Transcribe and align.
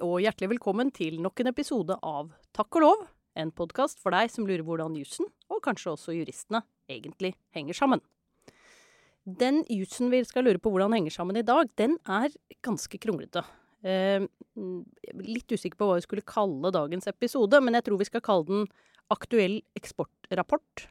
Og 0.00 0.22
hjertelig 0.24 0.54
velkommen 0.54 0.88
til 0.96 1.18
nok 1.20 1.42
en 1.42 1.50
episode 1.50 1.92
av 2.00 2.30
Takk 2.56 2.78
og 2.78 2.82
lov, 2.86 3.00
en 3.36 3.50
podkast 3.52 3.98
for 4.00 4.14
deg 4.16 4.30
som 4.32 4.46
lurer 4.48 4.62
hvordan 4.64 4.94
jussen, 4.96 5.28
og 5.52 5.60
kanskje 5.66 5.92
også 5.92 6.14
juristene, 6.16 6.62
egentlig 6.88 7.34
henger 7.52 7.76
sammen. 7.76 8.00
Den 9.28 9.60
jussen 9.68 10.08
vi 10.08 10.22
skal 10.24 10.48
lure 10.48 10.62
på 10.62 10.72
hvordan 10.72 10.96
henger 10.96 11.12
sammen 11.12 11.36
i 11.36 11.44
dag, 11.44 11.68
den 11.76 11.98
er 12.08 12.32
ganske 12.64 12.96
kronglete. 13.02 13.44
Eh, 13.84 14.24
litt 15.20 15.52
usikker 15.52 15.76
på 15.76 15.90
hva 15.90 15.98
vi 15.98 16.06
skulle 16.06 16.24
kalle 16.24 16.72
dagens 16.72 17.10
episode, 17.12 17.60
men 17.60 17.76
jeg 17.76 17.90
tror 17.90 18.00
vi 18.00 18.08
skal 18.08 18.24
kalle 18.24 18.48
den 18.48 18.66
Aktuell 19.12 19.60
eksportrapport. 19.76 20.86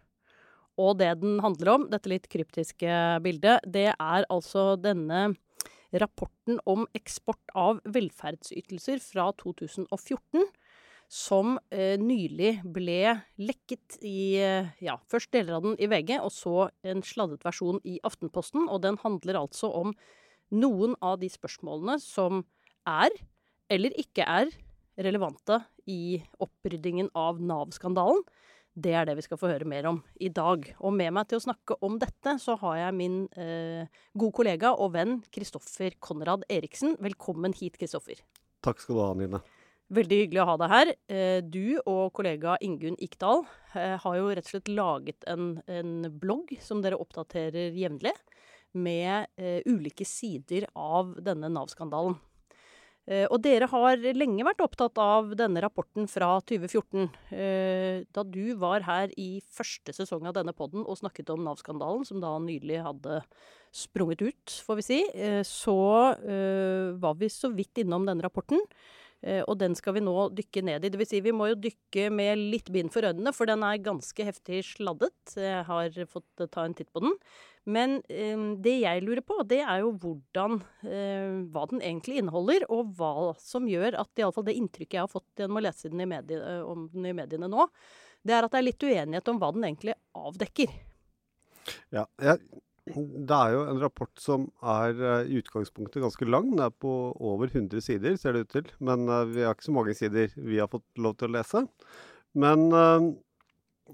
Og 0.77 0.97
det 1.01 1.15
den 1.23 1.41
handler 1.41 1.73
om, 1.79 1.89
dette 1.89 2.13
litt 2.13 2.29
kryptiske 2.29 3.01
bildet, 3.25 3.65
det 3.65 3.89
er 3.95 4.29
altså 4.29 4.75
denne 4.77 5.31
rapporten 5.91 6.59
om 6.69 6.85
eksport 6.97 7.53
av 7.57 7.79
velferdsytelser 7.89 9.01
fra 9.03 9.29
2014 9.41 10.45
som 11.09 11.55
eh, 11.73 11.97
nylig 11.97 12.59
ble 12.69 13.15
lekket 13.41 13.97
i 14.05 14.37
eh, 14.37 14.69
ja, 14.85 14.99
først 15.09 15.31
deler 15.33 15.57
av 15.57 15.65
den 15.65 15.77
i 15.81 15.89
VG, 15.89 16.19
og 16.21 16.29
så 16.33 16.69
en 16.85 17.01
sladdet 17.05 17.41
versjon 17.45 17.81
i 17.81 17.97
Aftenposten. 18.05 18.67
Og 18.69 18.83
den 18.85 18.99
handler 19.01 19.41
altså 19.41 19.71
om 19.73 19.95
noen 20.53 20.93
av 21.01 21.17
de 21.23 21.29
spørsmålene 21.33 21.97
som 22.03 22.43
er, 22.85 23.09
eller 23.73 23.97
ikke 23.97 24.25
er, 24.29 24.53
relevante 24.99 25.63
i 25.89 26.19
oppryddingen 26.43 27.09
av 27.17 27.41
Nav-skandalen. 27.41 28.21
Det 28.77 28.93
er 28.95 29.07
det 29.07 29.15
vi 29.17 29.23
skal 29.25 29.39
få 29.41 29.49
høre 29.49 29.67
mer 29.67 29.87
om 29.89 30.01
i 30.21 30.29
dag. 30.29 30.67
Og 30.79 30.93
med 30.95 31.13
meg 31.15 31.29
til 31.29 31.39
å 31.39 31.43
snakke 31.43 31.77
om 31.85 31.97
dette, 32.01 32.35
så 32.39 32.55
har 32.61 32.77
jeg 32.83 32.97
min 32.97 33.21
eh, 33.39 33.89
gode 34.13 34.35
kollega 34.37 34.73
og 34.77 34.93
venn 34.93 35.19
Kristoffer 35.33 35.97
Konrad 35.99 36.45
Eriksen. 36.51 36.95
Velkommen 37.01 37.55
hit, 37.57 37.79
Kristoffer. 37.81 38.21
Takk 38.63 38.83
skal 38.83 38.95
du 38.95 39.01
ha, 39.01 39.09
Nine. 39.17 39.41
Veldig 39.89 40.19
hyggelig 40.21 40.41
å 40.43 40.47
ha 40.51 40.55
deg 40.61 40.73
her. 40.73 40.93
Eh, 41.09 41.39
du 41.41 41.79
og 41.81 42.13
kollega 42.13 42.59
Ingunn 42.61 42.99
Ikdal 43.01 43.41
eh, 43.73 43.95
har 43.97 44.17
jo 44.19 44.29
rett 44.29 44.45
og 44.45 44.53
slett 44.53 44.69
laget 44.69 45.25
en, 45.31 45.55
en 45.65 45.95
blogg 46.21 46.53
som 46.61 46.83
dere 46.85 46.99
oppdaterer 47.01 47.73
jevnlig, 47.73 48.13
med 48.77 49.25
eh, 49.41 49.65
ulike 49.65 50.05
sider 50.05 50.67
av 50.77 51.15
denne 51.25 51.49
Nav-skandalen. 51.49 52.19
Eh, 53.09 53.25
og 53.33 53.41
dere 53.41 53.65
har 53.71 54.03
lenge 54.13 54.45
vært 54.45 54.61
opptatt 54.61 54.99
av 55.01 55.31
denne 55.37 55.63
rapporten 55.65 56.05
fra 56.09 56.35
2014. 56.45 57.07
Eh, 57.33 58.05
da 58.13 58.23
du 58.23 58.53
var 58.61 58.85
her 58.85 59.13
i 59.17 59.41
første 59.41 59.95
sesong 59.97 60.27
av 60.29 60.35
denne 60.37 60.53
podden 60.53 60.85
og 60.85 60.99
snakket 60.99 61.31
om 61.33 61.41
Nav-skandalen, 61.47 62.05
som 62.05 62.21
da 62.21 62.35
nylig 62.43 62.83
hadde 62.85 63.23
sprunget 63.73 64.21
ut, 64.21 64.55
får 64.65 64.77
vi 64.77 64.85
si, 64.85 65.01
eh, 65.13 65.41
så 65.45 65.79
var 66.99 67.17
vi 67.17 67.29
så 67.29 67.49
vidt 67.53 67.81
innom 67.81 68.05
denne 68.05 68.25
rapporten. 68.25 68.61
Og 69.19 69.57
den 69.59 69.75
skal 69.75 69.97
vi 69.97 69.99
nå 69.99 70.13
dykke 70.31 70.61
ned 70.63 70.85
i. 70.85 70.89
Vil 70.95 71.07
si, 71.07 71.19
vi 71.19 71.33
må 71.35 71.49
jo 71.49 71.57
dykke 71.59 72.05
med 72.09 72.39
litt 72.39 72.69
bind 72.71 72.91
for 72.93 73.03
øynene, 73.03 73.33
for 73.35 73.49
den 73.49 73.65
er 73.67 73.81
ganske 73.83 74.15
heftig 74.23 74.61
sladdet. 74.63 75.35
Jeg 75.35 75.65
har 75.67 75.97
fått 76.07 76.47
ta 76.53 76.63
en 76.63 76.73
titt 76.73 76.87
på 76.93 77.03
den. 77.03 77.17
Men 77.67 77.99
eh, 78.07 78.37
det 78.63 78.75
jeg 78.81 79.03
lurer 79.03 79.23
på, 79.25 79.41
det 79.47 79.59
er 79.61 79.81
jo 79.83 79.91
hvordan 79.99 80.59
eh, 80.87 81.41
Hva 81.51 81.65
den 81.71 81.83
egentlig 81.83 82.21
inneholder, 82.21 82.65
og 82.71 82.93
hva 82.99 83.33
som 83.41 83.67
gjør 83.69 83.99
at 83.99 84.21
iallfall 84.21 84.47
det 84.47 84.57
inntrykket 84.59 84.99
jeg 84.99 85.05
har 85.05 85.11
fått 85.11 85.41
gjennom 85.41 85.59
å 85.59 85.65
lese 85.65 85.91
den 85.91 86.05
medie, 86.09 86.39
eh, 86.39 86.63
om 86.63 86.87
den 86.93 87.09
i 87.11 87.15
mediene 87.15 87.51
nå, 87.51 87.67
det 88.25 88.35
er 88.35 88.45
at 88.45 88.55
det 88.55 88.61
er 88.61 88.67
litt 88.67 88.87
uenighet 88.87 89.31
om 89.31 89.41
hva 89.41 89.51
den 89.55 89.67
egentlig 89.67 89.95
avdekker. 90.17 90.73
Ja, 91.93 92.07
jeg, 92.23 92.41
det 92.89 93.37
er 93.37 93.53
jo 93.53 93.63
en 93.69 93.81
rapport 93.83 94.11
som 94.19 94.49
er 94.65 94.97
uh, 94.97 95.21
i 95.23 95.37
utgangspunktet 95.39 96.01
ganske 96.03 96.27
lang. 96.27 96.49
Den 96.51 96.63
er 96.65 96.73
på 96.73 96.91
over 97.15 97.51
100 97.51 97.83
sider, 97.85 98.17
ser 98.19 98.35
det 98.35 98.47
ut 98.47 98.55
til. 98.55 98.71
Men 98.83 99.05
vi 99.31 99.45
har 99.45 99.55
ikke 99.55 99.69
så 99.69 99.75
mange 99.75 99.95
sider 99.95 100.33
vi 100.35 100.59
har 100.59 100.71
fått 100.71 100.87
lov 100.99 101.19
til 101.19 101.29
å 101.29 101.35
lese. 101.37 101.63
Men 102.39 102.65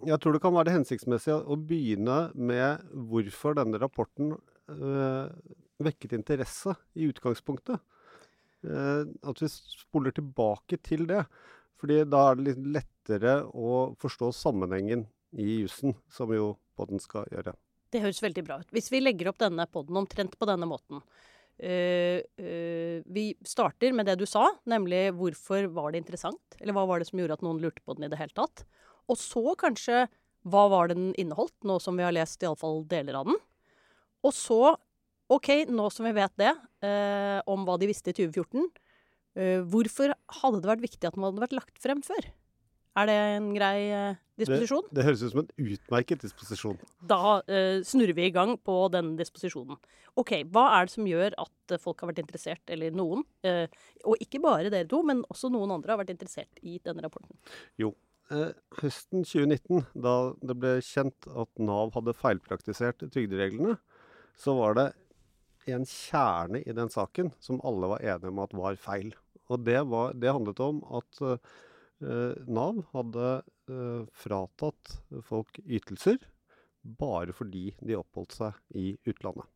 jeg 0.04 0.20
tror 0.22 0.36
det 0.36 0.42
kan 0.44 0.54
være 0.56 0.70
det 0.70 0.78
hensiktsmessige 0.80 1.38
å 1.46 1.58
begynne 1.60 2.18
med 2.36 2.84
hvorfor 3.10 3.56
denne 3.58 3.80
rapporten 3.82 4.34
øh, 4.36 5.30
vekket 5.84 6.16
interesse 6.18 6.76
i 6.96 7.10
utgangspunktet. 7.10 7.82
Uh, 8.66 9.06
at 9.28 9.42
vi 9.44 9.50
spoler 9.52 10.16
tilbake 10.16 10.80
til 10.82 11.06
det. 11.10 11.26
fordi 11.76 12.00
da 12.08 12.22
er 12.32 12.38
det 12.38 12.46
litt 12.48 12.62
lettere 12.78 13.34
å 13.52 13.94
forstå 14.00 14.32
sammenhengen 14.34 15.04
i 15.36 15.60
jussen, 15.62 15.94
som 16.10 16.32
jo 16.34 16.56
podden 16.80 17.02
skal 17.04 17.28
gjøre. 17.30 17.54
Det 17.92 18.02
høres 18.02 18.24
veldig 18.24 18.44
bra 18.48 18.58
ut. 18.64 18.72
Hvis 18.74 18.88
vi 18.90 19.04
legger 19.04 19.30
opp 19.30 19.42
denne 19.44 19.68
podden 19.68 20.00
omtrent 20.00 20.38
på 20.40 20.48
denne 20.50 20.66
måten 20.66 21.02
uh, 21.04 22.20
uh, 22.24 22.98
Vi 23.06 23.26
starter 23.46 23.94
med 23.94 24.08
det 24.10 24.18
du 24.24 24.26
sa, 24.26 24.48
nemlig 24.66 25.12
hvorfor 25.20 25.68
var 25.76 25.92
det 25.92 26.02
interessant? 26.06 26.58
Eller 26.60 26.74
hva 26.74 26.88
var 26.90 27.04
det 27.04 27.12
som 27.12 27.20
gjorde 27.20 27.38
at 27.38 27.46
noen 27.46 27.62
lurte 27.62 27.84
på 27.86 28.00
den 28.00 28.08
i 28.08 28.12
det 28.12 28.22
hele 28.24 28.34
tatt? 28.34 28.66
Og 29.12 29.20
så 29.22 29.44
kanskje 29.60 30.06
hva 30.46 30.68
var 30.70 30.90
det 30.90 30.98
den 31.00 31.14
inneholdt, 31.18 31.56
nå 31.66 31.80
som 31.82 31.98
vi 31.98 32.06
har 32.06 32.14
lest 32.14 32.44
iallfall 32.46 32.84
deler 32.90 33.18
av 33.18 33.30
den. 33.32 33.40
Og 34.26 34.34
så, 34.34 34.76
OK, 35.34 35.52
nå 35.74 35.90
som 35.94 36.06
vi 36.06 36.14
vet 36.18 36.34
det, 36.42 36.54
eh, 36.86 37.40
om 37.50 37.66
hva 37.66 37.80
de 37.82 37.90
visste 37.90 38.14
i 38.14 38.18
2014, 38.18 38.68
eh, 39.38 39.62
hvorfor 39.66 40.14
hadde 40.42 40.62
det 40.62 40.70
vært 40.70 40.86
viktig 40.86 41.10
at 41.10 41.18
den 41.18 41.26
hadde 41.26 41.46
vært 41.48 41.58
lagt 41.58 41.82
frem 41.82 42.04
før? 42.06 42.30
Er 42.96 43.10
det 43.10 43.16
en 43.36 43.50
grei 43.52 43.90
eh, 43.92 44.20
disposisjon? 44.40 44.86
Det, 44.88 44.96
det, 44.96 45.04
høres 45.10 45.24
ut 45.26 45.34
som 45.34 45.42
en 45.42 45.50
utmerket 45.66 46.22
disposisjon. 46.24 46.78
Da 47.04 47.40
eh, 47.44 47.82
snurrer 47.84 48.16
vi 48.16 48.30
i 48.30 48.34
gang 48.36 48.54
på 48.56 48.78
denne 48.94 49.18
disposisjonen. 49.20 49.80
OK, 50.16 50.38
hva 50.56 50.70
er 50.78 50.88
det 50.88 50.94
som 50.94 51.10
gjør 51.10 51.36
at 51.44 51.76
folk 51.84 52.00
har 52.00 52.14
vært 52.14 52.22
interessert, 52.24 52.64
eller 52.72 52.96
noen, 52.96 53.26
eh, 53.44 53.66
og 54.08 54.22
ikke 54.24 54.40
bare 54.44 54.72
dere 54.72 54.88
to, 54.88 55.02
men 55.04 55.26
også 55.28 55.52
noen 55.52 55.74
andre 55.76 55.92
har 55.92 56.00
vært 56.06 56.14
interessert 56.16 56.64
i 56.64 56.78
denne 56.86 57.04
rapporten? 57.04 57.36
Jo, 57.82 57.92
eh, 57.92 58.15
høsten 58.30 59.26
2019, 59.28 59.84
da 59.94 60.16
det 60.42 60.56
ble 60.58 60.78
kjent 60.86 61.28
at 61.30 61.52
Nav 61.62 61.94
hadde 61.96 62.16
feilpraktisert 62.18 63.06
trygdereglene, 63.14 63.78
så 64.40 64.56
var 64.58 64.78
det 64.80 64.88
en 65.72 65.86
kjerne 65.90 66.62
i 66.62 66.76
den 66.78 66.92
saken 66.94 67.32
som 67.42 67.62
alle 67.66 67.90
var 67.94 68.04
enige 68.06 68.34
om 68.34 68.42
at 68.44 68.56
var 68.58 68.80
feil. 68.82 69.14
Og 69.50 69.62
det, 69.66 69.80
var, 69.90 70.14
det 70.18 70.34
handlet 70.34 70.62
om 70.64 70.82
at 70.98 71.22
eh, 71.26 72.38
Nav 72.50 72.82
hadde 72.94 73.28
eh, 73.70 74.06
fratatt 74.26 74.98
folk 75.26 75.60
ytelser 75.66 76.18
bare 76.86 77.34
fordi 77.34 77.72
de 77.82 77.98
oppholdt 77.98 78.38
seg 78.38 78.78
i 78.78 78.94
utlandet. 79.10 79.48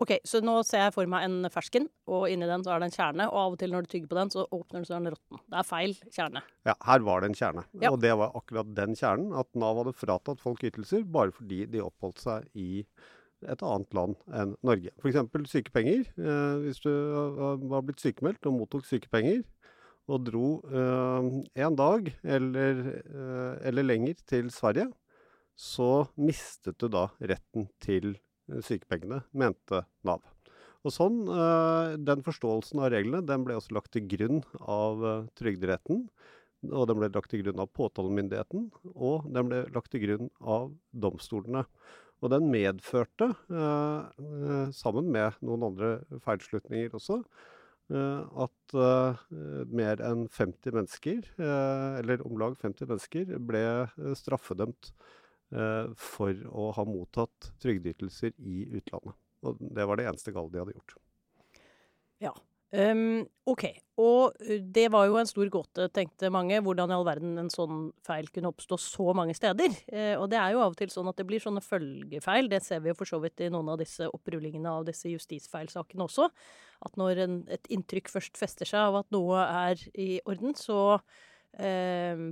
Ok, 0.00 0.14
Så 0.24 0.40
nå 0.40 0.54
ser 0.64 0.86
jeg 0.86 0.94
for 0.94 1.08
meg 1.12 1.26
en 1.26 1.50
fersken, 1.52 1.86
og 2.08 2.24
inni 2.32 2.48
den 2.48 2.64
så 2.64 2.72
er 2.72 2.80
det 2.80 2.88
en 2.88 2.94
kjerne. 2.94 3.26
Og 3.28 3.38
av 3.42 3.54
og 3.54 3.60
til 3.60 3.74
når 3.74 3.84
du 3.84 3.90
tygger 3.92 4.08
på 4.08 4.16
den, 4.16 4.32
så 4.32 4.46
åpner 4.46 4.78
den 4.78 4.88
så 4.88 4.96
er 4.96 5.02
den 5.04 5.12
råtten. 5.12 5.42
Det 5.44 5.58
er 5.60 5.68
feil 5.68 5.94
kjerne. 6.08 6.42
Ja, 6.68 6.74
her 6.88 7.04
var 7.04 7.20
det 7.20 7.30
en 7.30 7.36
kjerne. 7.36 7.64
Ja. 7.82 7.92
Og 7.92 8.00
det 8.00 8.14
var 8.16 8.32
akkurat 8.40 8.70
den 8.78 8.96
kjernen. 8.96 9.34
At 9.36 9.50
Nav 9.60 9.82
hadde 9.82 9.96
fratatt 9.98 10.40
folk 10.40 10.64
ytelser 10.64 11.04
bare 11.04 11.34
fordi 11.36 11.66
de 11.68 11.84
oppholdt 11.84 12.22
seg 12.24 12.48
i 12.56 12.84
et 13.48 13.62
annet 13.64 13.96
land 13.96 14.16
enn 14.36 14.56
Norge. 14.64 14.92
F.eks. 15.00 15.52
sykepenger. 15.52 16.08
Eh, 16.16 16.56
hvis 16.64 16.80
du 16.84 16.90
var 17.68 17.84
blitt 17.84 18.00
sykemeldt 18.00 18.48
og 18.48 18.56
mottok 18.56 18.88
sykepenger, 18.88 19.44
og 20.10 20.24
dro 20.26 20.46
eh, 20.66 21.28
en 21.62 21.76
dag 21.78 22.08
eller, 22.24 22.82
eh, 23.04 23.52
eller 23.68 23.86
lenger 23.86 24.24
til 24.28 24.50
Sverige, 24.52 24.88
så 25.60 26.08
mistet 26.16 26.80
du 26.80 26.88
da 26.88 27.10
retten 27.20 27.68
til 27.84 28.14
sykepengene, 28.64 29.22
mente 29.32 29.84
Nav. 30.06 30.24
Og 30.80 30.94
sånn, 30.94 31.22
eh, 31.28 31.96
Den 31.96 32.24
forståelsen 32.24 32.80
av 32.80 32.92
reglene 32.94 33.26
den 33.26 33.44
ble 33.44 33.56
også 33.58 33.76
lagt 33.76 33.92
til 33.92 34.06
grunn 34.08 34.42
av 34.60 35.04
eh, 35.04 35.26
Trygderetten. 35.36 36.08
Og 36.70 36.86
den 36.88 37.00
ble 37.00 37.08
lagt 37.08 37.30
til 37.32 37.42
grunn 37.42 37.60
av 37.60 37.70
påtalemyndigheten, 37.72 38.66
og 38.92 39.24
den 39.32 39.48
ble 39.48 39.62
lagt 39.72 39.90
til 39.92 40.02
grunn 40.02 40.28
av 40.40 40.68
domstolene. 40.92 41.64
Og 42.20 42.28
den 42.34 42.50
medførte, 42.52 43.30
eh, 43.48 44.66
sammen 44.76 45.08
med 45.08 45.40
noen 45.40 45.64
andre 45.70 46.20
feilslutninger 46.20 46.92
også, 46.92 47.22
at 47.90 48.74
mer 49.66 49.98
enn 50.06 50.28
50 50.30 50.70
mennesker, 50.76 51.24
eller 51.42 52.20
om 52.22 52.36
lag 52.38 52.54
50 52.54 52.86
mennesker, 52.86 53.32
ble 53.42 53.64
straffedømt 54.14 54.92
for 55.98 56.44
å 56.46 56.68
ha 56.76 56.84
mottatt 56.86 57.50
trygdeytelser 57.62 58.36
i 58.38 58.62
utlandet. 58.78 59.16
Og 59.42 59.58
det 59.58 59.86
var 59.88 59.98
det 59.98 60.06
eneste 60.06 60.34
gale 60.34 60.52
de 60.52 60.60
hadde 60.62 60.76
gjort. 60.76 60.94
Ja. 62.20 62.34
Um, 62.70 63.24
OK. 63.50 63.64
Og 63.98 64.36
det 64.70 64.86
var 64.94 65.08
jo 65.08 65.16
en 65.18 65.28
stor 65.28 65.48
gåte, 65.50 65.88
tenkte 65.90 66.30
mange, 66.32 66.60
hvordan 66.62 66.92
i 66.92 66.94
all 66.94 67.06
verden 67.08 67.32
en 67.42 67.50
sånn 67.50 67.88
feil 68.06 68.28
kunne 68.30 68.52
oppstå 68.52 68.78
så 68.80 69.14
mange 69.16 69.34
steder. 69.36 69.74
Uh, 69.90 70.14
og 70.20 70.28
det 70.30 70.38
er 70.38 70.54
jo 70.54 70.62
av 70.62 70.76
og 70.76 70.78
til 70.78 70.92
sånn 70.92 71.10
at 71.10 71.18
det 71.18 71.26
blir 71.28 71.42
sånne 71.42 71.64
følgefeil. 71.64 72.50
Det 72.52 72.62
ser 72.64 72.84
vi 72.84 72.92
jo 72.92 72.98
for 72.98 73.10
så 73.10 73.18
vidt 73.22 73.42
i 73.42 73.50
noen 73.52 73.72
av 73.74 73.80
disse 73.80 74.06
opprullingene 74.06 74.70
av 74.70 74.86
disse 74.88 75.10
justisfeilsakene 75.10 76.06
også. 76.06 76.30
At 76.86 77.00
når 77.00 77.24
en, 77.26 77.40
et 77.50 77.66
inntrykk 77.74 78.12
først 78.12 78.38
fester 78.40 78.68
seg 78.68 78.86
av 78.86 79.02
at 79.02 79.10
noe 79.14 79.42
er 79.42 79.82
i 79.98 80.12
orden, 80.30 80.54
så 80.56 81.00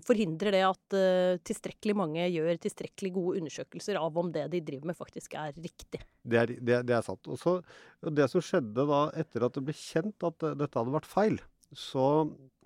forhindrer 0.06 0.55
det 0.55 0.62
at 0.65 0.94
uh, 0.97 1.41
tilstrekkelig 1.44 1.94
mange 1.99 2.26
gjør 2.31 2.61
tilstrekkelig 2.62 3.11
gode 3.17 3.41
undersøkelser 3.43 3.99
av 4.00 4.20
om 4.20 4.31
det 4.32 4.47
de 4.53 4.62
driver 4.65 4.93
med, 4.93 4.99
faktisk 4.99 5.35
er 5.41 5.56
riktig. 5.59 6.00
Det 6.23 6.38
er, 6.41 6.53
det, 6.55 6.79
det 6.88 6.94
er 6.97 7.05
sant. 7.05 7.26
Og 7.29 7.41
så, 7.41 7.59
det 8.05 8.29
som 8.32 8.44
skjedde 8.44 8.87
da 8.88 9.03
etter 9.19 9.49
at 9.49 9.59
det 9.59 9.65
ble 9.67 9.76
kjent 9.76 10.29
at 10.29 10.47
uh, 10.47 10.55
dette 10.59 10.79
hadde 10.79 10.94
vært 10.94 11.11
feil, 11.11 11.43
så 11.76 12.06
Eh, 12.29 12.57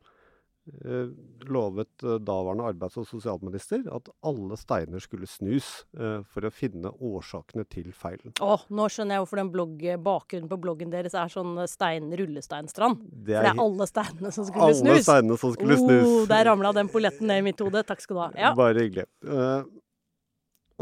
lovet 1.51 2.03
eh, 2.03 2.19
daværende 2.23 2.67
arbeids- 2.71 2.99
og 3.01 3.07
sosialminister 3.09 3.83
at 3.91 4.09
alle 4.23 4.57
steiner 4.61 5.03
skulle 5.03 5.27
snus 5.27 5.83
eh, 5.99 6.21
for 6.23 6.47
å 6.47 6.53
finne 6.55 6.93
årsakene 7.03 7.65
til 7.71 7.91
feilen. 7.97 8.35
Å, 8.39 8.55
nå 8.71 8.87
skjønner 8.93 9.19
jeg 9.19 9.25
hvorfor 9.25 9.43
den 9.43 9.53
blogg, 9.55 9.83
bakgrunnen 10.07 10.51
på 10.51 10.61
bloggen 10.63 10.95
deres 10.95 11.17
er 11.19 11.33
sånn 11.33 11.59
stein, 11.71 12.13
rullesteinstrand. 12.19 13.03
Det 13.11 13.35
er, 13.35 13.43
for 13.43 13.49
det 13.49 13.53
er 13.53 13.65
alle 13.67 13.91
steinene 13.91 14.35
som 14.39 14.49
skulle 14.49 14.69
alle 14.69 14.79
snus. 14.79 14.95
Alle 14.95 15.07
steinene 15.09 15.41
som 15.43 15.55
skulle 15.59 15.79
oh, 15.79 15.85
snus. 15.85 16.31
Der 16.31 16.49
ramla 16.51 16.75
den 16.79 16.93
polletten 16.93 17.31
ned 17.33 17.43
i 17.43 17.47
mitt 17.51 17.63
hode. 17.65 17.83
Takk 17.89 18.05
skal 18.05 18.19
du 18.19 18.23
ha. 18.23 18.31
Ja. 18.39 18.55
Bare 18.59 18.87
hyggelig. 18.87 19.09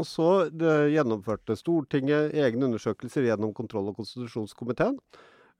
og 0.01 0.07
så 0.07 0.29
gjennomførte 0.93 1.57
Stortinget 1.57 2.35
egne 2.37 2.69
undersøkelser 2.69 3.25
gjennom 3.31 3.53
kontroll- 3.57 3.89
og 3.89 3.97
konstitusjonskomiteen. 3.97 5.01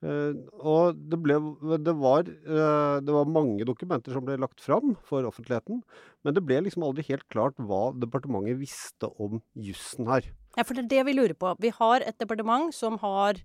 Uh, 0.01 0.33
og 0.57 0.97
det, 0.97 1.19
ble, 1.21 1.35
det, 1.77 1.93
var, 2.01 2.25
uh, 2.25 2.97
det, 3.05 3.13
var, 3.13 3.27
mange 3.29 3.67
dokumenter 3.69 4.15
som 4.15 4.25
ble 4.25 4.39
lagt 4.41 4.63
fram 4.63 4.95
for 5.05 5.27
offentligheten. 5.29 5.83
Men 6.25 6.37
det 6.37 6.41
ble 6.45 6.57
liksom 6.65 6.87
aldri 6.87 7.05
helt 7.11 7.27
klart 7.33 7.59
hva 7.61 7.91
departementet 8.01 8.57
visste 8.61 9.11
om 9.21 9.43
jussen 9.53 10.09
her. 10.09 10.25
Ja, 10.57 10.65
for 10.65 10.73
det 10.73 10.87
er 10.87 10.93
det 10.95 11.05
vi 11.11 11.17
lurer 11.19 11.37
på. 11.37 11.53
Vi 11.61 11.69
har 11.77 12.01
et 12.01 12.17
departement 12.17 12.73
som 12.75 12.97
har 13.03 13.43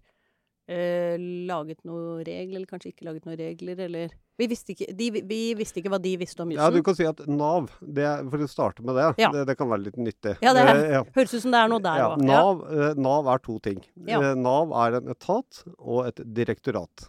uh, 0.70 1.16
laget 1.50 1.82
noen 1.86 2.22
regler, 2.26 2.60
eller 2.60 2.70
kanskje 2.70 2.92
ikke 2.94 3.08
laget 3.08 3.28
noen 3.28 3.38
regler, 3.40 3.82
eller 3.88 4.14
vi 4.36 4.46
visste, 4.50 4.74
ikke, 4.74 4.90
de, 4.92 5.08
vi 5.24 5.40
visste 5.56 5.80
ikke 5.80 5.90
hva 5.94 6.00
de 6.02 6.12
visste 6.20 6.44
om 6.44 6.50
jussen. 6.52 6.60
Ja, 6.60 6.68
du 6.68 6.84
kan 6.84 6.96
si 6.98 7.06
at 7.08 7.22
Nav, 7.24 7.70
det, 7.80 8.04
for 8.28 8.44
å 8.44 8.48
starte 8.50 8.84
med 8.84 8.98
det, 8.98 9.06
ja. 9.22 9.30
det, 9.32 9.46
det, 9.48 9.56
kan 9.56 9.70
være 9.70 9.86
litt 9.86 9.96
nyttig. 9.96 10.34
Ja, 10.44 10.52
det 10.56 10.64
er, 10.68 10.80
ja. 10.98 11.02
høres 11.16 11.32
ut 11.32 11.46
som 11.46 11.54
det 11.54 11.62
er 11.62 11.72
noe 11.72 11.84
der 11.86 12.02
òg. 12.04 12.16
Ja, 12.20 12.28
Nav. 12.28 12.64
Eh, 12.68 13.00
Nav, 13.00 13.30
er 13.32 13.40
to 13.46 13.56
ting. 13.64 13.80
Eh, 14.04 14.26
Nav 14.36 14.74
er 14.84 14.98
en 15.00 15.08
etat 15.14 15.62
og 15.78 16.02
et 16.10 16.20
direktorat. 16.36 17.08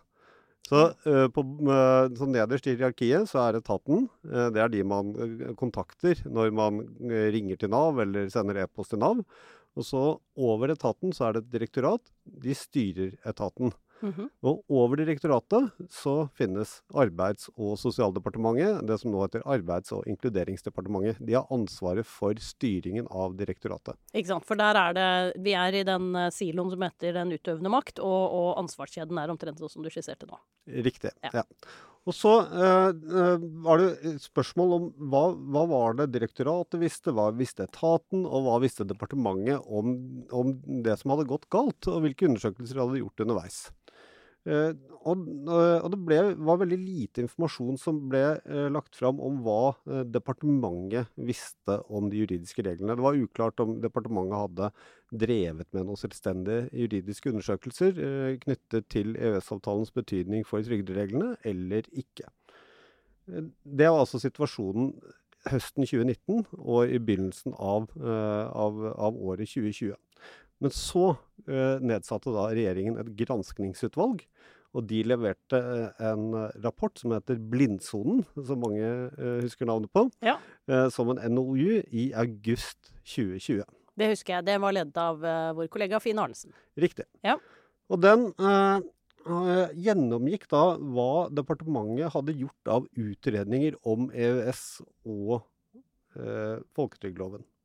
Så, 0.68 0.81
uh, 1.07 1.27
på, 1.31 1.44
uh, 1.68 2.07
så 2.15 2.27
nederst 2.27 2.65
i 2.68 2.74
hierarkiet 2.75 3.30
så 3.30 3.39
er 3.45 3.59
etaten. 3.62 4.07
Uh, 4.27 4.48
det 4.51 4.63
er 4.63 4.71
de 4.74 4.81
man 4.88 5.13
kontakter 5.59 6.19
når 6.27 6.51
man 6.56 6.81
ringer 7.31 7.59
til 7.59 7.71
Nav 7.71 8.01
eller 8.04 8.27
sender 8.33 8.59
e-post 8.65 8.92
til 8.95 9.04
Nav. 9.04 9.24
Og 9.77 9.85
så 9.85 10.03
over 10.38 10.74
etaten 10.74 11.13
så 11.13 11.27
er 11.27 11.38
det 11.38 11.45
et 11.45 11.51
direktorat. 11.59 12.01
De 12.25 12.56
styrer 12.57 13.18
etaten. 13.27 13.74
Mm 14.01 14.13
-hmm. 14.13 14.29
Og 14.41 14.63
over 14.69 14.95
direktoratet 14.95 15.71
så 15.89 16.29
finnes 16.33 16.83
Arbeids- 16.94 17.50
og 17.57 17.77
sosialdepartementet, 17.79 18.88
det 18.88 19.00
som 19.00 19.12
nå 19.12 19.21
heter 19.21 19.41
Arbeids- 19.41 19.91
og 19.91 20.07
inkluderingsdepartementet. 20.07 21.25
De 21.25 21.33
har 21.33 21.47
ansvaret 21.50 22.06
for 22.06 22.33
styringen 22.33 23.07
av 23.09 23.35
direktoratet. 23.38 23.95
Ikke 24.13 24.27
sant. 24.27 24.45
For 24.45 24.56
der 24.56 24.75
er 24.75 24.94
det 24.94 25.44
Vi 25.44 25.53
er 25.53 25.74
i 25.74 25.83
den 25.83 26.15
uh, 26.15 26.30
siloen 26.30 26.69
som 26.69 26.81
heter 26.81 27.13
den 27.13 27.31
utøvende 27.31 27.69
makt, 27.69 28.00
og, 28.00 28.33
og 28.33 28.57
ansvarskjeden 28.57 29.18
er 29.18 29.30
omtrent 29.30 29.59
sånn 29.59 29.69
som 29.69 29.83
du 29.83 29.89
skisserte 29.89 30.27
nå. 30.27 30.38
Riktig. 30.68 31.12
ja. 31.23 31.30
ja. 31.33 31.44
Og 32.07 32.15
så 32.15 32.33
eh, 32.39 32.89
eh, 33.19 33.45
var 33.65 33.81
det 33.81 34.13
spørsmål 34.24 34.75
om 34.77 34.86
hva, 35.12 35.24
hva, 35.36 35.63
var 35.68 35.98
det 36.00 36.12
direktoratet 36.13 36.80
visste, 36.80 37.12
hva 37.12 37.27
visste 37.36 37.65
etaten, 37.68 38.24
og 38.24 38.45
hva 38.45 38.62
visste 38.63 38.88
departementet 38.88 39.65
om, 39.68 39.98
om 40.31 40.54
det 40.86 40.95
som 41.01 41.12
hadde 41.13 41.27
gått 41.27 41.50
galt, 41.51 41.89
og 41.92 42.06
hvilke 42.06 42.30
undersøkelser 42.30 42.80
de 42.80 42.86
hadde 42.86 43.01
gjort 43.04 43.25
underveis. 43.25 43.59
Eh, 44.47 44.73
og, 45.07 45.23
eh, 45.27 45.79
og, 45.81 45.89
det 45.91 45.99
ble, 46.07 46.17
var 46.47 46.59
veldig 46.61 46.77
lite 46.79 47.23
informasjon 47.25 47.79
som 47.81 47.99
ble 48.11 48.21
eh, 48.38 48.67
lagt 48.71 48.95
fram 48.95 49.19
om 49.23 49.41
hva 49.44 49.73
departementet 50.07 51.11
visste 51.27 51.79
om 51.91 52.07
de 52.11 52.21
juridiske 52.23 52.63
reglene. 52.63 52.95
Det 52.95 53.05
var 53.05 53.19
uklart 53.19 53.59
om 53.63 53.77
departementet 53.83 54.39
hadde 54.39 54.71
drevet 55.25 55.67
med 55.75 55.88
noen 55.88 55.99
selvstendige 55.99 56.67
juridiske 56.85 57.31
undersøkelser 57.33 58.01
knyttet 58.44 58.89
til 58.91 59.15
EØS-avtalens 59.15 59.94
betydning 59.95 60.47
for 60.47 60.63
trygdereglene, 60.63 61.35
eller 61.47 61.88
ikke. 61.91 62.27
Det 63.27 63.88
var 63.88 64.03
altså 64.03 64.19
situasjonen 64.23 64.94
høsten 65.47 65.88
2019 65.88 66.44
og 66.59 66.91
i 66.91 66.99
begynnelsen 66.99 67.55
av, 67.55 67.88
av, 67.95 68.83
av 68.95 69.15
året 69.15 69.47
2020. 69.47 69.95
Men 70.63 70.74
så 70.74 71.09
eh, 71.45 71.77
nedsatte 71.83 72.33
da 72.33 72.48
regjeringen 72.51 72.98
et 73.01 73.12
granskningsutvalg. 73.19 74.24
Og 74.77 74.86
de 74.89 75.00
leverte 75.07 75.57
eh, 75.57 76.06
en 76.09 76.30
rapport 76.63 76.94
som 77.00 77.13
heter 77.15 77.39
Blindsonen, 77.51 78.24
som 78.36 78.62
mange 78.62 78.86
eh, 78.86 79.39
husker 79.45 79.69
navnet 79.69 79.92
på, 79.94 80.07
ja. 80.25 80.38
eh, 80.69 80.88
som 80.94 81.13
en 81.13 81.21
NOU 81.33 81.81
i 81.88 82.09
august 82.18 82.92
2020. 83.06 83.63
Det 83.98 84.12
husker 84.12 84.38
jeg. 84.38 84.45
Det 84.45 84.57
var 84.62 84.75
ledet 84.77 85.01
av 85.01 85.24
uh, 85.25 85.56
vår 85.57 85.71
kollega 85.74 85.98
Finn 85.98 86.19
Arnesen. 86.21 86.54
Riktig. 86.77 87.07
Ja. 87.25 87.33
Og 87.89 87.98
den 88.04 88.27
uh, 88.38 88.77
gjennomgikk 89.74 90.45
da 90.51 90.75
hva 90.77 91.27
departementet 91.33 92.13
hadde 92.13 92.36
gjort 92.38 92.74
av 92.75 92.86
utredninger 92.94 93.80
om 93.89 94.12
EØS 94.13 94.63
og 95.09 95.39
uh, 96.19 96.62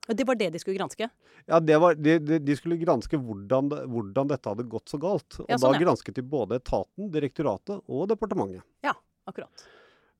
folketrygdloven. 0.07 0.17
Det 0.17 0.25
var 0.25 0.35
det 0.35 0.51
de 0.51 0.59
skulle 0.59 0.77
granske? 0.79 1.09
Ja, 1.47 1.61
var, 1.79 1.95
de, 1.95 2.39
de, 2.39 2.57
skulle 2.57 2.77
granske 2.77 3.17
hvordan, 3.17 3.71
hvordan, 3.91 4.29
dette 4.29 4.49
hadde 4.49 4.69
gått 4.69 4.89
så 4.89 4.99
galt. 4.99 5.41
Og 5.41 5.47
ja, 5.49 5.59
sånn, 5.59 5.73
da 5.73 5.79
gransket 5.81 6.17
de 6.17 6.23
både 6.23 6.57
etaten, 6.57 7.11
direktoratet 7.13 7.81
og 7.89 8.09
departementet. 8.09 8.63
Ja, 8.83 8.95
akkurat. 9.27 9.65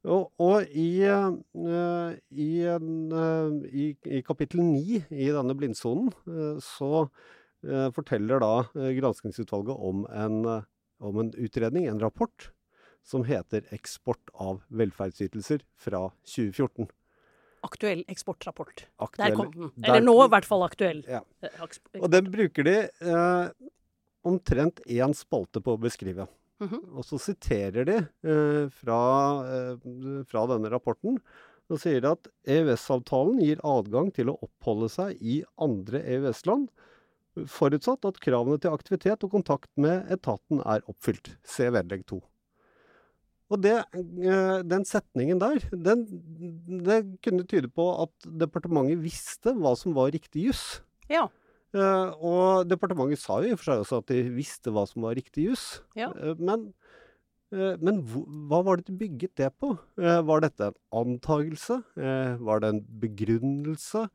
Og, 0.03 0.33
og 0.43 0.67
i, 0.75 1.05
uh, 1.07 2.11
i, 2.35 2.49
uh, 2.67 3.53
i, 3.71 3.93
i, 4.03 4.23
kapittel 4.27 4.65
9 4.65 5.05
i 5.15 5.29
denne 5.31 5.55
blindsonen 5.55 6.11
uh, 6.27 6.59
så 6.63 7.07
forteller 7.95 8.41
da 8.43 8.65
granskingsutvalget 8.75 9.85
om 9.87 10.01
en, 10.11 10.41
om 10.99 11.19
en 11.23 11.29
utredning, 11.39 11.85
en 11.87 12.01
rapport, 12.03 12.49
som 13.07 13.23
heter 13.23 13.63
'Eksport 13.71 14.33
av 14.35 14.65
velferdsytelser' 14.67 15.63
fra 15.79 16.09
2014 16.27 16.89
aktuell 17.67 18.03
eksportrapport. 18.11 18.87
Aktuell, 19.03 19.31
der 19.31 19.37
kom 19.39 19.53
den. 19.55 19.73
Eller 19.85 20.05
nå 20.05 20.17
i 20.25 20.31
hvert 20.33 20.49
fall 20.49 20.65
aktuell. 20.67 21.03
Ja. 21.09 21.23
Eh, 21.43 21.63
og 22.01 22.11
den 22.13 22.31
bruker 22.33 22.67
de 22.67 22.77
eh, 22.89 23.71
omtrent 24.29 24.83
én 24.87 25.15
spalte 25.17 25.63
på 25.63 25.77
å 25.77 25.81
beskrive. 25.81 26.29
Mm 26.63 26.69
-hmm. 26.69 26.83
Og 26.97 27.05
så 27.05 27.19
siterer 27.19 27.85
de 27.85 27.97
eh, 27.97 28.69
fra, 28.71 29.01
eh, 29.47 30.25
fra, 30.25 30.47
denne 30.47 30.71
rapporten 30.71 31.19
og 31.71 31.81
sier 31.81 32.05
at 32.05 32.29
EØS-avtalen 32.47 33.41
gir 33.41 33.61
adgang 33.65 34.13
til 34.15 34.29
å 34.31 34.39
oppholde 34.43 34.89
seg 34.89 35.17
i 35.21 35.43
andre 35.57 36.03
EØS-land, 36.03 36.69
forutsatt 37.49 38.05
at 38.05 38.21
kravene 38.21 38.59
til 38.61 38.71
aktivitet 38.71 39.25
og 39.25 39.31
kontakt 39.31 39.71
med 39.77 40.11
etaten 40.13 40.61
er 40.61 40.83
oppfylt. 40.87 41.37
Se 41.43 41.71
vedlegg 41.71 42.05
2. 42.07 42.21
Og 43.53 43.61
det, 43.61 43.75
eh, 44.01 44.59
den 44.65 44.87
setningen 44.89 45.41
der, 45.41 45.61
den, 45.71 46.07
det 46.87 47.03
kunne 47.25 47.45
tyde 47.49 47.69
på 47.69 47.85
at 48.05 48.29
departementet 48.41 49.03
visste 49.03 49.53
hva 49.59 49.75
som 49.79 49.97
var 49.97 50.13
riktig 50.15 50.49
juss. 50.49 50.65
Ja. 51.13 51.27
Uh, 51.73 52.13
og 52.21 52.69
departementet 52.69 53.21
sa 53.21 53.39
jo 53.41 53.49
i 53.49 53.55
og 53.55 53.61
for 53.61 53.71
seg 53.71 53.83
også 53.83 54.01
at 54.03 54.11
de 54.13 54.23
visste 54.35 54.73
hva 54.73 54.85
som 54.89 55.05
var 55.07 55.17
riktig 55.17 55.51
juss. 55.51 55.67
Ja. 55.97 56.11
Uh, 56.17 56.37
men, 56.41 56.71
men 57.53 57.99
hva 58.49 58.63
var 58.65 58.81
det 58.81 58.89
de 58.89 58.97
bygget 58.97 59.35
det 59.37 59.51
på? 59.61 59.75
var 60.01 60.41
dette 60.41 60.71
en 60.71 60.77
antagelse? 61.03 61.83
var 62.41 62.63
det 62.63 62.71
en 62.73 62.79
begrunnelse 63.03 64.07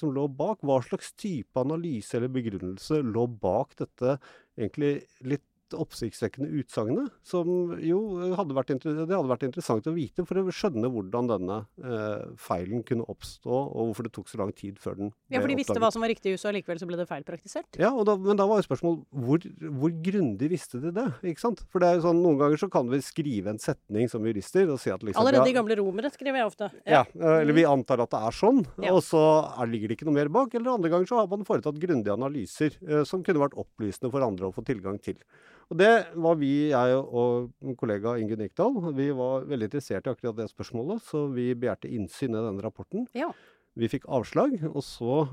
som 0.00 0.14
lå 0.16 0.24
bak? 0.32 0.62
Hva 0.64 0.78
slags 0.86 1.10
type 1.20 1.60
analyse 1.60 2.16
eller 2.16 2.32
begrunnelse 2.32 3.02
lå 3.04 3.26
bak 3.28 3.76
dette 3.76 4.14
egentlig 4.56 4.94
litt 5.28 5.44
oppsiktsvekkende 5.74 6.50
utsagnet, 6.60 7.10
som 7.26 7.74
jo 7.82 7.98
hadde 8.38 8.54
vært, 8.56 8.74
det 8.84 9.06
hadde 9.10 9.30
vært 9.30 9.46
interessant 9.48 9.88
å 9.90 9.94
vite 9.96 10.26
for 10.28 10.38
å 10.38 10.54
skjønne 10.54 10.90
hvordan 10.92 11.30
denne 11.30 11.58
eh, 11.82 12.26
feilen 12.38 12.84
kunne 12.86 13.06
oppstå, 13.10 13.50
og 13.50 13.90
hvorfor 13.90 14.06
det 14.06 14.12
tok 14.14 14.30
så 14.30 14.40
lang 14.42 14.52
tid 14.56 14.78
før 14.82 14.98
den 15.00 15.10
ble. 15.10 15.34
Ja, 15.34 15.42
for 15.42 15.50
de 15.50 15.58
visste 15.58 15.78
hva 15.82 15.90
som 15.94 16.04
var 16.04 16.12
riktig 16.12 16.30
i 16.32 16.36
USA, 16.36 16.50
og 16.52 16.58
likevel 16.58 16.80
så 16.82 16.88
ble 16.90 17.00
det 17.00 17.08
feilpraktisert? 17.10 17.80
Ja, 17.80 17.90
da, 18.06 18.16
men 18.20 18.38
da 18.38 18.46
var 18.48 18.60
jo 18.60 18.68
spørsmålet 18.68 19.02
hvor, 19.26 19.48
hvor 19.80 19.96
grundig 20.06 20.50
visste 20.52 20.82
de 20.82 20.92
det? 20.94 21.08
ikke 21.32 21.42
sant? 21.42 21.64
For 21.72 21.82
det 21.82 21.90
er 21.90 21.98
jo 21.98 22.06
sånn, 22.06 22.22
noen 22.22 22.40
ganger 22.40 22.62
så 22.62 22.70
kan 22.72 22.90
vi 22.92 23.00
skrive 23.04 23.54
en 23.54 23.62
setning 23.62 24.10
som 24.12 24.24
jurister 24.26 24.70
og 24.72 24.80
si 24.82 24.92
at 24.92 25.02
liksom 25.02 25.22
Allerede 25.22 25.50
i 25.50 25.56
gamle 25.56 25.78
romere 25.80 26.12
skriver 26.14 26.42
jeg 26.42 26.50
ofte. 26.52 26.70
Ja. 26.84 27.02
ja, 27.10 27.34
eller 27.40 27.56
vi 27.56 27.66
antar 27.68 28.04
at 28.04 28.12
det 28.12 28.22
er 28.28 28.36
sånn, 28.36 28.62
ja. 28.82 28.94
og 28.94 29.02
så 29.06 29.22
er, 29.48 29.70
ligger 29.70 29.90
det 29.90 29.98
ikke 29.98 30.08
noe 30.08 30.18
mer 30.18 30.32
bak. 30.32 30.54
Eller 30.54 30.74
andre 30.74 30.92
ganger 30.92 31.10
så 31.10 31.20
har 31.20 31.30
man 31.32 31.46
foretatt 31.48 31.80
grundige 31.82 32.14
analyser 32.14 32.78
eh, 32.86 33.04
som 33.08 33.24
kunne 33.26 33.42
vært 33.42 33.58
opplysende 33.58 34.12
for 34.12 34.24
andre 34.26 34.50
å 34.50 34.54
få 34.54 34.64
tilgang 34.66 35.00
til. 35.02 35.20
Og 35.66 35.78
det 35.80 35.90
var 36.14 36.36
vi, 36.38 36.70
jeg 36.70 36.98
og 37.02 37.50
kollega 37.80 38.14
Ingunn 38.20 38.44
Ikdal, 38.44 38.76
vi 38.94 39.08
var 39.18 39.48
veldig 39.50 39.66
interessert 39.66 40.06
i 40.06 40.12
akkurat 40.12 40.36
det 40.38 40.46
spørsmålet, 40.52 41.02
så 41.02 41.24
vi 41.34 41.48
begjærte 41.58 41.90
innsyn 41.90 42.36
i 42.36 42.38
denne 42.38 42.62
rapporten. 42.62 43.08
Ja. 43.18 43.32
Vi 43.76 43.90
fikk 43.90 44.06
avslag, 44.08 44.54
og 44.70 44.78
så 44.86 45.24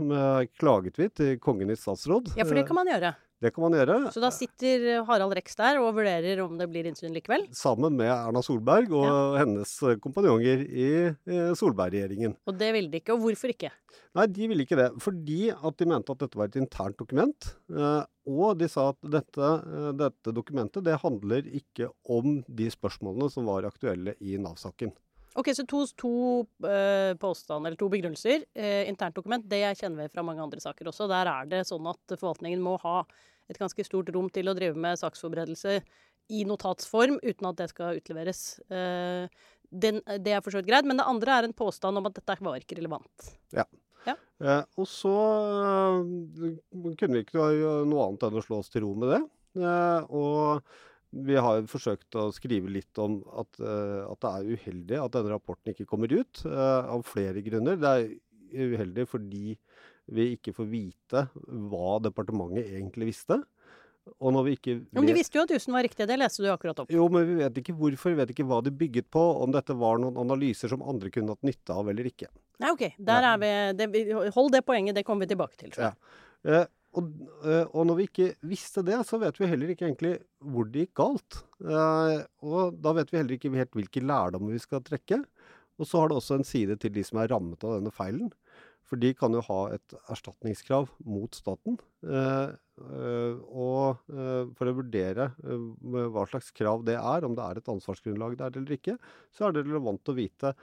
klaget 0.57 0.97
vi 0.99 1.07
til 1.13 1.37
Kongen 1.43 1.69
i 1.71 1.77
statsråd. 1.77 2.33
Ja, 2.35 2.47
for 2.49 2.57
det 2.57 2.65
kan 2.67 2.79
man 2.79 2.89
gjøre. 2.89 3.13
Det 3.43 3.51
kan 3.51 3.65
man 3.65 3.75
gjøre. 3.75 3.97
Så 4.15 4.23
da 4.23 4.29
sitter 4.31 5.03
Harald 5.07 5.35
Rex 5.35 5.57
der 5.59 5.81
og 5.81 5.89
vurderer 5.97 6.39
om 6.45 6.55
det 6.59 6.69
blir 6.71 6.87
innsyn 6.87 7.11
likevel? 7.15 7.43
Sammen 7.55 7.97
med 7.99 8.07
Erna 8.13 8.39
Solberg 8.45 8.93
og 8.95 9.07
ja. 9.09 9.17
hennes 9.41 9.73
kompanjonger 10.03 10.63
i 10.63 10.89
Solberg-regjeringen. 11.59 12.37
Og 12.47 12.55
det 12.59 12.71
ville 12.77 12.93
de 12.93 13.03
ikke. 13.03 13.17
Og 13.17 13.25
hvorfor 13.25 13.51
ikke? 13.51 13.73
Nei, 14.15 14.27
de 14.31 14.49
ville 14.49 14.63
ikke 14.63 14.79
det. 14.79 14.89
Fordi 15.03 15.41
at 15.51 15.79
de 15.79 15.89
mente 15.91 16.15
at 16.15 16.23
dette 16.23 16.39
var 16.39 16.51
et 16.51 16.59
internt 16.61 16.99
dokument. 16.99 17.51
Og 18.23 18.57
de 18.59 18.71
sa 18.71 18.89
at 18.93 19.13
dette, 19.19 19.53
dette 19.99 20.35
dokumentet 20.35 20.85
det 20.87 21.01
handler 21.03 21.47
ikke 21.51 21.91
om 22.07 22.39
de 22.47 22.71
spørsmålene 22.71 23.31
som 23.33 23.49
var 23.49 23.67
aktuelle 23.67 24.15
i 24.23 24.39
Nav-saken. 24.39 24.93
Ok, 25.33 25.49
Så 25.55 25.65
to, 25.65 25.81
to 25.97 26.13
uh, 26.61 27.13
påstander, 27.17 27.71
eller 27.71 27.79
to 27.79 27.89
begrunnelser. 27.89 28.45
Uh, 28.53 28.85
internt 28.89 29.15
dokument, 29.17 29.45
det 29.49 29.63
jeg 29.63 29.79
kjenner 29.81 30.03
vi 30.03 30.13
fra 30.13 30.25
mange 30.25 30.43
andre 30.45 30.61
saker 30.61 30.91
også. 30.91 31.09
Der 31.09 31.29
er 31.31 31.49
det 31.49 31.63
sånn 31.69 31.87
at 31.89 32.17
forvaltningen 32.19 32.61
må 32.61 32.77
ha 32.83 33.01
et 33.51 33.59
ganske 33.59 33.85
stort 33.85 34.11
rom 34.15 34.29
til 34.33 34.49
å 34.49 34.55
drive 34.57 34.79
med 34.79 34.99
saksforberedelse 35.01 35.79
i 36.33 36.43
notatsform 36.47 37.17
uten 37.23 37.49
at 37.49 37.59
det 37.59 37.69
skal 37.73 37.99
utleveres. 37.99 38.43
Den, 39.73 39.99
det 40.23 40.35
er 40.35 40.43
for 40.45 40.53
så 40.53 40.61
vidt 40.61 40.69
greit. 40.69 40.87
Men 40.87 41.01
det 41.01 41.07
andre 41.09 41.35
er 41.35 41.47
en 41.47 41.55
påstand 41.57 41.99
om 41.99 42.07
at 42.07 42.15
dette 42.15 42.37
var 42.45 42.61
ikke 42.61 42.77
relevant. 42.79 43.27
Ja. 43.51 43.65
ja. 44.07 44.15
Eh, 44.39 44.63
og 44.79 44.87
så 44.87 45.13
kunne 45.99 47.17
vi 47.17 47.25
ikke 47.25 47.51
gjøre 47.57 47.83
noe 47.89 48.07
annet 48.07 48.27
enn 48.29 48.39
å 48.39 48.45
slå 48.45 48.61
oss 48.63 48.71
til 48.71 48.85
ro 48.85 48.93
med 48.95 49.15
det. 49.15 49.21
Eh, 49.59 50.13
og 50.15 50.63
vi 51.13 51.37
har 51.37 51.65
forsøkt 51.69 52.15
å 52.17 52.29
skrive 52.33 52.71
litt 52.73 52.97
om 53.01 53.19
at, 53.37 53.59
uh, 53.61 54.09
at, 54.09 54.17
det 54.23 54.29
er 54.31 54.55
uheldig 54.57 54.97
at 54.97 55.13
denne 55.13 55.33
rapporten 55.35 55.73
ikke 55.73 55.85
kommer 55.89 56.09
ut, 56.09 56.41
uh, 56.47 56.89
av 56.89 57.03
flere 57.05 57.43
grunner. 57.45 57.77
Det 57.77 57.91
er 57.91 58.71
uheldig 58.73 59.05
fordi 59.11 59.53
vi 60.11 60.33
ikke 60.35 60.53
får 60.55 60.67
vite 60.69 61.27
hva 61.71 61.97
departementet 62.03 62.73
egentlig 62.75 63.13
visste. 63.13 63.39
Og 64.19 64.33
når 64.35 64.45
vi 64.45 64.53
ikke 64.57 64.73
vet... 64.75 64.87
Men 64.97 65.07
De 65.07 65.15
visste 65.15 65.37
jo 65.39 65.45
at 65.45 65.53
jussen 65.55 65.75
var 65.75 65.85
riktig, 65.85 66.07
det 66.09 66.17
leste 66.19 66.43
du 66.43 66.49
akkurat 66.51 66.81
opp. 66.83 66.91
Jo, 66.91 67.05
men 67.11 67.23
vi 67.29 67.37
vet 67.39 67.59
ikke 67.61 67.75
hvorfor, 67.77 68.11
vi 68.11 68.19
vet 68.19 68.33
ikke 68.33 68.45
hva 68.49 68.59
de 68.65 68.73
bygget 68.75 69.07
på, 69.13 69.23
om 69.45 69.53
dette 69.55 69.75
var 69.79 70.01
noen 70.03 70.19
analyser 70.25 70.71
som 70.73 70.83
andre 70.83 71.11
kunne 71.13 71.35
hatt 71.35 71.47
nytte 71.47 71.77
av 71.77 71.91
eller 71.91 72.09
ikke. 72.11 72.27
Nei, 72.63 72.73
ok. 72.75 72.83
Der 72.99 73.27
ja. 73.27 73.33
er 73.33 73.43
vi, 73.43 73.51
det, 73.79 74.31
hold 74.35 74.51
det 74.55 74.63
poenget, 74.67 74.97
det 74.99 75.05
kommer 75.07 75.23
vi 75.23 75.31
tilbake 75.31 75.59
til. 75.61 75.75
Ja. 75.79 75.93
Eh, 76.43 76.67
og, 76.99 77.09
eh, 77.47 77.63
og, 77.63 77.87
når 77.89 77.97
vi 77.97 78.09
ikke 78.09 78.29
visste 78.45 78.83
det, 78.85 78.99
så 79.07 79.17
vet 79.21 79.39
vi 79.39 79.49
heller 79.49 79.71
ikke 79.73 79.87
egentlig 79.87 80.17
hvor 80.43 80.67
det 80.69 80.85
gikk 80.85 80.93
galt. 80.99 81.39
Eh, 81.63 82.19
og 82.45 82.77
da 82.83 82.93
vet 82.99 83.09
vi 83.09 83.21
heller 83.21 83.37
ikke 83.39 83.53
helt 83.55 83.79
hvilke 83.79 84.03
lærdommer 84.03 84.53
vi 84.53 84.61
skal 84.61 84.83
trekke. 84.85 85.23
Og 85.81 85.89
så 85.89 86.03
har 86.03 86.11
det 86.11 86.19
også 86.19 86.37
en 86.37 86.47
side 86.47 86.77
til 86.81 86.93
de 86.93 87.03
som 87.07 87.23
er 87.23 87.31
rammet 87.31 87.63
av 87.65 87.79
denne 87.79 87.93
feilen. 87.93 88.29
For 88.93 89.01
de 89.01 89.09
kan 89.17 89.33
jo 89.33 89.41
ha 89.47 89.59
et 89.73 89.95
erstatningskrav 90.13 90.91
mot 91.09 91.33
staten. 91.33 91.79
Eh, 92.05 92.51
og 93.49 94.05
for 94.57 94.69
å 94.69 94.73
vurdere 94.77 95.27
hva 95.41 96.23
slags 96.29 96.51
krav 96.53 96.85
det 96.85 96.99
er, 96.99 97.25
om 97.25 97.33
det 97.37 97.45
er 97.45 97.59
et 97.59 97.71
ansvarsgrunnlag 97.73 98.37
der 98.37 98.53
eller 98.57 98.75
ikke, 98.77 98.95
så 99.33 99.47
er 99.47 99.55
det 99.55 99.65
relevant 99.65 100.09
å 100.09 100.15
vite 100.17 100.53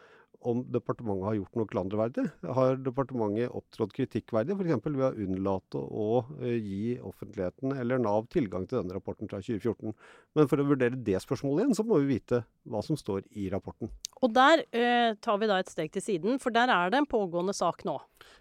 om 0.40 0.62
departementet 0.72 1.26
har 1.26 1.36
gjort 1.36 1.58
noe 1.58 1.68
klanderverdig. 1.68 2.24
Har 2.56 2.78
departementet 2.80 3.52
opptrådt 3.56 3.92
kritikkverdig, 3.96 4.56
f.eks. 4.56 4.86
ved 4.86 5.06
å 5.06 5.24
unnlate 5.26 5.80
å 5.80 6.08
uh, 6.24 6.46
gi 6.56 6.96
offentligheten 7.04 7.74
eller 7.76 8.00
Nav 8.00 8.28
tilgang 8.32 8.66
til 8.68 8.80
denne 8.80 8.96
rapporten 8.96 9.28
fra 9.30 9.42
2014. 9.44 9.92
Men 10.38 10.50
for 10.50 10.62
å 10.62 10.68
vurdere 10.70 11.00
det 11.00 11.18
spørsmålet 11.22 11.64
igjen, 11.64 11.76
så 11.76 11.84
må 11.86 12.00
vi 12.00 12.14
vite 12.14 12.42
hva 12.70 12.80
som 12.84 12.98
står 12.98 13.26
i 13.40 13.48
rapporten. 13.52 13.90
Og 14.20 14.32
der 14.36 14.62
eh, 14.76 15.16
tar 15.24 15.40
vi 15.40 15.48
da 15.48 15.58
et 15.60 15.72
steg 15.72 15.92
til 15.94 16.04
siden, 16.04 16.40
for 16.42 16.54
der 16.54 16.70
er 16.72 16.92
det 16.92 17.00
en 17.00 17.08
pågående 17.08 17.54
sak 17.56 17.84
nå. 17.88 17.96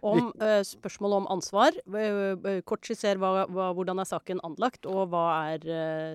Om 0.05 0.31
eh, 0.43 0.59
spørsmålet 0.67 1.23
om 1.23 1.27
ansvar. 1.35 1.75
kort 2.67 2.87
skisser 2.87 3.19
hva, 3.19 3.47
hva, 3.47 3.71
hvordan 3.75 4.03
er 4.03 4.07
saken 4.07 4.43
anlagt, 4.47 4.87
og 4.87 5.09
hva 5.13 5.25
er 5.53 5.65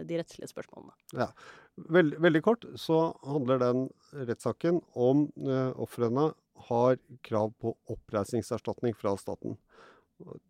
de 0.07 0.21
rettslige 0.21 0.53
spørsmålene. 0.53 0.95
Ja. 1.17 1.31
Veld, 1.75 2.15
veldig 2.23 2.43
kort 2.47 2.65
så 2.79 2.99
handler 3.27 3.59
den 3.59 3.87
rettssaken 4.15 4.79
om 4.95 5.27
eh, 5.43 5.73
ofrene 5.83 6.31
har 6.69 6.99
krav 7.27 7.51
på 7.59 7.75
oppreisningserstatning 7.91 8.95
fra 8.95 9.17
staten. 9.19 9.57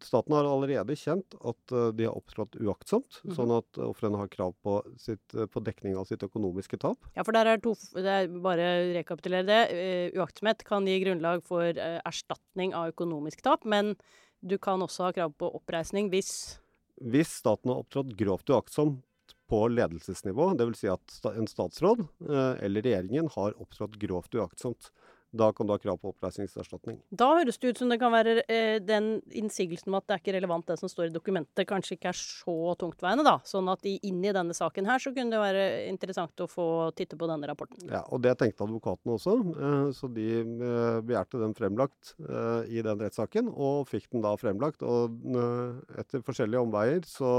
Staten 0.02 0.34
har 0.36 0.44
allerede 0.44 0.94
kjent 0.98 1.34
at 1.40 1.72
uh, 1.72 1.88
de 1.96 2.04
har 2.04 2.16
opptrådt 2.16 2.58
uaktsomt, 2.60 3.20
mm 3.22 3.30
-hmm. 3.30 3.36
sånn 3.38 3.52
at 3.56 3.78
ofrene 3.80 4.20
har 4.20 4.28
krav 4.28 4.52
på, 4.62 4.74
sitt, 5.00 5.24
uh, 5.34 5.46
på, 5.46 5.60
dekning 5.64 5.96
av 5.96 6.04
sitt 6.04 6.22
økonomiske 6.22 6.76
tap. 6.78 6.98
Ja, 7.16 7.24
for 7.24 7.32
der 7.32 7.46
er 7.46 7.56
to 7.58 7.72
det 7.94 8.04
er 8.04 8.28
Bare 8.28 8.92
rekapitulere 8.92 9.46
det. 9.46 9.62
Uh, 9.72 10.20
uaktsomhet 10.20 10.64
kan 10.64 10.86
gi 10.86 11.00
grunnlag 11.00 11.42
for 11.42 11.64
erstatning 12.04 12.74
av 12.74 12.92
økonomisk 12.92 13.40
tap, 13.42 13.64
men 13.64 13.96
du 14.42 14.58
kan 14.58 14.82
også 14.82 15.08
ha 15.08 15.12
krav 15.12 15.32
på 15.32 15.48
oppreisning 15.48 16.10
hvis 16.10 16.60
Hvis 17.00 17.40
staten 17.40 17.70
har 17.70 17.80
opptrådt 17.80 18.14
grovt 18.16 18.50
uaktsomt 18.50 19.02
på 19.50 19.64
ledelsesnivå, 19.72 20.52
dvs. 20.58 20.84
Si 20.84 20.90
at 20.92 21.18
en 21.34 21.48
statsråd 21.50 22.04
eh, 22.04 22.64
eller 22.64 22.84
regjeringen 22.84 23.30
har 23.36 23.56
opptrådt 23.60 23.98
grovt 24.02 24.38
uaktsomt. 24.38 24.92
Da 25.34 25.52
kan 25.52 25.66
du 25.66 25.72
ha 25.74 25.78
krav 25.82 25.96
på 25.98 26.12
oppreisningserstatning. 26.12 27.00
Da 27.10 27.26
høres 27.40 27.56
det 27.58 27.72
ut 27.72 27.80
som 27.80 27.90
det 27.90 27.98
kan 27.98 28.12
være 28.14 28.44
eh, 28.46 28.76
den 28.78 29.16
innsigelsen 29.34 29.90
om 29.90 29.96
at 29.98 30.06
det 30.06 30.14
er 30.14 30.22
ikke 30.22 30.34
relevant 30.36 30.68
det 30.68 30.76
som 30.78 30.90
står 30.90 31.08
i 31.08 31.14
dokumentet, 31.14 31.66
kanskje 31.66 31.96
ikke 31.96 32.12
er 32.12 32.18
så 32.18 32.54
tungtveiende, 32.78 33.24
da. 33.26 33.40
Sånn 33.48 33.70
at 33.72 33.82
inn 33.90 34.22
i 34.22 34.34
denne 34.34 34.54
saken 34.54 34.86
her 34.86 35.02
så 35.02 35.10
kunne 35.16 35.34
det 35.34 35.42
være 35.42 35.66
interessant 35.90 36.44
å 36.44 36.48
få 36.50 36.68
titte 36.94 37.18
på 37.18 37.28
denne 37.30 37.50
rapporten. 37.50 37.82
Ja, 37.90 38.04
og 38.14 38.22
det 38.22 38.36
tenkte 38.38 38.68
advokatene 38.68 39.18
også. 39.18 39.36
Eh, 39.58 39.90
så 39.98 40.12
de 40.14 40.28
eh, 40.38 41.02
begjærte 41.02 41.42
den 41.42 41.58
fremlagt 41.58 42.14
eh, 42.22 42.70
i 42.70 42.86
den 42.86 43.02
rettssaken, 43.02 43.50
og 43.50 43.88
fikk 43.90 44.12
den 44.14 44.22
da 44.22 44.36
fremlagt. 44.38 44.86
Og 44.86 45.18
eh, 45.34 45.98
etter 46.04 46.22
forskjellige 46.22 46.62
omveier 46.62 47.02
så 47.10 47.34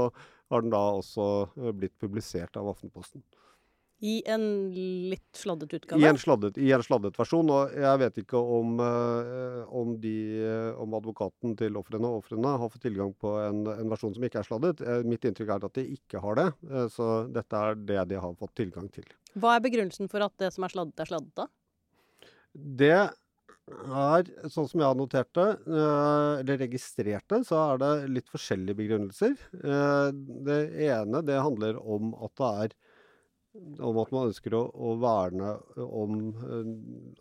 har 0.52 0.62
den 0.62 0.74
da 0.74 0.84
også 0.98 1.26
eh, 1.56 1.74
blitt 1.76 1.96
publisert 2.00 2.56
av 2.58 2.70
Aftenposten. 2.70 3.24
I 4.04 4.18
en 4.28 4.42
litt 5.08 5.38
sladdet 5.40 5.72
utgave? 5.72 6.02
I 6.02 6.04
en 6.04 6.18
sladdet, 6.20 6.58
i 6.60 6.68
en 6.76 6.82
sladdet 6.84 7.16
versjon. 7.16 7.48
Og 7.48 7.72
jeg 7.72 8.00
vet 8.02 8.18
ikke 8.20 8.36
om, 8.36 8.74
uh, 8.76 9.62
om, 9.72 9.94
de, 10.02 10.12
uh, 10.44 10.82
om 10.84 10.98
advokaten 10.98 11.54
til 11.56 11.78
ofrene 11.80 12.10
og 12.10 12.20
ofrene 12.20 12.52
har 12.60 12.68
fått 12.74 12.84
tilgang 12.84 13.14
på 13.16 13.32
en, 13.40 13.62
en, 13.72 13.88
versjon 13.88 14.12
som 14.12 14.26
ikke 14.28 14.42
er 14.42 14.48
sladdet. 14.50 14.84
Mitt 15.08 15.24
inntrykk 15.24 15.54
er 15.54 15.64
at 15.70 15.80
de 15.80 15.86
ikke 15.96 16.20
har 16.20 16.36
det. 16.36 16.46
så 16.92 17.08
dette 17.32 17.62
er 17.70 17.80
det 17.88 18.04
de 18.12 18.20
har 18.20 18.36
fått 18.36 18.52
tilgang 18.60 18.92
til. 18.92 19.08
Hva 19.32 19.56
er 19.56 19.64
begrunnelsen 19.64 20.12
for 20.12 20.28
at 20.28 20.36
det 20.44 20.52
som 20.52 20.68
er 20.68 20.76
sladdet, 20.76 21.00
er 21.00 21.14
sladdet, 21.14 21.32
da? 21.40 21.48
Det 22.52 22.98
er, 23.66 24.28
sånn 24.52 24.68
som 24.70 24.80
jeg 24.80 24.86
har 24.86 24.98
notert 24.98 25.32
det, 25.34 25.46
eller 25.66 26.60
registrert 26.60 27.26
det, 27.32 27.40
så 27.48 27.58
er 27.62 27.80
det 27.82 27.92
litt 28.14 28.28
forskjellige 28.30 28.78
begrunnelser. 28.78 29.34
Det 30.46 30.58
ene 30.86 31.22
det 31.26 31.40
handler 31.42 31.80
om 31.82 32.12
at 32.22 32.36
det 32.38 32.50
er 32.66 32.76
om 33.80 33.98
at 34.00 34.12
man 34.14 34.30
ønsker 34.30 34.54
å, 34.56 34.62
å 34.68 34.94
verne 35.00 35.56
om, 35.82 36.16
eh, 36.46 36.70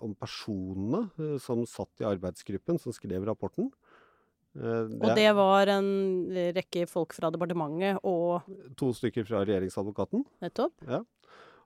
om, 0.04 0.16
personene 0.20 1.06
eh, 1.22 1.36
som 1.42 1.64
satt 1.70 2.04
i 2.04 2.08
arbeidsgruppen 2.08 2.80
som 2.82 2.96
skrev 2.96 3.26
rapporten. 3.28 3.72
Eh, 4.56 4.86
det, 4.92 5.00
og 5.02 5.20
det 5.20 5.30
var 5.38 5.72
en 5.76 5.90
rekke 6.58 6.86
folk 6.92 7.16
fra 7.16 7.32
departementet 7.34 8.02
og 8.08 8.48
To 8.80 8.92
stykker 8.96 9.28
fra 9.28 9.44
regjeringsadvokaten. 9.46 10.26
Nettopp. 10.44 10.76
Ja. 10.90 11.04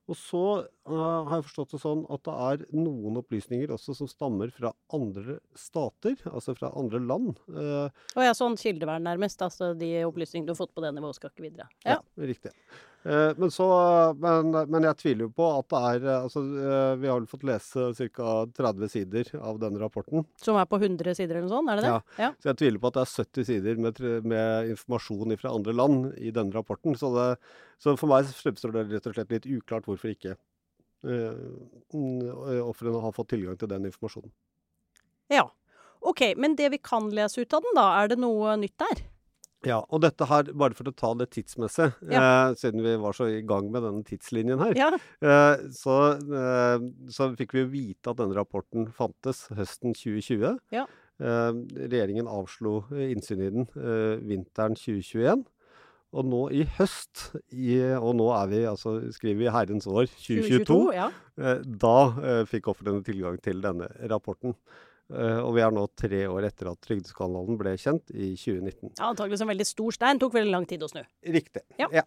Og 0.09 0.17
så 0.17 0.43
uh, 0.89 0.93
har 1.29 1.35
jeg 1.37 1.45
forstått 1.45 1.75
det 1.75 1.81
sånn 1.83 2.03
at 2.09 2.23
det 2.25 2.35
er 2.49 2.63
noen 2.73 3.19
opplysninger 3.21 3.73
også 3.75 3.93
som 3.99 4.09
stammer 4.09 4.49
fra 4.55 4.73
andre 4.95 5.37
stater, 5.57 6.17
altså 6.31 6.55
fra 6.57 6.71
andre 6.79 7.01
land. 7.03 7.37
Uh, 7.45 7.87
og 8.15 8.25
ja, 8.25 8.33
sånn 8.37 8.57
kildevern 8.59 9.05
nærmest. 9.05 9.41
Altså 9.45 9.75
de 9.77 9.91
opplysningene 10.07 10.49
du 10.49 10.55
har 10.55 10.61
fått 10.63 10.73
på 10.73 10.85
det 10.85 10.95
nivået 10.97 11.19
skal 11.19 11.33
ikke 11.33 11.45
videre. 11.45 11.69
Ja, 11.85 11.99
ja 11.99 12.29
riktig. 12.31 12.55
Uh, 13.05 13.31
men, 13.39 13.47
så, 13.51 13.65
men, 14.19 14.51
men, 14.51 14.87
jeg 14.89 14.97
tviler 14.99 15.27
jo 15.27 15.31
på 15.31 15.45
at 15.55 15.69
det 15.71 15.79
er 15.87 16.07
altså, 16.17 16.41
Vi 16.99 17.07
har 17.07 17.15
vel 17.15 17.29
fått 17.31 17.45
lese 17.47 17.85
ca. 17.95 18.33
30 18.57 18.91
sider 18.91 19.31
av 19.39 19.61
denne 19.61 19.79
rapporten. 19.79 20.25
Som 20.43 20.59
er 20.59 20.67
på 20.67 20.81
100 20.81 21.15
sider 21.15 21.39
eller 21.39 21.47
noe 21.47 21.53
sånt? 21.53 21.71
er 21.71 21.79
det 21.79 21.87
det? 21.87 21.93
Ja. 21.93 22.25
ja. 22.25 22.31
Så 22.41 22.51
jeg 22.51 22.59
tviler 22.59 22.83
på 22.83 22.91
at 22.91 22.99
det 22.99 23.05
er 23.05 23.15
70 23.23 23.49
sider 23.53 23.81
med, 23.87 24.03
med 24.27 24.75
informasjon 24.75 25.37
fra 25.39 25.55
andre 25.55 25.75
land 25.79 26.11
i 26.19 26.33
denne 26.35 26.55
rapporten. 26.55 26.97
Så 26.99 27.13
det 27.15 27.29
så 27.79 27.95
for 27.95 28.11
meg 28.11 28.27
fremstår 28.35 28.73
det 28.75 28.87
rett 28.89 29.07
og 29.07 29.15
slett 29.15 29.31
litt 29.31 29.47
uklart 29.47 29.87
hvorfor 29.87 30.11
ikke 30.11 30.35
uh, 31.07 32.65
ofrene 32.65 33.03
har 33.05 33.15
fått 33.15 33.31
tilgang 33.31 33.55
til 33.59 33.71
den 33.71 33.87
informasjonen. 33.87 34.33
Ja. 35.31 35.45
OK. 35.99 36.33
Men 36.35 36.57
det 36.59 36.73
vi 36.75 36.81
kan 36.83 37.07
lese 37.15 37.43
ut 37.43 37.55
av 37.55 37.63
den, 37.63 37.77
da, 37.77 37.87
er 38.01 38.11
det 38.11 38.19
noe 38.19 38.57
nytt 38.59 38.75
der? 38.81 39.03
Ja, 39.67 39.81
og 39.91 39.99
dette 40.05 40.23
her, 40.29 40.47
bare 40.55 40.75
for 40.77 40.87
å 40.87 40.93
ta 40.95 41.09
det 41.19 41.29
tidsmessig, 41.35 41.89
ja. 42.07 42.21
eh, 42.21 42.53
siden 42.59 42.83
vi 42.85 42.93
var 43.01 43.15
så 43.17 43.27
i 43.27 43.41
gang 43.43 43.67
med 43.73 43.83
denne 43.83 44.05
tidslinjen 44.07 44.61
her, 44.61 44.77
ja. 44.79 44.89
eh, 45.19 45.65
så, 45.75 45.97
eh, 46.15 46.85
så, 47.11 47.27
fikk 47.39 47.57
vi 47.57 47.65
vite 47.73 48.13
at 48.13 48.21
denne 48.21 48.37
rapporten 48.37 48.87
fantes 48.95 49.47
høsten 49.57 49.97
2020. 49.97 50.55
Ja. 50.75 50.87
Eh, 51.19 51.53
regjeringen 51.91 52.29
avslo 52.31 52.85
innsyn 52.95 53.41
i 53.43 53.49
den 53.51 53.65
eh, 53.75 54.19
vinteren 54.23 54.77
2021. 54.79 55.43
Og 56.09 56.25
nå 56.25 56.45
i 56.55 56.63
høst, 56.79 57.27
i, 57.53 57.75
og 57.99 58.15
nå 58.17 58.29
er 58.33 58.47
vi, 58.49 58.61
altså, 58.65 58.95
skriver 59.13 59.43
vi 59.43 59.51
herrens 59.53 59.85
år 59.91 60.07
2022, 60.07 60.63
2022 60.63 60.95
ja. 60.95 61.09
eh, 61.43 61.59
da 61.83 62.45
fikk 62.49 62.71
ofrene 62.71 63.03
tilgang 63.05 63.35
til 63.43 63.59
denne 63.61 63.91
rapporten. 64.09 64.55
Uh, 65.09 65.39
og 65.41 65.55
vi 65.55 65.63
er 65.65 65.71
nå 65.73 65.87
tre 65.97 66.19
år 66.29 66.45
etter 66.51 66.69
at 66.69 66.81
trygdeskandalen 66.85 67.57
ble 67.57 67.73
kjent 67.81 68.11
i 68.13 68.35
2019. 68.37 68.91
Ja, 68.99 69.07
Antagelig 69.09 69.39
en 69.41 69.49
veldig 69.49 69.65
stor 69.65 69.95
stein. 69.95 70.21
Tok 70.21 70.35
veldig 70.37 70.53
lang 70.53 70.67
tid 70.69 70.85
å 70.85 70.89
snu. 70.91 71.01
Riktig. 71.25 71.63
Ja. 71.81 71.87
ja. 71.93 72.05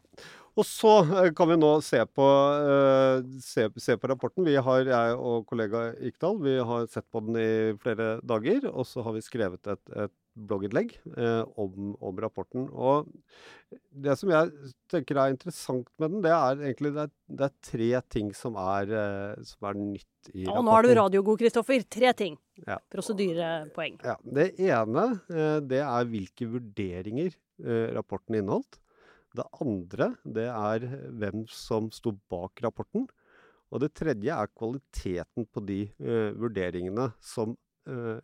Og 0.55 0.69
så 0.69 0.93
uh, 1.09 1.29
kan 1.35 1.51
vi 1.51 1.59
nå 1.59 1.73
se 1.83 1.99
på, 2.07 2.29
uh, 2.63 3.25
se, 3.43 3.67
se, 3.83 3.97
på 3.99 4.11
rapporten. 4.13 4.47
Vi 4.47 4.55
har, 4.55 4.87
jeg 4.87 5.19
og 5.19 5.49
kollega 5.51 5.89
Ikdal, 5.99 6.39
vi 6.45 6.59
har 6.63 6.87
sett 6.93 7.09
på 7.11 7.25
den 7.27 7.41
i 7.43 7.53
flere 7.83 8.15
dager. 8.23 8.69
Og 8.71 8.87
så 8.87 9.03
har 9.03 9.17
vi 9.17 9.25
skrevet 9.25 9.73
et, 9.75 9.83
et 10.07 10.15
blogginnlegg 10.33 10.95
om, 11.61 11.93
om, 12.01 12.21
rapporten. 12.25 12.69
Og 12.73 13.11
det 13.93 14.15
som 14.21 14.33
jeg 14.33 14.73
tenker 14.91 15.21
er 15.21 15.35
interessant 15.35 15.91
med 16.01 16.15
den, 16.15 16.23
det 16.25 16.33
er 16.33 16.63
egentlig 16.71 16.93
det 16.97 17.05
er, 17.05 17.13
det 17.29 17.49
er 17.49 17.59
tre 17.69 17.91
ting 18.15 18.33
som 18.37 18.57
er, 18.61 18.95
som 19.45 19.69
er 19.69 19.79
nytt 19.81 20.09
i 20.31 20.45
rapporten. 20.47 20.59
Og 20.59 20.67
nå 20.67 20.77
er 20.77 20.87
du 20.87 20.93
radiogod, 20.99 21.41
Kristoffer. 21.41 21.85
Tre 21.91 22.13
ting. 22.17 22.37
Ja. 22.67 22.79
Prosedyrepoeng. 22.93 23.99
Ja. 24.05 24.17
Det 24.23 24.53
ene 24.61 25.07
eh, 25.33 25.59
det 25.65 25.81
er 25.85 26.11
hvilke 26.11 26.49
vurderinger 26.53 27.33
eh, 27.33 27.89
rapporten 27.97 28.39
inneholdt. 28.39 28.79
Det 29.33 29.47
andre 29.65 30.13
det 30.29 30.47
er 30.53 30.87
hvem 31.09 31.47
som 31.49 31.89
sto 31.95 32.13
bak 32.31 32.61
rapporten. 32.65 33.07
Og 33.73 33.81
det 33.81 33.95
tredje 33.97 34.35
er 34.37 34.51
kvaliteten 34.53 35.47
på 35.49 35.63
de 35.65 35.87
uh, 36.05 36.35
vurderingene 36.37 37.07
som 37.25 37.57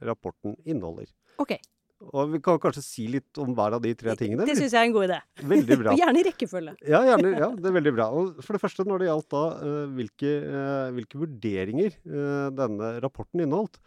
rapporten 0.05 0.53
inneholder. 0.69 1.09
Ok. 1.43 1.57
Og 1.99 2.31
vi 2.31 2.39
kan 2.43 2.59
kanskje 2.63 2.83
si 2.85 3.05
litt 3.11 3.39
om 3.43 3.51
hver 3.59 3.75
av 3.75 3.83
de 3.83 3.91
tre 3.99 4.15
tingene? 4.19 4.47
Det 4.47 4.55
syns 4.59 4.75
jeg 4.75 4.81
er 4.81 4.87
en 4.87 4.95
god 4.95 5.07
idé. 5.09 5.19
Veldig 5.51 5.79
bra. 5.81 5.95
Gjerne 5.99 6.21
i 6.21 6.27
rekkefølge. 6.29 6.75
Ja, 6.87 7.01
gjerne, 7.09 7.33
ja, 7.35 7.49
det 7.59 7.71
er 7.71 7.75
veldig 7.75 7.93
bra. 7.97 8.07
Og 8.15 8.43
for 8.45 8.55
det 8.55 8.63
første, 8.63 8.87
når 8.87 9.03
det 9.03 9.09
gjaldt 9.09 9.31
da 9.35 9.45
uh, 9.59 9.81
hvilke, 9.97 10.35
uh, 10.47 10.91
hvilke, 10.95 11.19
vurderinger 11.19 11.97
uh, 12.07 12.51
denne 12.55 12.93
rapporten 13.03 13.43
inneholdt, 13.43 13.81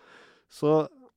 så 0.51 0.73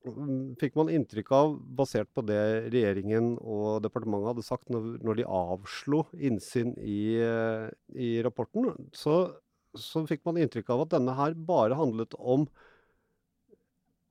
um, 0.06 0.52
fikk 0.60 0.78
man 0.78 0.92
inntrykk 0.94 1.32
av, 1.34 1.56
basert 1.82 2.12
på 2.14 2.22
det 2.28 2.42
regjeringen 2.70 3.32
og 3.42 3.82
departementet 3.82 4.30
hadde 4.30 4.46
sagt 4.46 4.70
når, 4.70 4.92
når 5.02 5.18
de 5.18 5.26
avslo 5.40 6.04
innsyn 6.14 6.76
i, 6.78 7.18
i 7.98 8.12
rapporten, 8.22 8.70
så, 8.94 9.24
så 9.74 10.04
fikk 10.06 10.22
man 10.28 10.38
inntrykk 10.38 10.70
av 10.76 10.86
at 10.86 10.94
denne 10.94 11.18
her 11.18 11.34
bare 11.34 11.80
handlet 11.80 12.14
om 12.22 12.46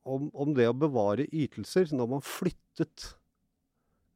om, 0.04 0.30
om, 0.32 0.54
det 0.56 0.68
å 0.70 0.76
bevare 0.76 1.28
ytelser 1.32 1.92
når 1.96 2.10
man 2.16 2.24
flyttet 2.24 3.14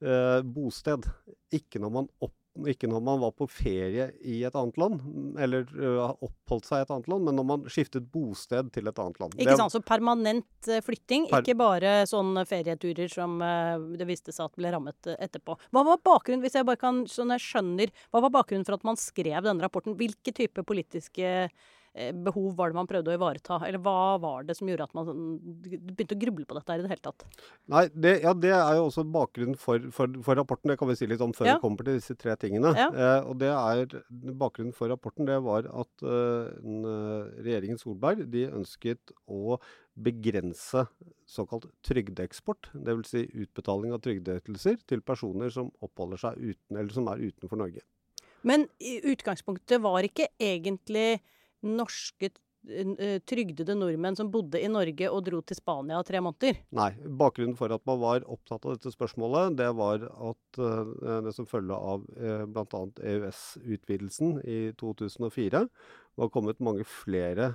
eh, 0.05 0.41
bosted. 0.45 1.09
Ikke 1.55 1.81
når, 1.81 2.09
opp, 2.25 2.35
ikke 2.69 2.91
når, 2.91 3.03
man 3.05 3.23
var 3.23 3.33
på 3.39 3.49
ferie 3.51 4.11
i 4.27 4.41
et 4.47 4.57
annet 4.59 4.79
land, 4.81 5.01
eller 5.41 5.65
uh, 5.79 6.11
oppholdt 6.27 6.67
seg 6.69 6.83
i 6.83 6.87
et 6.87 6.93
annet 6.93 7.09
land, 7.13 7.29
men 7.29 7.39
når 7.39 7.47
man 7.53 7.65
skiftet 7.71 8.09
bosted 8.13 8.73
til 8.75 8.91
et 8.91 9.01
annet 9.01 9.21
land. 9.23 9.39
Ikke 9.39 9.57
sant, 9.61 9.75
Så 9.75 9.81
permanent 9.87 10.71
uh, 10.71 10.81
flytting, 10.85 11.29
per 11.31 11.45
ikke 11.45 11.57
bare 11.59 11.95
sånne 12.11 12.45
ferieturer 12.49 13.13
som 13.13 13.39
uh, 13.41 13.79
det 13.97 14.09
viste 14.11 14.35
seg 14.35 14.51
at 14.51 14.59
ble 14.61 14.75
rammet 14.75 15.13
etterpå. 15.17 15.57
Hva 15.73 15.87
var 15.89 16.03
bakgrunnen, 16.05 16.45
hvis 16.45 16.59
jeg 16.59 16.69
bare 16.69 16.83
kan, 16.83 17.05
sånn 17.11 17.33
jeg 17.37 17.47
skjønner, 17.47 17.95
hva 18.13 18.27
var 18.27 18.35
bakgrunnen 18.41 18.69
for 18.69 18.77
at 18.77 18.87
man 18.89 19.01
skrev 19.01 19.41
denne 19.47 19.65
rapporten? 19.65 19.97
Hvilke 19.99 20.35
type 20.37 20.67
politiske 20.69 21.29
Eh, 21.29 21.49
behov 22.25 22.53
var 22.59 22.71
det 22.71 22.79
man 22.79 22.89
prøvde 22.91 23.11
å 23.11 23.17
ivareta? 23.17 23.59
Eller 23.67 23.81
hva 23.83 24.17
var 24.23 24.45
det 24.47 24.57
som 24.59 24.69
gjorde 24.71 24.87
at 24.87 24.95
man 24.97 25.07
sånn, 25.09 25.23
begynte 25.65 26.17
å 26.17 26.21
gruble 26.21 26.47
på 26.49 26.59
dette 26.59 26.75
her 26.75 26.83
i 26.83 26.87
det 26.87 26.93
hele 26.93 27.05
tatt? 27.09 27.25
Nei, 27.73 27.85
det, 27.95 28.15
ja, 28.25 28.35
det 28.37 28.53
er 28.55 28.79
jo 28.79 28.87
også 28.89 29.05
bakgrunnen 29.09 29.59
for, 29.59 29.89
for, 29.95 30.19
for, 30.25 30.39
rapporten. 30.39 30.73
Det 30.73 30.79
kan 30.81 30.91
vi 30.91 30.99
si 31.01 31.09
litt 31.11 31.25
om 31.25 31.35
før 31.37 31.51
ja. 31.51 31.57
vi 31.57 31.65
kommer 31.65 31.89
til 31.89 31.99
disse 31.99 32.17
tre 32.19 32.37
tingene. 32.41 32.73
Ja. 32.79 32.89
Eh, 32.93 33.29
og 33.29 33.41
det 33.43 33.51
er, 33.55 33.99
Bakgrunnen 34.39 34.77
for 34.77 34.91
rapporten 34.93 35.29
det 35.29 35.39
var 35.45 35.67
at 35.69 36.05
uh, 36.05 36.49
regjeringen 37.43 37.81
Solberg 37.81 38.27
de 38.33 38.47
ønsket 38.49 39.13
å 39.27 39.59
begrense 39.99 40.85
såkalt 41.29 41.67
trygdeeksport, 41.87 42.71
dvs. 42.75 43.13
Si 43.13 43.25
utbetaling 43.43 43.95
av 43.95 44.03
trygdeytelser 44.05 44.79
til 44.89 45.03
personer 45.07 45.53
som 45.53 45.73
oppholder 45.85 46.21
seg 46.23 46.39
uten, 46.39 46.77
eller 46.77 46.93
som 46.95 47.09
er 47.11 47.25
utenfor 47.25 47.61
Norge. 47.61 47.83
Men 48.47 48.69
utgangspunktet 48.79 49.83
var 49.83 50.07
ikke 50.07 50.29
egentlig 50.39 51.19
norske 51.67 52.31
eh, 52.31 53.19
trygdede 53.29 53.77
nordmenn 53.79 54.19
som 54.19 54.31
bodde 54.33 54.61
i 54.63 54.71
Norge 54.71 55.11
og 55.11 55.23
dro 55.27 55.41
til 55.43 55.59
Spania 55.59 56.01
tre 56.07 56.21
måneder? 56.25 56.61
Nei. 56.77 56.91
Bakgrunnen 57.21 57.57
for 57.59 57.73
at 57.75 57.85
man 57.89 58.03
var 58.03 58.27
opptatt 58.27 58.67
av 58.67 58.77
dette 58.77 58.93
spørsmålet, 58.95 59.57
det 59.61 59.71
var 59.79 60.05
at 60.09 60.61
uh, 60.63 61.23
det 61.27 61.35
som 61.37 61.49
følge 61.49 61.79
av 61.79 62.05
uh, 62.19 62.45
bl.a. 62.51 62.85
EØS-utvidelsen 63.15 64.39
i 64.45 64.61
2004 64.81 65.65
var 66.19 66.31
kommet 66.35 66.59
mange 66.59 66.83
flere 66.83 67.53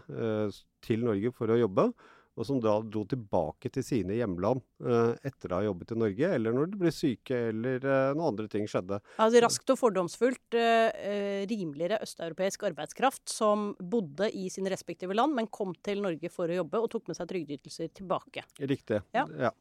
til 0.87 1.01
Norge 1.03 1.33
for 1.35 1.51
å 1.51 1.57
jobbe 1.59 1.89
og 2.33 2.47
som 2.47 2.59
da 2.61 2.75
dro 2.81 3.03
tilbake 3.09 3.69
til 3.73 3.85
sine 3.85 4.17
hjemland 4.17 4.61
uh, 4.85 5.13
etter 5.25 5.53
å 5.53 5.59
ha 5.59 5.67
jobbet 5.67 5.93
i 5.93 5.99
Norge, 6.01 6.31
eller 6.37 6.55
når 6.55 6.71
de 6.71 6.79
ble 6.81 6.93
syke, 6.93 7.37
eller 7.51 7.85
uh, 7.85 8.13
noen 8.15 8.31
andre 8.31 8.47
ting 8.51 8.65
skjedde. 8.69 8.99
Altså 9.21 9.43
Raskt 9.43 9.73
og 9.75 9.79
fordomsfullt 9.79 10.57
uh, 10.57 11.43
rimeligere 11.49 12.01
østeuropeisk 12.05 12.65
arbeidskraft 12.71 13.25
som 13.29 13.71
bodde 13.77 14.31
i 14.33 14.47
sine 14.53 14.73
respektive 14.73 15.15
land, 15.17 15.35
men 15.37 15.51
kom 15.53 15.75
til 15.85 16.01
Norge 16.05 16.31
for 16.33 16.49
å 16.49 16.61
jobbe 16.63 16.81
og 16.81 16.89
tok 16.93 17.11
med 17.11 17.19
seg 17.19 17.29
trygdeytelser 17.29 17.93
tilbake. 18.01 18.45
Riktig. 18.73 19.03
Ja. 19.15 19.27
ja. 19.49 19.53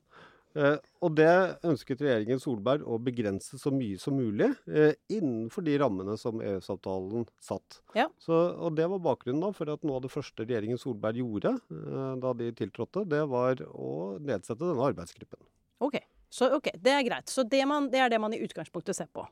Eh, 0.53 0.77
og 1.01 1.15
det 1.17 1.33
ønsket 1.65 2.03
regjeringen 2.05 2.41
Solberg 2.41 2.85
å 2.85 2.99
begrense 3.01 3.57
så 3.61 3.73
mye 3.73 3.97
som 4.01 4.19
mulig 4.19 4.51
eh, 4.69 4.93
innenfor 5.13 5.65
de 5.65 5.79
rammene 5.81 6.17
som 6.21 6.43
EØS-avtalen 6.45 7.25
satt. 7.41 7.81
Ja. 7.97 8.09
Så, 8.21 8.37
og 8.37 8.77
det 8.77 8.89
var 8.93 9.01
bakgrunnen 9.05 9.41
da 9.45 9.53
for 9.57 9.73
at 9.73 9.87
noe 9.87 9.97
av 9.97 10.05
det 10.05 10.13
første 10.13 10.45
regjeringen 10.45 10.81
Solberg 10.81 11.23
gjorde 11.23 11.55
eh, 11.57 12.15
da 12.21 12.35
de 12.37 12.51
tiltrådte, 12.59 13.07
det 13.09 13.23
var 13.33 13.65
å 13.73 13.93
nedsette 14.21 14.61
denne 14.61 14.91
arbeidsgruppen. 14.93 15.41
Ok, 15.83 16.03
så 16.33 16.53
okay, 16.59 16.77
det 16.81 16.99
er 16.99 17.07
greit. 17.09 17.33
Så 17.33 17.47
det, 17.49 17.65
man, 17.69 17.89
det 17.93 18.05
er 18.05 18.13
det 18.13 18.21
man 18.23 18.37
i 18.37 18.43
utgangspunktet 18.45 18.99
ser 18.99 19.09
på. 19.13 19.25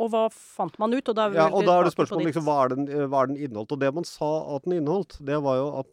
Og 0.00 0.08
hva 0.08 0.26
fant 0.32 0.74
man 0.80 0.94
ut? 0.96 1.04
Og 1.04 1.14
da, 1.14 1.28
ja, 1.36 1.46
og 1.52 1.66
da 1.68 1.78
er 1.78 1.86
det 1.86 1.94
spørsmålet 1.94 2.30
liksom, 2.30 2.46
hva, 2.48 2.62
er 2.64 2.72
den, 2.72 2.86
hva 3.12 3.22
er 3.22 3.30
den 3.30 3.38
inneholdt? 3.44 3.74
Og 3.76 3.80
det 3.82 3.90
man 3.94 4.06
sa 4.08 4.30
at 4.56 4.64
den 4.66 4.78
inneholdt, 4.80 5.18
det 5.22 5.38
var 5.44 5.58
jo 5.60 5.66
at, 5.82 5.90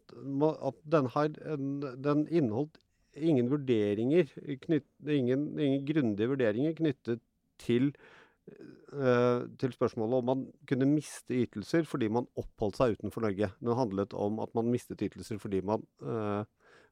at 0.72 0.86
den 0.96 1.10
her 1.14 1.34
den 2.00 2.24
inneholdt 2.32 2.80
ingen 3.18 3.50
vurderinger 3.52 4.30
knytt, 4.66 4.88
ingen, 5.08 5.50
ingen 5.60 5.84
grundige 5.88 6.30
vurderinger 6.32 6.76
knyttet 6.78 7.24
til, 7.60 7.90
uh, 8.94 9.48
til 9.60 9.74
spørsmålet 9.76 10.22
om 10.22 10.30
man 10.32 10.46
kunne 10.70 10.88
miste 10.90 11.42
ytelser 11.42 11.88
fordi 11.90 12.12
man 12.14 12.30
oppholdt 12.40 12.80
seg 12.80 12.96
utenfor 13.00 13.26
Norge. 13.28 13.52
Det 13.60 13.82
handlet 13.82 14.16
om 14.16 14.40
at 14.44 14.54
man 14.58 14.72
mistet 14.72 15.04
ytelser 15.10 15.42
fordi 15.42 15.62
man 15.66 15.84
uh, 16.06 16.46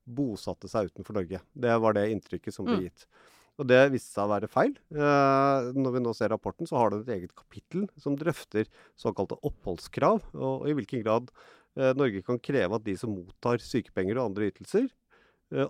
bosatte 0.08 0.70
seg 0.72 0.92
utenfor 0.92 1.20
Norge. 1.20 1.42
Det 1.54 1.80
var 1.84 1.98
det 1.98 2.10
inntrykket 2.14 2.56
som 2.56 2.68
ble 2.68 2.80
mm. 2.80 2.86
gitt. 2.88 3.10
Og 3.58 3.66
det 3.66 3.80
viste 3.94 4.14
seg 4.14 4.28
å 4.28 4.32
være 4.36 4.50
feil. 4.52 4.76
Eh, 4.94 5.70
når 5.78 5.96
vi 5.96 6.02
nå 6.06 6.14
ser 6.16 6.30
rapporten, 6.34 6.70
så 6.70 6.78
har 6.78 6.94
den 6.94 7.04
et 7.04 7.14
eget 7.16 7.34
kapittel 7.38 7.88
som 7.98 8.18
drøfter 8.18 8.70
såkalte 9.00 9.40
oppholdskrav, 9.48 10.28
og 10.38 10.68
i 10.70 10.76
hvilken 10.78 11.02
grad 11.02 11.32
eh, 11.34 11.94
Norge 11.98 12.22
kan 12.26 12.38
kreve 12.44 12.78
at 12.78 12.86
de 12.86 12.94
som 13.00 13.16
mottar 13.16 13.64
sykepenger 13.64 14.20
og 14.20 14.30
andre 14.30 14.52
ytelser, 14.52 14.86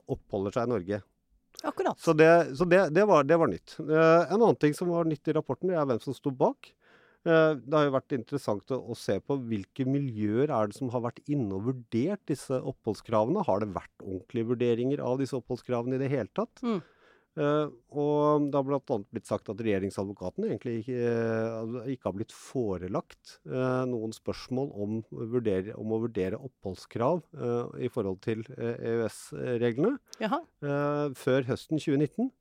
oppholder 0.05 0.55
seg 0.55 0.67
i 0.67 0.71
Norge. 0.73 1.01
Akkurat. 1.63 1.99
Så 1.99 2.13
det, 2.13 2.57
så 2.57 2.65
det, 2.65 2.89
det, 2.89 3.05
var, 3.05 3.23
det 3.23 3.37
var, 3.37 3.47
nytt. 3.47 3.77
Eh, 3.79 4.31
en 4.31 4.41
annen 4.41 4.55
ting 4.55 4.73
som 4.77 4.91
var 4.93 5.07
nytt 5.09 5.27
i 5.27 5.33
rapporten, 5.33 5.71
det 5.71 5.77
er 5.79 5.87
hvem 5.89 6.01
som 6.03 6.15
sto 6.15 6.31
bak. 6.31 6.69
Eh, 7.25 7.53
det 7.57 7.73
har 7.73 7.87
jo 7.87 7.95
vært 7.95 8.15
interessant 8.17 8.73
å, 8.75 8.79
å, 8.93 8.97
se 8.97 9.17
på 9.23 9.39
hvilke 9.49 9.87
miljøer 9.89 10.53
er 10.53 10.69
det 10.69 10.77
som 10.77 10.91
har 10.93 11.03
vært 11.07 11.23
inne 11.25 11.57
og 11.57 11.71
vurdert 11.71 12.21
disse 12.29 12.59
oppholdskravene. 12.61 13.45
Har 13.47 13.63
det 13.63 13.71
vært 13.73 14.05
ordentlige 14.05 14.51
vurderinger 14.53 15.01
av 15.03 15.17
disse 15.21 15.37
oppholdskravene 15.39 15.97
i 15.97 16.03
det 16.03 16.11
hele 16.13 16.29
tatt? 16.37 16.61
Mm. 16.61 16.79
Uh, 17.38 17.69
og 17.93 18.47
det 18.50 18.58
har 18.58 18.65
bl.a. 18.65 18.97
blitt 19.13 19.30
sagt 19.30 19.52
at 19.52 19.60
regjeringsadvokaten 19.62 20.47
egentlig 20.47 20.80
ikke, 20.82 20.95
uh, 20.97 21.76
ikke 21.93 22.10
har 22.10 22.15
blitt 22.17 22.34
forelagt 22.34 23.36
uh, 23.45 23.86
noen 23.86 24.15
spørsmål 24.15 24.71
om, 24.73 24.95
vurdere, 25.36 25.76
om, 25.78 25.93
å 25.93 26.02
vurdere 26.08 26.39
oppholdskrav 26.41 27.21
i 27.84 27.89
forhold 27.93 28.19
til 28.26 28.41
EØS-reglene 28.58 29.97
før 31.17 31.47
høsten 31.52 31.82
2019. 31.82 32.32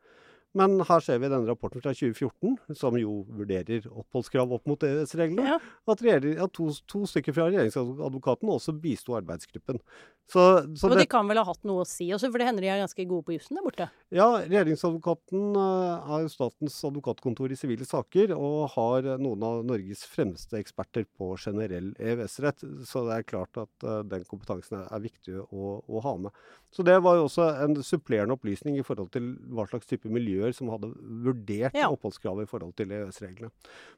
Men 0.56 0.80
her 0.88 1.02
ser 1.04 1.20
vi 1.20 1.28
denne 1.28 1.48
rapporten 1.48 1.82
fra 1.84 1.92
2014, 1.92 2.56
som 2.78 2.96
jo 2.96 3.18
vurderer 3.36 3.86
oppholdskrav 3.90 4.54
opp 4.56 4.68
mot 4.70 4.86
EØS-reglene, 4.88 5.56
ja. 5.56 5.58
at, 5.60 6.04
at 6.06 6.54
to, 6.56 6.70
to, 6.88 7.02
stykker 7.10 7.36
fra 7.36 7.50
regjeringsadvokaten 7.50 8.52
også 8.52 8.74
bisto 8.80 9.16
arbeidsgruppen. 9.18 9.82
Så, 10.26 10.42
så 10.74 10.88
og 10.88 10.96
de 10.98 11.04
kan 11.06 11.28
vel 11.28 11.38
ha 11.38 11.44
hatt 11.46 11.62
noe 11.68 11.84
å 11.84 11.86
si 11.86 12.08
også, 12.14 12.32
for 12.32 12.42
det 12.42 12.48
hender 12.48 12.64
de 12.64 12.70
er 12.72 12.80
ganske 12.82 13.04
gode 13.06 13.28
på 13.28 13.36
jussen 13.36 13.58
der 13.58 13.66
borte? 13.66 13.86
Ja, 14.14 14.26
regjeringsadvokaten 14.42 15.54
uh, 15.54 16.16
er 16.16 16.24
jo 16.24 16.32
statens 16.32 16.78
advokatkontor 16.88 17.52
i 17.54 17.58
sivile 17.58 17.86
saker, 17.86 18.32
og 18.34 18.72
har 18.74 19.12
noen 19.22 19.44
av 19.46 19.62
Norges 19.68 20.02
fremste 20.08 20.58
eksperter 20.58 21.06
på 21.14 21.30
generell 21.38 21.92
EØS-rett. 22.00 22.64
Så 22.88 23.04
det 23.06 23.20
er 23.20 23.28
klart 23.28 23.60
at 23.60 23.86
uh, 23.86 24.00
den 24.08 24.26
kompetansen 24.26 24.80
er, 24.80 24.88
er 24.90 25.04
viktig 25.04 25.36
å, 25.44 25.76
å, 25.84 26.02
ha 26.02 26.16
med. 26.26 26.42
Så 26.74 26.82
det 26.86 26.98
var 27.04 27.20
jo 27.20 27.28
også 27.28 27.46
en 27.62 27.78
supplerende 27.86 28.34
opplysning 28.34 28.80
i 28.80 28.84
forhold 28.86 29.12
til 29.14 29.30
hva 29.54 29.68
slags 29.70 29.86
type 29.88 30.10
miljøer 30.46 30.56
som 30.56 30.70
hadde 30.72 30.92
vurdert 31.26 31.76
ja. 31.76 31.90
oppholdskravet 31.90 32.46
i 32.46 32.50
forhold 32.50 32.74
til 32.76 32.92
EØS-reglene. 32.92 33.50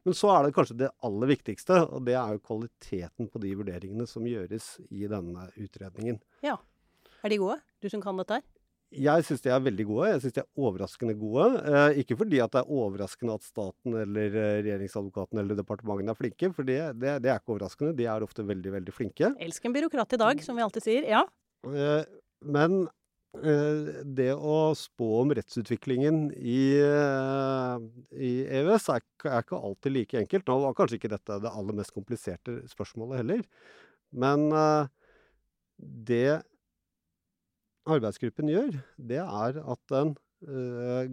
Men 0.05 0.15
så 0.17 0.33
er 0.35 0.47
det 0.47 0.55
kanskje 0.57 0.79
det 0.85 0.93
aller 1.05 1.33
viktigste, 1.35 1.85
og 1.93 2.05
det 2.07 2.17
er 2.17 2.35
jo 2.35 2.45
kvaliteten 2.45 3.29
på 3.29 3.43
de 3.43 3.55
vurderingene 3.59 4.07
som 4.09 4.27
gjøres 4.27 4.79
i 4.91 5.07
denne 5.09 5.51
utredningen. 5.57 6.21
Ja. 6.43 6.59
Er 7.23 7.33
de 7.33 7.41
gode, 7.41 7.59
du 7.83 7.89
som 7.91 8.03
kan 8.03 8.17
dette 8.19 8.39
her? 8.39 8.47
Jeg 8.89 9.25
syns 9.27 9.43
de 9.45 9.51
er 9.53 9.61
veldig 9.61 9.85
gode. 9.85 10.07
Jeg 10.09 10.21
syns 10.23 10.35
de 10.39 10.41
er 10.41 10.65
overraskende 10.65 11.15
gode. 11.21 11.49
Eh, 11.61 11.99
ikke 12.01 12.17
fordi 12.17 12.39
at 12.41 12.55
det 12.55 12.63
er 12.63 12.71
overraskende 12.73 13.35
at 13.37 13.45
staten 13.45 13.99
eller 14.01 14.33
eh, 14.33 14.61
regjeringsadvokaten 14.63 15.43
eller 15.43 15.59
departementene 15.59 16.15
er 16.15 16.17
flinke, 16.17 16.49
for 16.57 16.65
det, 16.65 16.79
det, 16.97 17.19
det, 17.21 17.29
er 17.29 17.43
ikke 17.43 17.53
overraskende. 17.53 17.93
De 17.99 18.07
er 18.09 18.25
ofte 18.25 18.47
veldig, 18.49 18.73
veldig 18.79 18.95
flinke. 18.97 19.35
Elsk 19.45 19.69
en 19.69 19.77
byråkrat 19.77 20.17
i 20.17 20.21
dag, 20.25 20.41
som 20.47 20.57
vi 20.57 20.65
alltid 20.65 20.87
sier. 20.87 21.11
Ja. 21.11 21.21
Eh, 21.69 22.01
men 22.49 22.87
det 23.37 24.31
å 24.33 24.73
spå 24.77 25.09
om 25.21 25.33
rettsutviklingen 25.37 26.31
i, 26.33 26.81
eh, 26.81 27.83
i 28.17 28.31
EØS 28.61 28.89
er, 28.95 29.03
er, 29.29 29.43
ikke 29.45 29.59
alltid 29.59 29.95
like 29.95 30.19
enkelt. 30.19 30.47
Nå 30.49 30.59
var 30.65 30.77
kanskje 30.79 30.97
ikke 30.99 31.13
dette 31.13 31.41
det 31.45 31.53
aller 31.53 31.77
mest 31.77 31.93
kompliserte 31.95 32.63
spørsmålet 32.71 33.21
heller. 33.23 33.43
Men 34.17 34.49
eh, 34.53 34.89
det 35.79 36.41
arbeidsgruppen 37.89 38.49
gjør, 38.53 38.81
det 38.97 39.21
er 39.25 39.61
at 39.61 39.85
den 39.93 40.17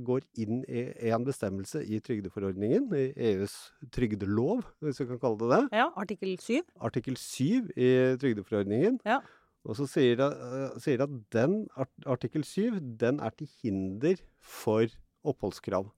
går 0.05 0.21
inn 0.37 0.59
i 0.69 0.83
en 1.09 1.23
bestemmelse 1.25 1.79
i 1.81 1.97
trygdeforordningen, 2.05 2.91
i 2.93 3.07
EUs 3.31 3.55
trygdelov, 3.95 4.59
hvis 4.85 4.99
vi 5.01 5.07
kan 5.09 5.17
kalle 5.23 5.39
det 5.39 5.47
det. 5.49 5.79
Ja, 5.79 5.87
Artikkel 5.97 6.35
7. 6.37 6.59
Artikkel 6.77 7.17
7 7.17 7.71
i 7.73 7.89
trygdeforordningen. 8.21 8.99
Ja. 9.01 9.23
Og 9.65 9.77
så 9.79 9.87
sier 9.89 10.19
de, 10.19 10.27
sier 10.81 11.01
de 11.01 11.05
at 11.07 11.21
den 11.33 11.55
artikkel 12.05 12.45
7 12.45 12.77
den 13.01 13.19
er 13.23 13.33
til 13.33 13.49
hinder 13.63 14.19
for 14.39 14.85
oppholdskrav. 15.25 15.89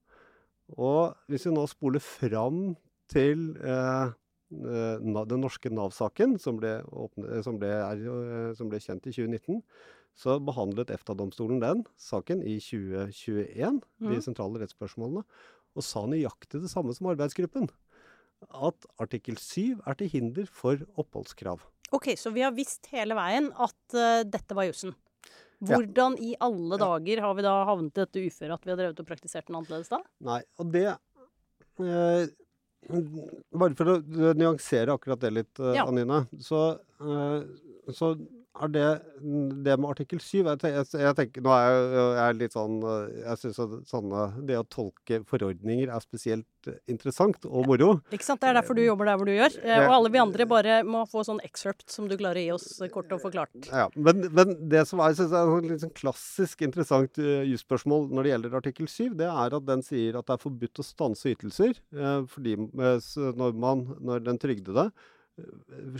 Og 0.75 1.15
hvis 1.27 1.47
vi 1.47 1.53
nå 1.55 1.65
spoler 1.71 2.03
fram 2.03 2.75
til 3.11 3.51
eh, 3.59 4.15
den 4.51 5.41
norske 5.41 5.71
Nav-saken, 5.71 6.37
som, 6.39 6.59
som, 7.43 7.59
som, 7.59 8.69
ble 8.71 8.79
kjent 8.83 9.07
i 9.07 9.15
2019, 9.15 9.61
så 10.17 10.39
behandlet 10.41 10.91
EFTA-domstolen 10.95 11.61
den 11.61 11.83
saken 12.01 12.41
i 12.41 12.57
2021, 12.63 13.81
mm. 13.99 14.09
de 14.09 14.21
sentrale 14.23 14.63
rettsspørsmålene, 14.63 15.23
og 15.77 15.85
sa 15.85 16.07
nøyaktig 16.09 16.63
det 16.63 16.71
samme 16.71 16.95
som 16.97 17.11
arbeidsgruppen. 17.11 17.69
At 18.53 18.87
artikkel 19.01 19.37
7 19.37 19.83
er 19.85 19.97
til 19.99 20.09
hinder 20.13 20.49
for 20.49 20.81
oppholdskrav. 20.97 21.61
Ok, 21.95 22.11
så 22.19 22.31
vi 22.35 22.43
har 22.43 22.55
visst 22.55 22.89
hele 22.91 23.15
veien 23.17 23.51
at 23.53 23.95
uh, 23.95 24.23
dette 24.27 24.57
var 24.57 24.67
jussen. 24.67 24.95
Hvordan 25.63 26.17
ja. 26.19 26.23
i 26.23 26.33
alle 26.43 26.77
dager 26.77 27.21
har 27.23 27.37
vi 27.37 27.45
da 27.45 27.53
havnet 27.65 27.95
i 27.95 28.03
dette 28.03 28.25
uføret 28.27 28.57
at 28.59 28.65
vi 28.67 28.73
har 28.73 28.81
drevet 28.81 28.99
og 29.01 29.07
praktisert 29.07 29.47
den 29.47 29.57
annerledes 29.57 29.89
da? 29.89 30.01
Nei, 30.27 30.41
og 30.61 30.73
det 30.75 30.89
uh, 30.91 32.27
Bare 32.87 33.75
for 33.75 33.89
å 33.95 34.33
nyansere 34.37 34.93
akkurat 34.93 35.23
det 35.23 35.31
litt, 35.33 35.53
uh, 35.59 35.73
ja. 35.75 35.87
Anine. 35.87 36.21
Så, 36.39 36.61
så 37.91 38.11
er 38.63 38.71
det 38.73 38.87
det 39.65 39.75
med 39.79 39.89
artikkel 39.89 40.19
7 40.21 40.37
jeg, 40.37 40.59
jeg, 40.63 40.85
jeg, 41.01 41.15
tenker, 41.17 41.43
Nå 41.45 41.53
er 41.53 41.67
jeg, 41.67 42.09
jeg 42.17 42.37
litt 42.41 42.55
sånn 42.55 42.77
Jeg 42.83 43.39
syns 43.41 43.59
sånne 43.89 44.27
Det 44.47 44.59
å 44.59 44.65
tolke 44.71 45.21
forordninger 45.27 45.91
er 45.93 46.03
spesielt 46.03 46.45
interessant 46.91 47.45
og 47.47 47.67
moro. 47.69 47.89
Ikke 48.11 48.25
sant. 48.25 48.41
Det 48.41 48.49
er 48.49 48.57
derfor 48.57 48.75
du 48.75 48.81
jobber 48.83 49.07
der 49.07 49.19
hvor 49.19 49.29
du 49.29 49.31
gjør. 49.31 49.53
Eh, 49.61 49.85
og 49.85 49.93
alle 49.95 50.09
vi 50.11 50.19
andre 50.19 50.47
bare 50.49 50.73
må 50.83 51.05
få 51.07 51.23
sånn 51.23 51.39
excerpt 51.45 51.85
som 51.93 52.09
du 52.09 52.17
klarer 52.19 52.41
å 52.41 52.43
gi 52.43 52.49
oss 52.57 52.65
kort 52.91 53.13
og 53.15 53.21
forklart. 53.23 53.69
Ja, 53.69 53.85
men, 53.95 54.25
men 54.35 54.51
det 54.67 54.83
som 54.89 54.99
er, 54.99 55.15
synes 55.15 55.31
jeg, 55.31 55.47
er 55.47 55.69
litt 55.71 55.85
sånn 55.85 55.95
klassisk 55.95 56.65
interessant 56.67 57.21
uh, 57.23 57.45
jusspørsmål 57.47 58.09
når 58.11 58.27
det 58.27 58.33
gjelder 58.33 58.59
artikkel 58.59 58.91
7, 58.91 59.15
det 59.21 59.29
er 59.31 59.55
at 59.61 59.67
den 59.69 59.85
sier 59.85 60.19
at 60.19 60.27
det 60.27 60.35
er 60.35 60.43
forbudt 60.43 60.83
å 60.83 60.87
stanse 60.89 61.31
ytelser 61.31 61.79
fordi 62.33 62.57
når, 62.57 63.55
man, 63.55 63.85
når 64.03 64.27
den 64.27 64.39
trygdede 64.41 64.89
Eh, 64.89 65.13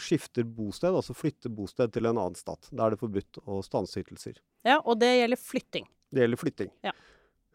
skifter 0.02 0.44
bosted, 0.44 0.96
altså 0.96 1.16
flytter 1.18 1.54
bosted 1.54 1.94
til 1.94 2.10
en 2.10 2.18
annen 2.18 2.38
stat. 2.38 2.70
Da 2.72 2.88
er 2.88 2.96
det 2.96 3.02
forbudt 3.02 3.42
å 3.46 3.62
stanse 3.66 4.02
ytelser. 4.02 4.40
Ja, 4.68 4.80
og 4.80 5.00
det 5.02 5.12
gjelder 5.20 5.42
flytting. 5.42 5.88
Det 6.14 6.24
gjelder 6.24 6.42
flytting. 6.42 6.72
Ja. 6.86 6.94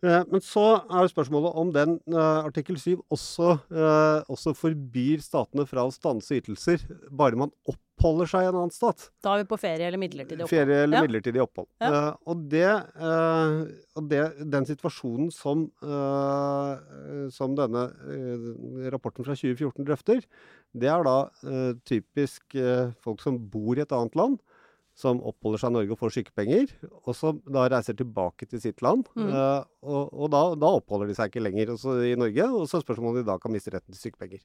Eh, 0.03 0.23
men 0.33 0.43
så 0.43 0.65
er 0.91 1.11
spørsmålet 1.11 1.59
om 1.63 1.71
den 1.75 1.95
uh, 2.11 2.43
artikkel 2.43 2.79
7 2.81 2.97
også, 3.13 3.55
uh, 3.71 4.19
også, 4.33 4.51
forbyr 4.59 5.23
statene 5.23 5.63
fra 5.69 5.85
å 5.87 5.93
stanse 5.95 6.41
ytelser, 6.41 6.83
bare 7.15 7.39
man 7.39 7.53
oppholder 7.71 8.31
seg 8.33 8.43
i 8.43 8.49
en 8.51 8.59
annen 8.59 8.75
stat. 8.75 9.07
Da 9.23 9.37
er 9.37 9.45
vi 9.45 9.51
på 9.53 9.61
ferie 9.63 9.87
eller 9.87 10.03
midlertidig 10.03 10.43
opphold. 10.43 10.51
Ferie 10.57 10.81
eller 10.89 10.99
ja. 10.99 11.05
midlertidig 11.07 11.45
opphold. 11.45 11.69
Ja. 11.79 12.03
Og, 12.27 12.43
det, 12.51 12.67
og 13.95 14.09
det, 14.11 14.23
den 14.57 14.67
situasjonen 14.67 15.31
som, 15.35 15.69
som 17.37 17.55
denne 17.59 17.85
rapporten 18.91 19.29
fra 19.29 19.39
2014 19.39 19.87
drøfter, 19.87 20.27
det 20.75 20.91
er 20.91 21.07
da 21.07 21.17
typisk 21.87 22.59
folk 23.07 23.23
som 23.23 23.39
bor 23.55 23.79
i 23.79 23.85
et 23.87 23.95
annet 23.95 24.19
land 24.19 24.43
som 24.99 25.23
oppholder 25.25 25.63
seg 25.63 25.73
i 25.73 25.77
Norge 25.79 25.95
og 25.95 26.01
får 26.03 26.13
sykepenger, 26.19 26.73
og 27.03 27.15
som 27.17 27.39
da 27.49 27.65
reiser 27.73 27.97
tilbake 27.97 28.49
til 28.49 28.61
sitt 28.61 28.83
land. 28.85 29.07
Mm. 29.17 29.31
Uh, 29.33 29.63
og, 29.89 30.13
og 30.13 30.33
da, 30.35 30.43
da, 30.61 30.73
oppholder 30.81 31.09
de 31.09 31.17
seg 31.17 31.31
ikke 31.31 31.45
lenger 31.47 31.73
i 32.05 32.13
Norge, 32.21 32.49
og 32.51 32.67
så 32.69 32.79
er 32.79 32.85
spørsmålet 32.85 33.23
om 33.23 33.23
de 33.23 33.31
da 33.31 33.39
kan 33.41 33.55
miste 33.55 33.73
retten 33.73 33.97
til 33.97 34.11
sykepenger. 34.11 34.43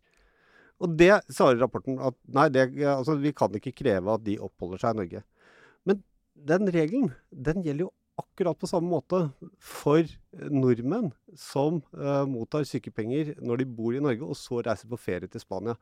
Og 0.84 0.94
det 0.94 1.12
svarer 1.34 1.60
rapporten 1.60 1.98
at 2.00 2.16
nei, 2.38 2.48
det, 2.54 2.70
altså, 2.86 3.18
vi 3.20 3.34
kan 3.36 3.54
ikke 3.60 3.76
kreve 3.76 4.14
at 4.14 4.24
de 4.26 4.38
oppholder 4.46 4.82
seg 4.84 4.96
i 4.96 5.02
Norge. 5.02 5.24
Men 5.90 6.04
den 6.48 6.72
regelen, 6.74 7.12
den 7.32 7.64
gjelder 7.66 7.88
jo 7.88 7.94
akkurat 8.18 8.58
på 8.58 8.68
samme 8.70 8.90
måte 8.90 9.20
for 9.62 10.06
nordmenn 10.34 11.12
som 11.38 11.80
uh, 11.98 12.24
mottar 12.30 12.66
sykepenger 12.66 13.36
når 13.46 13.62
de 13.62 13.68
bor 13.78 13.96
i 13.96 14.02
Norge 14.02 14.26
og 14.26 14.38
så 14.38 14.62
reiser 14.66 14.90
på 14.90 15.00
ferie 15.02 15.30
til 15.30 15.42
Spania. 15.42 15.76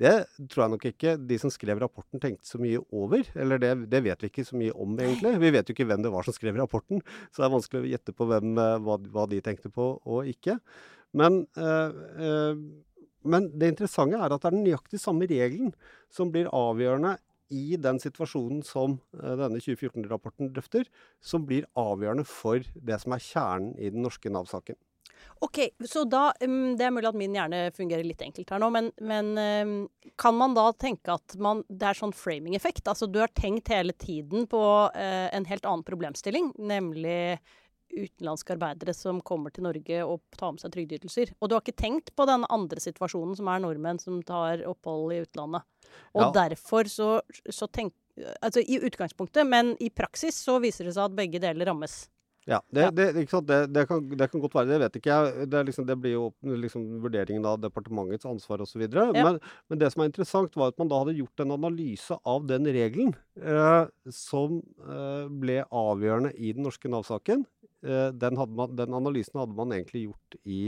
Det 0.00 0.12
tror 0.52 0.64
jeg 0.64 0.72
nok 0.74 0.86
ikke 0.92 1.14
de 1.20 1.38
som 1.40 1.52
skrev 1.52 1.82
rapporten 1.82 2.22
tenkte 2.22 2.48
så 2.48 2.60
mye 2.62 2.80
over. 2.88 3.26
Eller 3.36 3.60
det, 3.60 3.74
det, 3.92 4.02
vet 4.06 4.24
vi 4.24 4.32
ikke 4.32 4.46
så 4.48 4.56
mye 4.58 4.72
om, 4.72 4.94
egentlig. 5.00 5.34
Vi 5.42 5.52
vet 5.56 5.68
jo 5.68 5.76
ikke 5.76 5.88
hvem 5.90 6.04
det 6.04 6.14
var 6.14 6.28
som 6.28 6.36
skrev 6.36 6.56
rapporten, 6.60 7.02
så 7.30 7.42
det 7.42 7.48
er 7.48 7.56
vanskelig 7.56 7.82
å 7.82 7.90
gjette 7.92 8.16
på 8.16 8.28
hvem, 8.30 8.54
uh, 8.56 8.78
hva, 8.84 8.96
hva, 9.12 9.26
de 9.28 9.42
tenkte 9.44 9.72
på 9.72 9.92
og 10.00 10.32
ikke. 10.32 10.56
Men, 11.18 11.42
uh, 11.60 12.56
men 13.22 13.50
det 13.52 13.74
interessante 13.74 14.16
er 14.16 14.32
at 14.32 14.40
det 14.40 14.48
er 14.48 14.56
den 14.56 14.64
nøyaktig 14.64 15.02
samme 15.02 15.28
regelen 15.28 15.76
som 16.12 16.32
blir 16.32 16.48
avgjørende 16.56 17.18
i 17.52 17.76
den 17.80 18.00
situasjonen 18.02 18.62
som 18.66 18.96
uh, 19.18 19.34
denne 19.40 19.60
2014-rapporten 19.60 20.52
drøfter, 20.54 20.88
som 21.20 21.44
blir 21.48 21.68
avgjørende 21.78 22.24
for 22.28 22.64
det 22.74 22.98
som 23.02 23.14
er 23.16 23.26
kjernen 23.26 23.76
i 23.78 23.92
den 23.92 24.04
norske 24.06 24.32
Nav-saken. 24.32 24.78
Ok, 25.42 25.58
så 25.86 26.04
da, 26.06 26.32
um, 26.44 26.76
Det 26.78 26.86
er 26.86 26.92
mulig 26.94 27.08
at 27.10 27.18
min 27.18 27.34
hjerne 27.36 27.62
fungerer 27.74 28.06
litt 28.06 28.22
enkelt 28.22 28.50
her 28.50 28.62
nå, 28.62 28.68
men, 28.74 28.90
men 29.02 29.32
um, 29.38 29.74
kan 30.18 30.36
man 30.38 30.54
da 30.54 30.68
tenke 30.74 31.14
at 31.14 31.36
man, 31.42 31.64
det 31.68 31.90
er 31.90 31.98
sånn 31.98 32.14
framing-effekt? 32.14 32.86
Altså 32.90 33.08
du 33.10 33.20
har 33.22 33.32
tenkt 33.34 33.70
hele 33.72 33.94
tiden 33.94 34.46
på 34.50 34.62
uh, 34.90 35.28
en 35.30 35.48
helt 35.50 35.66
annen 35.66 35.86
problemstilling, 35.86 36.52
nemlig 36.58 37.38
utenlandske 37.92 38.56
arbeidere 38.56 38.94
som 38.96 39.20
kommer 39.24 39.52
til 39.54 39.66
Norge 39.66 40.02
og 40.04 40.22
tar 40.38 40.54
med 40.54 40.62
seg 40.62 40.74
trygdeytelser. 40.74 41.34
Og 41.40 41.48
du 41.50 41.56
har 41.56 41.64
ikke 41.64 41.78
tenkt 41.82 42.12
på 42.16 42.26
den 42.28 42.46
andre 42.52 42.82
situasjonen, 42.82 43.36
som 43.38 43.50
er 43.52 43.62
nordmenn 43.64 44.00
som 44.02 44.20
tar 44.26 44.64
opphold 44.68 45.14
i 45.14 45.22
utlandet. 45.24 45.66
Og 46.16 46.28
ja. 46.28 46.30
derfor 46.44 46.90
så, 46.90 47.10
så 47.48 47.68
tenk... 47.68 47.94
Altså 48.44 48.60
i 48.60 48.76
utgangspunktet, 48.84 49.46
men 49.48 49.72
i 49.80 49.88
praksis 49.88 50.36
så 50.44 50.58
viser 50.60 50.84
det 50.84 50.92
seg 50.98 51.06
at 51.08 51.14
begge 51.16 51.40
deler 51.40 51.70
rammes. 51.70 52.02
Ja, 52.44 52.58
det, 52.74 52.88
det, 52.96 53.04
det, 53.14 53.26
kan, 53.30 53.44
det, 53.46 53.84
kan, 53.86 54.40
godt 54.42 54.54
være. 54.56 54.66
Det 54.72 54.78
vet 54.82 54.96
ikke 54.98 55.14
jeg. 55.14 55.46
Det, 55.50 55.60
liksom, 55.68 55.86
blir 56.02 56.16
jo 56.16 56.24
liksom 56.42 56.86
vurderingen 57.04 57.44
av 57.46 57.60
departementets 57.62 58.26
ansvar 58.26 58.64
osv. 58.64 58.82
Ja. 58.82 59.06
Men, 59.14 59.38
men 59.70 59.78
det 59.78 59.92
som 59.92 60.02
er 60.02 60.10
interessant, 60.10 60.56
var 60.58 60.72
at 60.72 60.80
man 60.82 60.90
da 60.90 60.98
hadde 61.04 61.14
gjort 61.20 61.44
en 61.44 61.54
analyse 61.54 62.18
av 62.18 62.48
den 62.50 62.66
regelen 62.74 63.14
eh, 63.38 63.84
som 64.10 64.58
eh, 64.82 65.28
ble 65.42 65.60
avgjørende 65.70 66.34
i 66.34 66.54
den 66.56 66.66
norske 66.66 66.90
Nav-saken. 66.90 67.46
Eh, 67.86 68.08
den, 68.10 68.40
den, 68.74 68.98
analysen 68.98 69.38
hadde 69.38 69.58
man 69.58 69.76
egentlig 69.76 70.08
gjort 70.08 70.40
i 70.42 70.62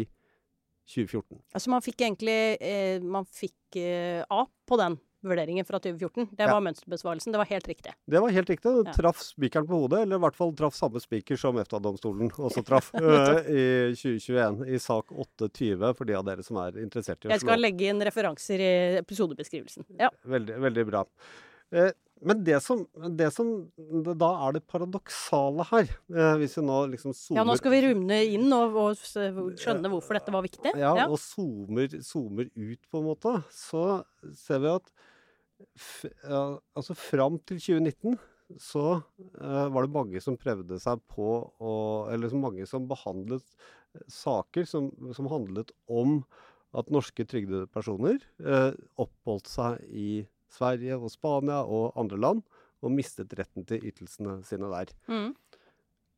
2014. 0.91 1.43
Altså 1.57 1.73
man 1.73 1.83
fikk 1.83 2.07
egentlig 2.07 2.39
eh, 2.61 3.03
man 3.03 3.27
fikk 3.27 3.81
eh, 3.81 4.23
A 4.31 4.45
på 4.69 4.79
den 4.79 5.01
vurderingen 5.25 5.67
fra 5.67 5.81
2014. 5.83 6.29
Det 6.31 6.47
var 6.47 6.59
ja. 6.59 6.65
mønsterbesvarelsen. 6.69 7.35
Det 7.35 7.41
var 7.41 7.51
helt 7.51 7.69
riktig. 7.69 7.95
Det 8.07 8.23
var 8.25 8.35
helt 8.37 8.53
riktig. 8.53 8.75
Det 8.87 8.95
traff 8.97 9.23
spikeren 9.25 9.69
på 9.69 9.81
hodet, 9.85 10.05
eller 10.05 10.21
i 10.21 10.25
hvert 10.27 10.39
fall 10.39 10.55
traff 10.57 10.77
samme 10.79 11.03
spiker 11.03 11.41
som 11.41 11.59
EFTA-domstolen 11.63 12.33
også 12.35 12.65
traff 12.69 12.93
uh, 12.97 13.41
i 13.49 13.67
2021, 13.97 14.63
i 14.69 14.81
sak 14.83 15.13
820, 15.13 15.91
for 15.99 16.11
de 16.11 16.19
av 16.19 16.29
dere 16.29 16.47
som 16.47 16.61
er 16.65 16.81
interessert 16.85 17.19
i 17.19 17.27
å 17.27 17.31
slå 17.31 17.37
Jeg 17.37 17.47
skal 17.47 17.65
legge 17.65 17.91
inn 17.91 18.05
referanser 18.05 18.65
i 18.65 18.73
episodebeskrivelsen. 19.03 19.89
Ja. 20.01 20.13
Veldig, 20.37 20.61
veldig 20.69 20.89
bra. 20.93 21.05
Uh, 21.75 21.91
men 22.25 22.45
det 22.45 22.61
som, 22.65 22.85
det 23.19 23.31
som, 23.35 23.49
Da 24.19 24.31
er 24.47 24.57
det 24.57 24.65
paradoksale 24.71 25.67
her, 25.71 25.91
eh, 26.15 26.37
hvis 26.41 26.57
vi 26.59 26.65
nå 26.65 26.79
liksom 26.95 27.15
zoomer 27.17 27.41
Ja, 27.41 27.47
nå 27.49 27.57
skal 27.61 27.75
vi 27.75 27.81
rumne 27.85 28.21
inn 28.37 28.47
og, 28.55 28.79
og 28.81 29.59
skjønne 29.61 29.91
hvorfor 29.93 30.19
dette 30.19 30.35
var 30.35 30.45
viktig. 30.47 30.73
Ja, 30.73 30.95
ja. 31.03 31.09
og 31.09 31.19
zoomer, 31.21 31.91
zoomer, 32.07 32.49
ut, 32.55 32.81
på 32.89 33.03
en 33.03 33.09
måte, 33.11 33.35
så 33.53 34.05
ser 34.39 34.63
vi 34.65 34.73
at 34.73 34.95
altså 36.77 36.97
fram 36.99 37.39
til 37.49 37.61
2019 37.63 38.19
så 38.61 38.99
uh, 39.41 39.67
var 39.73 39.87
det 39.87 39.95
mange 39.95 40.21
som 40.21 40.37
prøvde 40.39 40.77
seg 40.83 41.01
på 41.11 41.29
å 41.65 41.73
Eller 42.13 42.29
så 42.29 42.37
mange 42.39 42.67
som 42.69 42.85
behandlet 42.91 43.47
saker 44.11 44.67
som, 44.69 44.91
som 45.17 45.31
handlet 45.31 45.73
om 45.89 46.21
at 46.77 46.91
norske 46.93 47.25
trygdede 47.31 47.71
personer 47.73 48.19
uh, 48.45 48.75
oppholdt 49.01 49.49
seg 49.49 49.81
i 49.89 50.27
Sverige 50.55 50.99
og 50.99 51.11
Spania 51.13 51.63
og 51.63 51.97
andre 51.99 52.19
land, 52.21 52.43
og 52.85 52.93
mistet 52.95 53.33
retten 53.39 53.65
til 53.67 53.83
ytelsene 53.89 54.41
sine 54.47 54.69
der. 54.71 54.93
Mm. 55.11 55.33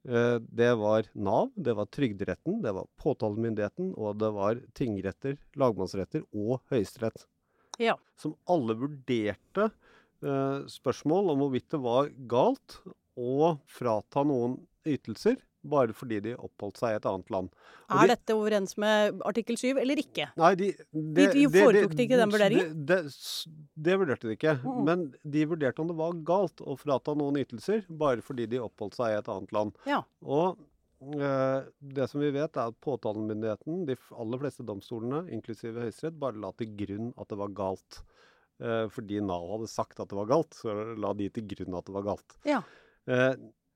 Eh, 0.06 0.38
det 0.38 0.74
var 0.78 1.08
Nav, 1.14 1.50
det 1.56 1.74
var 1.74 1.88
Trygderetten, 1.90 2.60
det 2.62 2.72
var 2.76 2.86
påtalemyndigheten, 3.02 3.94
og 3.98 4.18
det 4.20 4.30
var 4.36 4.60
tingretter, 4.78 5.38
lagmannsretter 5.58 6.22
og 6.30 6.60
Høyesterett. 6.70 7.26
Ja. 7.82 7.96
Som 8.20 8.36
alle 8.50 8.76
vurderte 8.78 9.68
eh, 9.68 10.60
spørsmål 10.70 11.34
om 11.34 11.44
hvorvidt 11.44 11.68
det 11.74 11.82
var 11.84 12.12
galt 12.30 12.80
å 13.16 13.56
frata 13.70 14.24
noen 14.26 14.58
ytelser 14.86 15.38
bare 15.66 15.94
fordi 15.96 16.20
de 16.22 16.34
oppholdt 16.38 16.78
seg 16.80 16.94
i 16.94 16.98
et 17.00 17.08
annet 17.10 17.32
land. 17.34 17.48
Og 17.88 17.96
er 17.96 18.06
de, 18.06 18.14
dette 18.14 18.36
overens 18.36 18.76
med 18.80 19.20
artikkel 19.26 19.58
7 19.58 19.80
eller 19.82 20.00
ikke? 20.02 20.28
Nei, 20.38 20.52
de, 20.58 20.68
de, 20.92 21.26
de 21.34 21.44
foretok 21.50 22.04
ikke 22.06 22.20
den 22.20 22.34
vurderingen? 22.34 22.72
Det, 22.88 23.00
det, 23.88 23.98
vurderte 23.98 24.30
de 24.30 24.36
ikke. 24.36 24.56
Mm. 24.62 24.80
Men 24.86 25.04
de 25.36 25.44
vurderte 25.50 25.82
om 25.82 25.90
det 25.90 25.98
var 25.98 26.22
galt 26.28 26.62
å 26.62 26.78
frata 26.80 27.16
noen 27.18 27.40
ytelser 27.42 27.84
bare 27.88 28.24
fordi 28.24 28.48
de 28.54 28.62
oppholdt 28.62 28.98
seg 28.98 29.14
i 29.14 29.20
et 29.20 29.30
annet 29.32 29.54
land. 29.56 29.76
Ja. 29.90 30.02
Og 30.22 30.62
det 30.96 32.06
som 32.08 32.22
vi 32.22 32.30
vet, 32.32 32.56
er 32.56 32.70
at 32.70 32.78
påtalemyndigheten, 32.84 33.84
de 33.88 33.96
aller 34.16 34.40
fleste 34.40 34.64
domstolene, 34.66 35.26
inklusive 35.34 35.82
Høyesterett, 35.84 36.16
bare 36.20 36.40
la 36.40 36.52
til 36.56 36.72
grunn 36.78 37.12
at 37.20 37.28
det 37.32 37.40
var 37.40 37.52
galt. 37.56 38.00
Eh, 38.64 38.86
fordi 38.88 39.20
Nav 39.20 39.44
hadde 39.52 39.68
sagt 39.68 40.00
at 40.00 40.08
det 40.08 40.16
var 40.16 40.30
galt, 40.30 40.56
så 40.56 40.72
la 40.96 41.12
de 41.18 41.28
til 41.32 41.44
grunn 41.52 41.76
at 41.76 41.88
det 41.88 41.96
var 41.98 42.06
galt. 42.08 42.36
Ja. 42.48 42.62
Eh, 43.10 43.34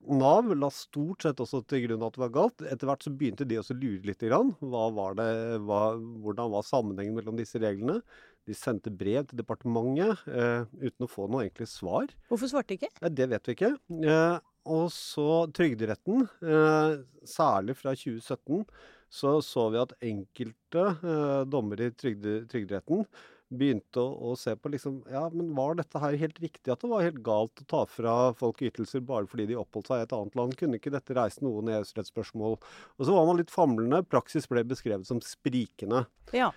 Nav 0.08 0.48
la 0.56 0.70
stort 0.72 1.26
sett 1.26 1.40
også 1.44 1.60
til 1.68 1.84
grunn 1.84 2.06
at 2.06 2.16
det 2.16 2.22
var 2.22 2.32
galt. 2.32 2.62
Etter 2.64 2.88
hvert 2.88 3.04
så 3.04 3.12
begynte 3.12 3.44
de 3.44 3.58
også 3.60 3.76
å 3.76 3.80
lure 3.82 4.08
litt. 4.08 4.24
Grann. 4.24 4.54
Hva 4.64 4.86
var 4.96 5.18
det, 5.18 5.30
hva, 5.68 5.82
hvordan 6.24 6.52
var 6.54 6.64
sammenhengen 6.64 7.18
mellom 7.18 7.36
disse 7.36 7.60
reglene? 7.60 8.00
De 8.48 8.56
sendte 8.56 8.92
brev 8.92 9.26
til 9.28 9.42
departementet 9.42 10.24
eh, 10.32 10.64
uten 10.80 11.04
å 11.04 11.10
få 11.10 11.28
noe 11.28 11.44
egentlig 11.44 11.68
svar. 11.68 12.08
Hvorfor 12.30 12.48
svarte 12.50 12.72
de 12.72 12.80
ikke? 12.80 12.90
Eh, 13.02 13.12
det 13.12 13.28
vet 13.34 13.50
vi 13.50 13.56
ikke. 13.58 13.74
Eh, 14.00 14.38
og 14.68 14.88
så 14.92 15.46
Trygderetten, 15.56 16.26
eh, 16.44 17.00
særlig 17.24 17.76
fra 17.78 17.94
2017, 17.96 18.64
så 19.10 19.40
så 19.42 19.66
vi 19.72 19.80
at 19.80 19.96
enkelte 20.06 20.86
eh, 21.02 21.42
dommere 21.50 21.90
i 21.90 21.94
trygde, 21.98 22.44
Trygderetten 22.50 23.06
begynte 23.50 23.98
å, 23.98 24.30
å, 24.30 24.36
se 24.38 24.54
på 24.54 24.70
liksom, 24.70 25.00
ja, 25.10 25.24
men 25.34 25.50
var 25.56 25.74
dette 25.80 25.98
her 25.98 26.14
helt 26.20 26.38
riktig? 26.42 26.70
At 26.70 26.84
det 26.84 26.90
var 26.92 27.02
helt 27.02 27.18
galt 27.26 27.62
å 27.62 27.66
ta 27.72 27.80
fra 27.90 28.14
folk 28.38 28.62
ytelser 28.62 29.02
bare 29.06 29.26
fordi 29.30 29.48
de 29.50 29.58
oppholdt 29.58 29.90
seg 29.90 30.02
i 30.02 30.06
et 30.06 30.14
annet 30.14 30.38
land? 30.38 30.54
Kunne 30.58 30.78
ikke 30.78 30.92
dette 30.94 31.16
reise 31.18 31.42
noen 31.42 31.72
EØS-rettsspørsmål? 31.74 32.54
Og 32.60 33.08
så 33.08 33.16
var 33.16 33.26
man 33.26 33.40
litt 33.40 33.50
famlende. 33.50 34.04
Praksis 34.06 34.46
ble 34.50 34.62
beskrevet 34.70 35.08
som 35.08 35.22
sprikende. 35.24 36.04
Ja. 36.36 36.52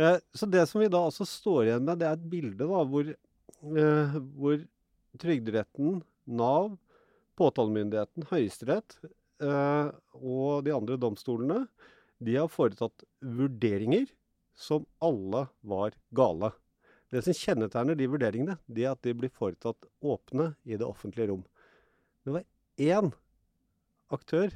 Eh, 0.00 0.16
så 0.32 0.48
det 0.48 0.64
som 0.70 0.80
vi 0.80 0.88
da 0.92 1.04
også 1.10 1.28
står 1.28 1.66
igjen 1.66 1.84
med, 1.84 2.00
det 2.00 2.08
er 2.08 2.16
et 2.16 2.28
bilde 2.32 2.64
da, 2.64 2.82
hvor, 2.94 3.12
eh, 3.12 4.18
hvor 4.40 4.60
Trygderetten, 5.20 6.00
Nav, 6.38 6.76
påtalemyndigheten, 7.38 8.26
Høyesterett 8.32 8.98
eh, 9.04 9.90
og 10.18 10.64
de 10.66 10.74
andre 10.74 10.98
domstolene 11.00 11.64
de 12.18 12.34
har 12.34 12.50
foretatt 12.50 13.04
vurderinger 13.22 14.08
som 14.58 14.86
alle 15.04 15.46
var 15.62 15.94
gale. 16.10 16.50
Det 17.08 17.22
som 17.24 17.36
kjennetegner 17.36 17.96
de 17.96 18.08
vurderingene, 18.10 18.58
det 18.66 18.84
er 18.84 18.96
at 18.96 19.04
de 19.06 19.14
blir 19.16 19.32
foretatt 19.32 19.86
åpne 20.02 20.50
i 20.66 20.76
det 20.76 20.86
offentlige 20.86 21.30
rom. 21.30 21.44
Det 22.26 22.34
var 22.34 22.44
én 22.76 23.12
aktør, 24.12 24.52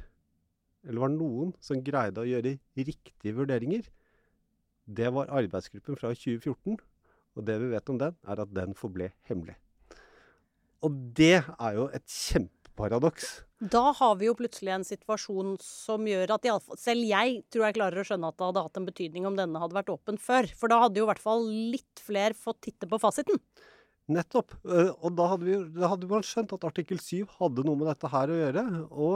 eller 0.83 1.05
var 1.05 1.13
noen, 1.15 1.53
som 1.63 1.81
greide 1.81 2.21
å 2.21 2.27
gjøre 2.27 2.57
riktige 2.75 3.37
vurderinger. 3.39 3.87
Det 4.83 5.09
var 5.15 5.31
arbeidsgruppen 5.31 5.97
fra 5.97 6.11
2014. 6.11 6.77
Og 7.33 7.45
det 7.47 7.55
vi 7.63 7.71
vet 7.71 7.89
om 7.89 7.97
den, 7.97 8.17
er 8.29 8.43
at 8.43 8.51
den 8.53 8.75
forble 8.77 9.09
hemmelig. 9.29 9.55
Og 10.83 10.93
det 11.17 11.39
er 11.41 11.77
jo 11.77 11.87
et 11.95 12.05
kjempeparadoks. 12.73 13.43
Da 13.59 13.93
har 13.95 14.15
vi 14.17 14.27
jo 14.27 14.35
plutselig 14.35 14.73
en 14.73 14.83
situasjon 14.83 15.57
som 15.61 16.05
gjør 16.05 16.35
at 16.35 16.45
fall, 16.45 16.77
selv 16.77 17.03
jeg 17.07 17.43
tror 17.49 17.65
jeg 17.67 17.77
klarer 17.77 18.01
å 18.01 18.03
skjønne 18.03 18.27
at 18.27 18.37
det 18.37 18.45
hadde 18.45 18.63
hatt 18.63 18.77
en 18.77 18.87
betydning 18.87 19.25
om 19.25 19.37
denne 19.37 19.59
hadde 19.59 19.75
vært 19.77 19.89
åpen 19.93 20.17
før. 20.17 20.47
For 20.57 20.67
da 20.67 20.81
hadde 20.83 20.99
jo 20.99 21.05
i 21.05 21.11
hvert 21.11 21.23
fall 21.23 21.47
litt 21.47 22.03
flere 22.03 22.33
fått 22.33 22.61
titte 22.67 22.87
på 22.87 22.99
fasiten. 22.99 23.39
Nettopp. 24.11 24.51
Eh, 24.67 24.91
og 24.99 25.15
da 25.15 25.29
hadde, 25.31 25.45
vi, 25.47 25.55
da 25.79 25.93
hadde 25.93 26.09
man 26.09 26.23
skjønt 26.23 26.51
at 26.53 26.67
artikkel 26.67 26.99
7 26.99 27.23
hadde 27.39 27.63
noe 27.63 27.79
med 27.79 27.87
dette 27.87 28.11
her 28.11 28.33
å 28.33 28.35
gjøre. 28.35 28.63
Og 28.91 29.15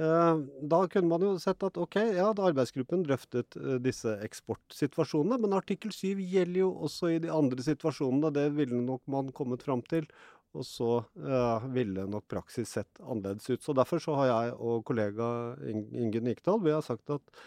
eh, 0.00 0.40
da 0.72 0.78
kunne 0.88 1.10
man 1.10 1.26
jo 1.26 1.34
sett 1.42 1.66
at 1.68 1.76
ok, 1.76 1.98
ja, 2.16 2.30
arbeidsgruppen 2.32 3.04
drøftet 3.04 3.58
eh, 3.60 3.76
disse 3.84 4.16
eksportsituasjonene, 4.24 5.36
men 5.42 5.58
artikkel 5.58 5.92
7 5.92 6.24
gjelder 6.24 6.62
jo 6.62 6.72
også 6.88 7.12
i 7.12 7.20
de 7.26 7.34
andre 7.34 7.60
situasjonene. 7.68 8.32
Det 8.32 8.46
ville 8.56 8.80
nok 8.88 9.04
man 9.12 9.28
kommet 9.36 9.68
fram 9.68 9.84
til. 9.84 10.08
Og 10.56 10.64
så 10.66 10.90
uh, 11.04 11.66
ville 11.74 12.06
nok 12.10 12.26
praksis 12.32 12.72
sett 12.78 13.00
annerledes 13.02 13.48
ut. 13.50 13.62
Så 13.62 13.74
Derfor 13.76 14.02
så 14.02 14.16
har 14.20 14.30
jeg 14.32 14.56
og 14.56 14.84
kollega 14.88 15.28
Ingen 15.68 16.24
Nikdal 16.26 16.62
vi 16.64 16.74
har 16.74 16.84
sagt 16.86 17.12
at 17.12 17.40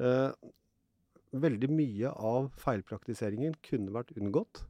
uh, 0.00 0.30
veldig 1.38 1.70
mye 1.70 2.12
av 2.12 2.50
feilpraktiseringen 2.58 3.58
kunne 3.64 3.94
vært 3.94 4.14
unngått 4.18 4.64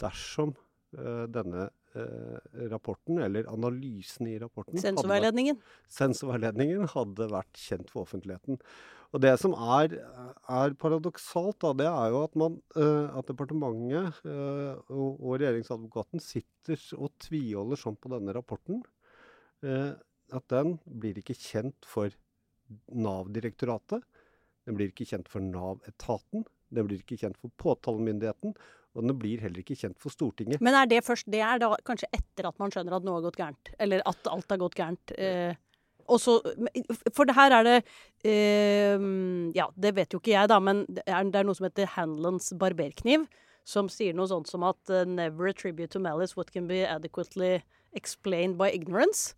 dersom 0.00 0.54
uh, 0.96 1.26
denne 1.30 1.68
rapporten, 2.72 3.20
eller 3.22 3.46
analysen 3.52 4.26
i 4.30 4.38
rapporten 4.42 4.80
Sensorveiledningen. 4.82 5.60
Sensorveiledningen 5.92 6.88
hadde 6.94 7.28
vært 7.30 7.60
kjent 7.60 7.92
for 7.92 8.02
offentligheten. 8.04 8.58
Og 9.14 9.22
det 9.22 9.36
som 9.38 9.52
er, 9.54 9.92
er 10.50 10.74
paradoksalt, 10.80 11.60
da, 11.62 11.70
det 11.78 11.86
er 11.86 12.08
jo 12.10 12.24
at, 12.26 12.34
man, 12.40 12.56
uh, 12.74 13.14
at 13.14 13.28
departementet 13.30 14.18
uh, 14.26 14.74
og, 14.90 15.20
og, 15.20 15.36
regjeringsadvokaten 15.38 16.22
sitter 16.22 16.80
og 16.98 17.12
tviholder 17.22 17.78
sånn 17.78 17.98
på 18.00 18.10
denne 18.10 18.34
rapporten. 18.34 18.82
At 19.64 20.44
den 20.52 20.74
blir 20.84 21.16
ikke 21.16 21.36
kjent 21.38 21.86
for 21.88 22.12
Nav-direktoratet. 22.92 24.02
Den 24.66 24.76
blir 24.76 24.90
ikke 24.90 25.06
kjent 25.08 25.30
for 25.32 25.44
Nav-etaten. 25.44 26.44
Den 26.74 26.88
blir 26.88 27.00
ikke 27.00 27.16
kjent 27.20 27.38
for 27.40 27.52
påtalemyndigheten. 27.62 28.52
Og 28.94 29.02
den 29.02 29.18
blir 29.18 29.42
heller 29.42 29.58
ikke 29.58 29.76
kjent 29.78 29.98
for 29.98 30.14
Stortinget. 30.14 30.62
Men 30.62 30.76
er 30.78 30.86
det 30.86 31.02
først 31.02 31.26
Det 31.30 31.40
er 31.42 31.58
da 31.58 31.72
kanskje 31.86 32.08
etter 32.14 32.46
at 32.46 32.58
man 32.62 32.70
skjønner 32.70 32.94
at 32.94 33.06
noe 33.06 33.18
har 33.18 33.26
gått 33.26 33.40
gærent? 33.40 33.72
Eller 33.82 34.04
at 34.06 34.30
alt 34.30 34.50
har 34.54 34.60
gått 34.62 34.78
gærent? 34.78 35.14
Eh 35.18 35.54
så, 36.20 36.34
for 37.16 37.24
det 37.24 37.36
her 37.36 37.50
er 37.50 37.64
det 37.64 37.76
eh, 38.28 39.00
Ja, 39.56 39.68
det 39.76 39.94
vet 39.96 40.12
jo 40.12 40.20
ikke 40.20 40.34
jeg, 40.34 40.50
da, 40.52 40.58
men 40.60 40.84
det 40.88 41.04
er, 41.06 41.24
det 41.24 41.40
er 41.40 41.46
noe 41.48 41.56
som 41.56 41.68
heter 41.68 41.88
Hanlons 41.96 42.52
barberkniv. 42.60 43.26
Som 43.64 43.88
sier 43.88 44.12
noe 44.12 44.28
sånt 44.28 44.50
som 44.50 44.62
at 44.68 44.90
uh, 44.92 45.06
'never 45.08 45.48
attribute 45.48 45.90
to 45.90 45.98
malice 45.98 46.36
what 46.36 46.52
can 46.52 46.66
be 46.68 46.84
adequately 46.84 47.62
explained 47.96 48.58
by 48.58 48.68
ignorance'. 48.68 49.32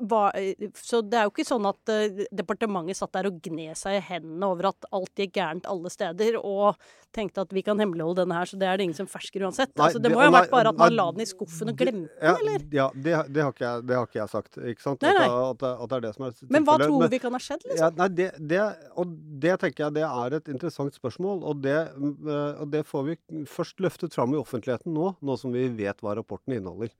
Eh, 0.00 0.68
så 0.74 1.00
det 1.02 1.18
er 1.18 1.28
jo 1.28 1.32
ikke 1.32 1.46
sånn 1.46 1.66
at 1.68 1.92
uh, 1.92 2.24
departementet 2.34 2.98
satt 2.98 3.12
der 3.16 3.28
og 3.30 3.40
gned 3.44 3.78
seg 3.78 3.98
i 3.98 4.04
hendene 4.08 4.50
over 4.50 4.70
at 4.72 4.88
alt 4.94 5.12
gikk 5.18 5.36
gærent 5.38 5.68
alle 5.70 5.92
steder, 5.92 6.38
og 6.40 6.78
tenkte 7.14 7.44
at 7.44 7.52
vi 7.54 7.62
kan 7.62 7.78
hemmeligholde 7.78 8.24
denne 8.24 8.38
her, 8.40 8.48
så 8.50 8.58
det 8.58 8.66
er 8.66 8.78
det 8.78 8.88
ingen 8.88 8.98
som 8.98 9.08
fersker 9.10 9.44
uansett. 9.46 9.70
Nei, 9.74 9.86
altså, 9.86 10.00
det, 10.00 10.10
det, 10.10 10.16
må 10.16 10.24
jo 10.24 10.30
ha 10.32 10.34
vært 10.40 10.52
bare 10.52 10.72
at 10.72 10.80
man 10.80 10.90
nei, 10.90 10.98
la 10.98 11.06
den 11.14 11.24
i 11.24 11.28
skuffen 11.30 11.70
og 11.70 11.78
glemte 11.78 12.10
den, 12.10 12.26
ja, 12.26 12.34
eller? 12.42 12.66
Ja, 12.74 12.88
det, 12.94 13.14
det, 13.30 13.44
har 13.44 13.54
ikke 13.54 13.66
jeg, 13.66 13.86
det 13.86 13.98
har 13.98 14.08
ikke 14.08 14.20
jeg 14.20 14.32
sagt. 14.34 14.60
ikke 14.72 14.86
sant? 14.86 15.06
Nei. 15.06 15.14
At, 15.14 15.30
at, 15.30 15.64
at, 15.70 15.86
det 15.92 15.98
er 15.98 16.04
det 16.08 16.12
som 16.16 16.26
er 16.26 16.34
tilfellet. 16.34 16.54
Men 16.56 16.68
hva 16.68 16.76
tror 16.82 17.06
vi 17.14 17.22
kan 17.22 17.38
ha 17.38 17.42
skjedd, 17.46 17.66
liksom? 17.68 17.84
Ja, 17.84 17.92
nei, 18.02 18.28
det, 18.54 18.62
og 18.98 19.16
det 19.46 19.56
tenker 19.62 19.86
jeg 19.86 19.98
det 20.00 20.06
er 20.08 20.38
et 20.40 20.52
interessant 20.56 20.98
spørsmål, 20.98 21.44
og 21.46 21.62
det, 21.64 21.78
uh, 21.94 22.62
og 22.64 22.70
det 22.74 22.84
får 22.88 23.08
vi 23.12 23.18
først 23.50 23.82
løftet 23.84 24.16
fram 24.16 24.34
i 24.34 24.40
offentligheten 24.40 24.94
nå, 24.94 25.14
nå 25.22 25.38
som 25.40 25.54
vi 25.54 25.68
vet 25.78 26.02
hva 26.02 26.18
rapporten 26.18 26.58
inneholder. 26.58 26.92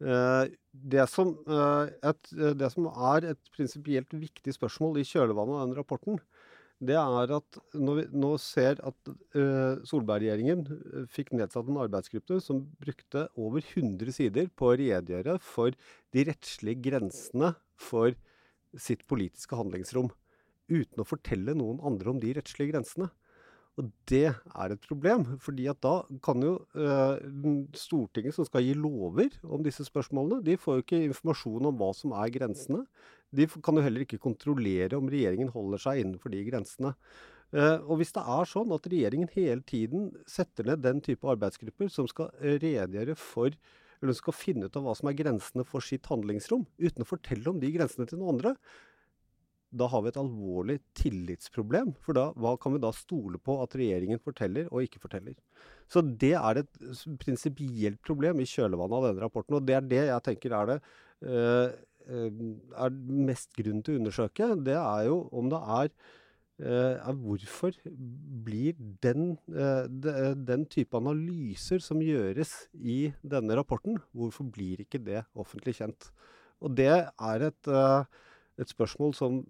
Eh, 0.00 0.48
det 0.72 1.06
som, 1.08 1.30
eh, 1.48 1.88
et, 2.04 2.32
eh, 2.36 2.52
det 2.52 2.68
som, 2.72 2.86
er 2.86 3.32
et 3.32 3.50
prinsipielt 3.56 4.12
viktig 4.12 4.52
spørsmål 4.52 5.00
i 5.00 5.06
kjølvannet 5.08 5.56
av 5.56 5.68
den 5.68 5.76
rapporten, 5.78 6.20
det 6.84 6.98
er 7.00 7.32
at 7.32 7.58
når 7.72 7.96
vi 7.96 8.18
nå 8.20 8.34
ser 8.36 8.76
at 8.84 9.08
Solberg-regjeringen 9.88 10.66
fikk 11.08 11.32
nedsatt 11.32 11.70
en 11.72 11.80
arbeidsgruppe 11.80 12.36
som 12.44 12.66
brukte 12.76 13.30
over 13.32 13.64
100 13.64 14.12
sider 14.12 14.50
på 14.52 14.68
å 14.68 14.76
redegjøre 14.76 15.38
for 15.40 15.72
de 16.12 16.24
rettslige 16.28 16.82
grensene 16.84 17.54
for 17.80 18.12
sitt 18.76 19.06
politiske 19.08 19.56
handlingsrom, 19.56 20.10
uten 20.68 21.00
å 21.00 21.08
fortelle 21.08 21.56
noen 21.56 21.80
andre 21.80 22.12
om 22.12 22.20
de 22.20 22.34
rettslige 22.36 22.74
grensene. 22.74 23.08
Og 23.76 23.90
det 24.08 24.30
er 24.32 24.72
et 24.72 24.86
problem, 24.88 25.26
fordi 25.44 25.66
at 25.68 25.80
da 25.84 25.98
kan 26.24 26.40
jo 26.40 26.54
eh, 26.80 27.20
Stortinget, 27.76 28.32
som 28.36 28.46
skal 28.48 28.64
gi 28.64 28.72
lover 28.72 29.34
om 29.44 29.64
disse 29.64 29.84
spørsmålene, 29.84 30.40
de 30.46 30.56
får 30.60 30.78
jo 30.78 30.84
ikke 30.84 31.02
informasjon 31.10 31.68
om 31.68 31.76
hva 31.76 31.90
som 31.96 32.14
er 32.16 32.32
grensene. 32.32 32.86
De 33.36 33.44
kan 33.44 33.76
jo 33.76 33.84
heller 33.84 34.06
ikke 34.06 34.22
kontrollere 34.22 34.96
om 34.96 35.10
regjeringen 35.12 35.52
holder 35.52 35.82
seg 35.82 36.00
innenfor 36.00 36.32
de 36.32 36.40
grensene. 36.48 36.94
Eh, 37.52 37.76
og 37.84 38.00
hvis 38.00 38.16
det 38.16 38.24
er 38.24 38.48
sånn 38.48 38.72
at 38.74 38.88
regjeringen 38.90 39.30
hele 39.36 39.62
tiden 39.68 40.08
setter 40.30 40.66
ned 40.66 40.80
den 40.82 41.04
type 41.04 41.28
arbeidsgrupper 41.36 41.92
som 41.92 42.08
skal 42.10 42.32
eh, 42.40 42.56
redegjøre 42.62 43.18
for 43.20 43.52
eller 44.02 44.16
skal 44.16 44.36
finne 44.36 44.68
ut 44.68 44.76
av 44.76 44.84
hva 44.84 44.96
som 44.96 45.08
er 45.08 45.16
grensene 45.16 45.64
for 45.68 45.84
sitt 45.84 46.08
handlingsrom, 46.10 46.66
uten 46.80 47.04
å 47.04 47.08
fortelle 47.08 47.48
om 47.48 47.60
de 47.60 47.70
grensene 47.72 48.08
til 48.08 48.20
noen 48.20 48.36
andre, 48.36 48.56
da 49.78 49.88
har 49.92 50.02
vi 50.04 50.10
et 50.12 50.20
alvorlig 50.20 50.78
tillitsproblem. 50.98 51.94
For 52.04 52.16
da, 52.16 52.28
hva 52.36 52.54
kan 52.60 52.74
vi 52.74 52.82
da 52.82 52.92
stole 52.96 53.40
på 53.42 53.58
at 53.62 53.76
regjeringen 53.78 54.22
forteller 54.22 54.70
og 54.70 54.86
ikke 54.86 55.02
forteller? 55.02 55.36
Så 55.90 56.02
det 56.02 56.34
er 56.38 56.62
et 56.62 56.82
prinsipielt 57.22 58.00
problem 58.06 58.42
i 58.42 58.48
kjølvannet 58.50 58.98
av 58.98 59.08
denne 59.10 59.24
rapporten. 59.26 59.58
Og 59.58 59.66
det 59.66 59.78
er 59.78 59.90
det 59.90 60.04
jeg 60.08 60.26
tenker 60.28 60.56
er 60.58 60.72
det 60.72 60.78
uh, 61.28 61.68
er 62.06 63.00
mest 63.26 63.50
grunn 63.58 63.82
til 63.82 63.96
å 63.96 64.02
undersøke, 64.02 64.52
det 64.62 64.76
er 64.78 65.08
jo 65.08 65.24
om 65.34 65.50
det 65.50 65.62
er 65.80 65.90
er 66.56 67.12
hvorfor 67.20 67.74
blir 68.46 68.78
den, 69.04 69.34
den 69.46 70.62
type 70.72 70.96
analyser 70.96 71.82
som 71.84 72.00
gjøres 72.00 72.54
i 72.72 73.10
denne 73.20 73.58
rapporten, 73.58 73.98
hvorfor 74.16 74.48
blir 74.48 74.80
ikke 74.80 75.02
det 75.04 75.26
offentlig 75.36 75.76
kjent? 75.76 76.08
Og 76.64 76.72
det 76.78 76.88
er 76.88 77.44
et, 77.50 77.68
et 78.56 78.70
spørsmål 78.72 79.12
som 79.16 79.42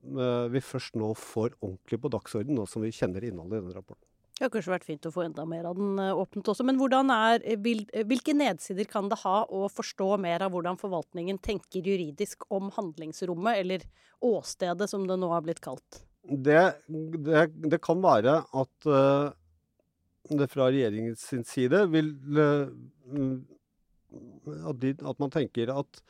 vi 0.50 0.60
først 0.64 0.96
nå 0.98 1.12
får 1.14 1.54
ordentlig 1.60 2.00
på 2.02 2.10
dagsorden, 2.10 2.56
nå 2.58 2.66
som 2.66 2.82
vi 2.82 2.90
kjenner 2.94 3.24
innholdet 3.24 3.60
i 3.60 3.62
denne 3.62 3.76
rapporten. 3.76 4.06
Det 4.36 4.44
har 4.44 4.50
kanskje 4.52 4.72
vært 4.74 4.84
fint 4.84 5.06
å 5.08 5.10
få 5.14 5.22
enda 5.24 5.46
mer 5.48 5.64
av 5.64 5.78
den 5.78 5.96
eh, 5.96 6.12
åpnet 6.12 6.48
også. 6.52 6.64
Men 6.68 6.76
er, 6.76 7.40
eh, 7.40 7.56
eh, 7.56 8.04
hvilke 8.04 8.34
nedsider 8.36 8.84
kan 8.84 9.08
det 9.08 9.16
ha 9.22 9.46
å 9.48 9.62
forstå 9.72 10.18
mer 10.20 10.44
av 10.44 10.52
hvordan 10.52 10.76
forvaltningen 10.76 11.38
tenker 11.40 11.80
juridisk 11.80 12.44
om 12.52 12.68
handlingsrommet, 12.76 13.62
eller 13.62 13.86
åstedet 14.20 14.90
som 14.90 15.06
det 15.08 15.16
nå 15.16 15.30
har 15.32 15.40
blitt 15.40 15.62
kalt? 15.64 16.02
Det, 16.28 16.60
det, 16.84 17.46
det 17.64 17.80
kan 17.80 18.02
være 18.04 18.42
at 18.52 18.90
det 20.26 20.48
fra 20.50 20.68
regjeringens 20.68 21.22
side 21.46 21.84
vil 21.92 22.08
uh, 22.34 22.66
at, 24.66 24.80
de, 24.82 24.90
at 24.98 25.20
man 25.22 25.30
tenker 25.30 25.70
at 25.70 26.02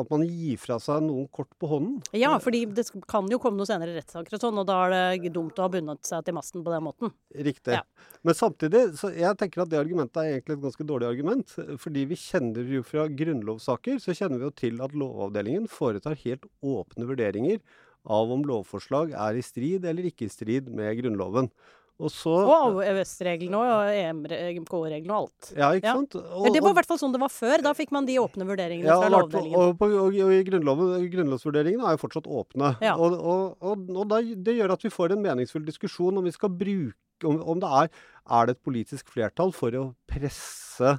at 0.00 0.10
man 0.10 0.24
gir 0.26 0.58
fra 0.58 0.80
seg 0.82 1.04
noen 1.06 1.28
kort 1.34 1.52
på 1.60 1.68
hånden. 1.70 2.00
Ja, 2.18 2.32
fordi 2.42 2.64
det 2.74 2.86
kan 3.10 3.28
jo 3.30 3.38
komme 3.42 3.60
noen 3.60 3.68
senere 3.68 3.94
rettssaker 3.94 4.36
og 4.36 4.42
sånn, 4.42 4.58
og 4.58 4.66
da 4.68 4.80
er 4.88 5.20
det 5.22 5.32
dumt 5.34 5.58
å 5.58 5.66
ha 5.66 5.70
bundet 5.70 6.08
seg 6.08 6.24
til 6.26 6.36
masten 6.36 6.64
på 6.66 6.72
den 6.74 6.84
måten. 6.86 7.14
Riktig. 7.34 7.76
Ja. 7.78 7.84
Men 8.26 8.38
samtidig, 8.38 8.82
så 8.98 9.12
jeg 9.14 9.38
tenker 9.40 9.62
at 9.64 9.70
det 9.70 9.78
argumentet 9.78 10.20
er 10.22 10.32
egentlig 10.32 10.58
et 10.58 10.66
ganske 10.66 10.88
dårlig 10.88 11.10
argument. 11.12 11.56
Fordi 11.80 12.04
vi 12.10 12.18
kjenner 12.18 12.74
jo 12.76 12.82
fra 12.86 13.06
grunnlovssaker, 13.22 14.02
så 14.02 14.16
kjenner 14.16 14.42
vi 14.42 14.48
jo 14.48 14.54
til 14.64 14.82
at 14.84 14.98
Lovavdelingen 14.98 15.70
foretar 15.70 16.18
helt 16.24 16.46
åpne 16.64 17.08
vurderinger 17.10 17.62
av 18.04 18.32
om 18.32 18.44
lovforslag 18.44 19.14
er 19.16 19.38
i 19.38 19.44
strid 19.44 19.86
eller 19.88 20.10
ikke 20.10 20.26
i 20.28 20.32
strid 20.32 20.68
med 20.72 20.92
Grunnloven. 20.98 21.48
Og, 22.02 22.10
så, 22.10 22.32
og 22.34 22.80
EØS-reglene 22.82 23.58
og 23.60 23.90
EMK-reglene 23.94 25.14
og 25.14 25.28
alt. 25.28 25.50
Ja, 25.54 25.68
ikke 25.78 25.86
ja. 25.86 25.94
sant? 25.94 26.16
Og, 26.18 26.48
det 26.50 26.62
var 26.64 26.74
i 26.74 26.78
hvert 26.80 26.88
fall 26.90 26.98
sånn 26.98 27.14
det 27.14 27.20
var 27.22 27.30
før. 27.30 27.62
Da 27.62 27.70
fikk 27.78 27.94
man 27.94 28.08
de 28.08 28.16
åpne 28.18 28.48
vurderingene 28.48 28.90
ja, 28.90 28.96
fra 28.98 29.12
Lovavdelingen. 29.14 29.54
Og, 29.60 29.84
og, 29.86 30.18
og, 30.18 30.34
i 30.34 30.42
grunnlovsvurderingene 30.48 31.86
er 31.86 31.94
jo 31.94 32.02
fortsatt 32.02 32.26
åpne. 32.26 32.72
Ja. 32.82 32.96
Og, 32.98 33.86
da, 34.10 34.18
det 34.18 34.56
gjør 34.58 34.74
at 34.74 34.82
vi 34.82 34.90
får 34.90 35.14
en 35.14 35.22
meningsfull 35.22 35.62
diskusjon 35.68 36.18
om 36.18 36.26
vi 36.26 36.34
skal 36.34 36.50
bruke 36.50 36.98
om, 37.24 37.38
om 37.54 37.62
det 37.62 37.70
er, 37.78 37.92
er 38.34 38.48
det 38.48 38.56
et 38.56 38.64
politisk 38.66 39.14
flertall 39.14 39.54
for 39.54 39.78
å 39.78 39.84
presse 40.10 40.96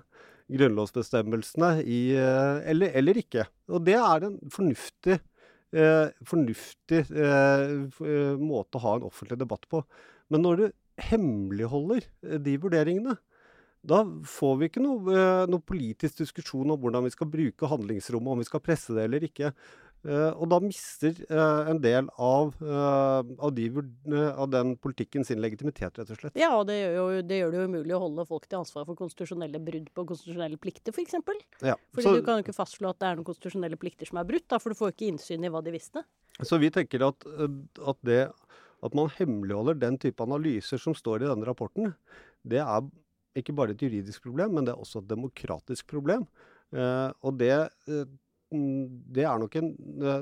grunnlovsbestemmelsene 0.55 1.71
i, 1.83 1.99
eh, 2.15 2.63
eller, 2.71 2.95
eller 2.95 3.19
ikke. 3.19 3.47
Og 3.73 3.83
det 3.83 3.97
er 3.99 4.27
en 4.29 4.39
fornuftig, 4.53 5.19
eh, 5.75 6.07
fornuftig 6.31 7.03
eh, 7.11 7.75
eh, 7.83 8.35
måte 8.39 8.79
å 8.79 8.83
ha 8.85 8.97
en 8.99 9.07
offentlig 9.09 9.39
debatt 9.41 9.67
på. 9.71 9.83
Men 10.33 10.45
når 10.45 10.61
du 10.61 10.67
hemmeligholder 10.97 12.05
eh, 12.25 12.37
de 12.41 12.57
vurderingene, 12.61 13.17
da 13.85 14.01
får 14.25 14.53
vi 14.59 14.69
ikke 14.69 14.81
noe, 14.81 15.13
eh, 15.13 15.45
noe, 15.51 15.61
politisk 15.61 16.23
diskusjon 16.23 16.73
om 16.73 16.79
hvordan 16.81 17.05
vi 17.05 17.13
skal 17.13 17.29
bruke 17.29 17.69
handlingsrommet, 17.69 18.31
om 18.33 18.41
vi 18.41 18.47
skal 18.47 18.63
presse 18.65 18.95
det 18.95 19.09
eller 19.09 19.27
ikke. 19.27 19.53
Uh, 20.05 20.37
og 20.37 20.51
da 20.51 20.59
mister 20.61 21.17
en 21.33 21.79
del 21.81 22.05
av, 22.21 22.51
av, 22.61 23.47
de, 23.57 23.63
av, 24.13 24.43
den 24.53 24.75
politikken 24.77 25.25
sin 25.25 25.39
legitimitet, 25.41 25.97
rett 25.97 26.11
og 26.13 26.19
slett. 26.19 26.37
Ja, 26.37 26.51
og 26.59 26.67
det 26.69 26.75
gjør, 26.77 26.93
jo, 26.99 27.23
det 27.25 27.39
gjør 27.39 27.53
det 27.55 27.57
jo 27.57 27.69
umulig 27.71 27.95
å 27.97 28.01
holde 28.03 28.27
folk 28.29 28.45
til 28.45 28.59
ansvar 28.59 28.85
for 28.85 28.99
konstitusjonelle 28.99 29.63
brudd 29.65 29.89
på 29.97 30.05
konstitusjonelle 30.11 30.61
plikter, 30.61 30.93
f.eks. 30.93 30.99
For 30.99 31.07
eksempel. 31.07 31.41
ja, 31.71 31.73
Fordi 31.97 32.05
så, 32.05 32.13
du 32.19 32.27
kan 32.27 32.37
jo 32.37 32.45
ikke 32.45 32.53
fastslå 32.53 32.93
at 32.93 33.01
det 33.01 33.09
er 33.09 33.17
noen 33.17 33.29
konstitusjonelle 33.31 33.81
plikter 33.81 34.11
som 34.11 34.21
er 34.21 34.29
brutt, 34.29 34.45
da, 34.45 34.61
for 34.61 34.75
du 34.75 34.77
får 34.77 34.93
ikke 34.93 35.09
innsyn 35.09 35.49
i 35.49 35.53
hva 35.55 35.65
de 35.65 35.73
visste. 35.73 36.05
Så 36.45 36.61
vi 36.61 36.69
tenker 36.75 37.07
at, 37.09 37.25
at 37.25 38.05
det 38.05 38.21
at 38.85 38.95
man 38.97 39.11
hemmeligholder 39.17 39.79
den 39.81 39.97
type 40.01 40.23
analyser 40.23 40.81
som 40.81 40.95
står 40.97 41.23
i 41.23 41.29
denne 41.31 41.47
rapporten, 41.47 41.93
det 42.45 42.61
er 42.61 42.85
ikke 43.35 43.55
bare 43.55 43.75
et 43.75 43.81
juridisk 43.81 44.27
problem, 44.27 44.55
men 44.55 44.67
det 44.67 44.75
er 44.75 44.83
også 44.83 45.01
et 45.01 45.09
demokratisk 45.09 45.89
problem. 45.91 46.27
Eh, 46.75 47.09
og 47.25 47.39
det, 47.39 47.51
eh, 47.89 48.05
det 49.15 49.25
er 49.25 49.41
nok 49.41 49.57
en 49.59 49.71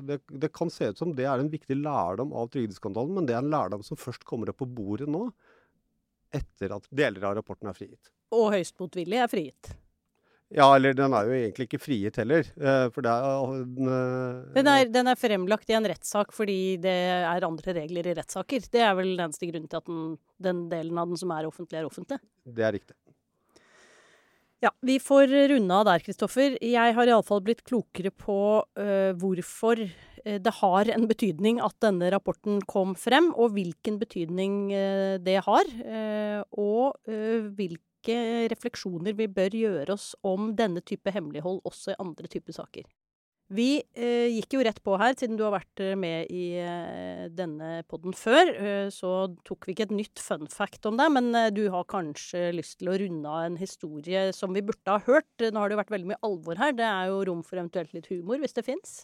det, 0.07 0.21
det, 0.31 0.49
kan 0.55 0.71
se 0.73 0.89
ut 0.89 0.97
som 1.01 1.13
det 1.15 1.27
er 1.29 1.41
en 1.41 1.51
viktig 1.51 1.77
lærdom 1.77 2.33
av 2.33 2.49
trygdeskandalen, 2.53 3.19
men 3.19 3.29
det 3.29 3.35
er 3.35 3.43
en 3.43 3.53
lærdom 3.53 3.83
som 3.85 3.99
først 3.99 4.25
kommer 4.25 4.49
opp 4.49 4.61
på 4.63 4.69
bordet 4.69 5.09
nå, 5.11 5.27
etter 6.33 6.73
at 6.79 6.89
deler 6.89 7.29
av 7.29 7.37
rapporten 7.37 7.69
er 7.69 7.77
frigitt. 7.77 8.09
Og 8.33 8.49
høyst 8.55 8.79
motvillig 8.81 9.19
er 9.21 9.29
frigitt. 9.29 9.75
Ja, 10.53 10.67
eller 10.75 10.93
den 10.93 11.13
er 11.17 11.25
jo 11.25 11.33
egentlig 11.33 11.65
ikke 11.65 11.81
frigitt 11.81 12.19
heller. 12.21 12.45
Eh, 12.45 12.87
for 12.93 13.05
det 13.05 13.11
er, 13.11 13.53
den, 13.65 13.93
den, 14.53 14.69
er 14.69 14.91
den 14.93 15.09
er 15.09 15.17
fremlagt 15.17 15.71
i 15.71 15.77
en 15.77 15.87
rettssak 15.89 16.33
fordi 16.35 16.77
det 16.83 16.93
er 16.93 17.47
andre 17.47 17.73
regler 17.79 18.11
i 18.11 18.15
rettssaker. 18.19 18.67
Det 18.73 18.83
er 18.85 18.93
vel 18.99 19.15
den 19.15 19.25
eneste 19.25 19.49
grunnen 19.49 19.71
til 19.71 19.81
at 19.81 19.89
den, 19.89 20.03
den, 20.45 20.67
delen 20.69 20.99
av 21.01 21.09
den 21.09 21.19
som 21.19 21.33
er 21.33 21.49
offentlig, 21.49 21.81
er 21.81 21.89
offentlig. 21.89 22.19
Det 22.45 22.67
er 22.67 22.75
riktig. 22.77 22.97
Ja, 24.63 24.69
vi 24.85 24.99
får 25.03 25.33
runde 25.51 25.75
av 25.75 25.87
der, 25.89 26.03
Kristoffer. 26.05 26.53
Jeg 26.61 26.95
har 26.95 27.09
iallfall 27.09 27.41
blitt 27.43 27.65
klokere 27.67 28.13
på 28.15 28.37
uh, 28.63 29.11
hvorfor 29.19 29.81
det 30.23 30.53
har 30.55 30.87
en 30.93 31.03
betydning 31.09 31.57
at 31.59 31.75
denne 31.83 32.07
rapporten 32.13 32.61
kom 32.63 32.93
frem, 32.95 33.33
og 33.35 33.57
hvilken 33.57 33.97
betydning 33.99 34.69
uh, 34.71 35.17
det 35.19 35.41
har. 35.43 35.73
og 36.55 36.95
hvilken 37.57 37.89
hvilke 38.03 38.49
refleksjoner 38.51 39.15
vi 39.15 39.27
bør 39.27 39.55
gjøre 39.55 39.93
oss 39.93 40.13
om 40.23 40.53
denne 40.55 40.81
type 40.81 41.11
hemmelighold 41.11 41.63
også 41.65 41.93
i 41.93 42.01
andre 42.01 42.27
typer 42.27 42.53
saker. 42.53 42.83
Vi 43.53 43.83
eh, 43.93 44.31
gikk 44.33 44.55
jo 44.55 44.63
rett 44.65 44.79
på 44.81 44.95
her, 44.97 45.13
siden 45.19 45.35
du 45.37 45.43
har 45.43 45.51
vært 45.53 45.81
eh, 45.83 45.93
med 45.99 46.31
i 46.31 46.55
eh, 46.57 47.27
denne 47.29 47.83
podden 47.91 48.15
før. 48.15 48.49
Eh, 48.49 48.87
så 48.89 49.27
tok 49.45 49.67
vi 49.67 49.75
ikke 49.75 49.85
et 49.89 49.93
nytt 49.93 50.21
fun 50.23 50.47
fact 50.49 50.87
om 50.89 50.97
deg, 50.97 51.11
men 51.13 51.27
eh, 51.37 51.51
du 51.53 51.67
har 51.69 51.85
kanskje 51.91 52.47
lyst 52.55 52.79
til 52.79 52.89
å 52.89 52.97
runde 52.97 53.29
av 53.29 53.51
en 53.51 53.59
historie 53.59 54.31
som 54.33 54.55
vi 54.55 54.63
burde 54.65 54.95
ha 54.95 55.03
hørt. 55.05 55.29
Nå 55.43 55.59
har 55.59 55.69
det 55.69 55.77
jo 55.77 55.83
vært 55.83 55.93
veldig 55.93 56.11
mye 56.13 56.23
alvor 56.25 56.63
her. 56.63 56.73
Det 56.79 56.87
er 56.87 57.11
jo 57.11 57.21
rom 57.29 57.43
for 57.45 57.59
eventuelt 57.59 57.93
litt 57.93 58.09
humor, 58.09 58.41
hvis 58.41 58.57
det 58.57 58.65
fins. 58.65 59.03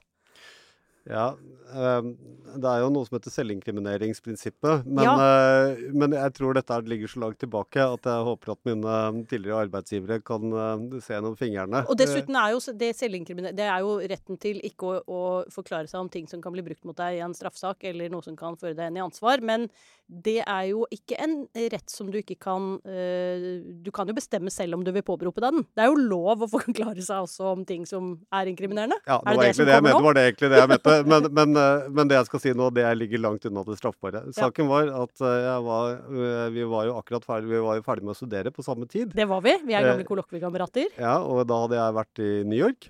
Ja, 1.07 1.31
um, 1.73 2.11
det 2.49 2.65
er 2.65 2.81
jo 2.81 2.89
noe 2.93 3.07
som 3.07 3.15
heter 3.17 3.33
selvinkriminaringsprinsippet. 3.33 4.85
Men, 4.85 5.05
ja. 5.05 5.13
uh, 5.15 5.83
men, 5.95 6.15
jeg 6.17 6.33
tror 6.37 6.57
dette 6.57 6.79
ligger 6.89 7.11
så 7.11 7.21
langt 7.23 7.39
tilbake 7.41 7.83
at 7.83 8.09
jeg 8.09 8.25
håper 8.27 8.53
at 8.53 8.61
mine 8.67 8.97
tidligere 9.29 9.63
arbeidsgivere 9.67 10.19
kan 10.25 10.53
uh, 10.53 10.99
se 11.01 11.15
gjennom 11.15 11.37
fingrene. 11.39 11.83
Og 11.89 11.97
dessuten 11.99 12.37
er 12.39 12.55
jo 12.55 12.61
det 12.79 12.91
det 12.99 13.65
er 13.65 13.79
jo 13.85 13.95
retten 14.11 14.39
til 14.41 14.59
ikke 14.65 14.89
å, 14.89 14.97
å, 15.05 15.21
forklare 15.53 15.89
seg 15.89 16.01
om 16.03 16.11
ting 16.11 16.27
som 16.29 16.41
kan 16.43 16.53
bli 16.53 16.65
brukt 16.65 16.85
mot 16.87 16.97
deg 16.97 17.19
i 17.19 17.23
en 17.25 17.37
straffesak, 17.37 17.85
eller 17.89 18.11
noe 18.11 18.25
som 18.25 18.37
kan 18.37 18.57
føre 18.59 18.75
deg 18.77 18.91
inn 18.91 18.99
i 18.99 19.05
ansvar. 19.05 19.43
Men 19.45 19.69
det 20.09 20.39
er 20.41 20.69
jo 20.71 20.83
ikke 20.93 21.19
en 21.21 21.35
rett 21.69 21.93
som 21.93 22.09
du 22.09 22.17
ikke 22.17 22.39
kan 22.41 22.71
uh, 22.81 23.49
Du 23.85 23.91
kan 23.93 24.09
jo 24.09 24.15
bestemme 24.17 24.49
selv 24.53 24.79
om 24.79 24.85
du 24.85 24.89
vil 24.93 25.05
påberope 25.05 25.41
deg 25.43 25.57
den. 25.57 25.67
Det 25.77 25.85
er 25.85 25.91
jo 25.93 25.99
lov 26.01 26.45
å 26.45 26.49
forklare 26.49 27.01
seg 27.01 27.27
også 27.27 27.53
om 27.53 27.65
ting 27.69 27.85
som 27.89 28.15
er 28.33 28.49
inkriminerende. 28.49 28.97
Ja, 29.05 29.19
det, 29.21 29.37
var, 29.37 29.45
det, 29.45 29.67
det, 29.69 29.77
jeg 29.77 30.05
var 30.09 30.17
det 30.17 30.25
egentlig 30.29 30.49
det 30.53 30.63
jeg 30.63 30.71
mente 30.73 30.88
men, 31.05 31.27
men, 31.33 31.57
eh, 31.59 31.87
men, 31.93 32.09
det 32.09 32.17
jeg 32.17 32.27
skal 32.29 32.41
si 32.43 32.53
nå, 32.57 32.69
det 32.75 32.85
ligger 32.97 33.21
langt 33.23 33.45
unna 33.49 33.63
det 33.67 33.77
straffbare. 33.79 34.23
Saken 34.35 34.69
var 34.69 34.91
at 35.03 35.23
eh, 35.25 35.49
var, 35.65 35.97
eh, 36.09 36.47
vi 36.55 36.65
var 36.69 36.87
jo 36.89 36.95
akkurat 36.99 37.25
ferdig, 37.27 37.51
vi 37.51 37.61
var 37.65 37.79
jo 37.79 37.85
ferdig 37.85 38.07
med 38.07 38.15
å 38.15 38.19
studere 38.19 38.53
på 38.55 38.65
samme 38.65 38.87
tid. 38.89 39.13
Det 39.15 39.27
var 39.29 39.43
vi. 39.45 39.55
Vi 39.67 39.77
er 39.77 39.87
gamle 39.87 40.07
kollokviekamerater. 40.07 40.89
Ja, 40.99 41.17
og 41.23 41.43
da 41.49 41.61
hadde 41.63 41.79
jeg 41.79 41.97
vært 41.99 42.23
i 42.25 42.31
New 42.49 42.59
York. 42.59 42.89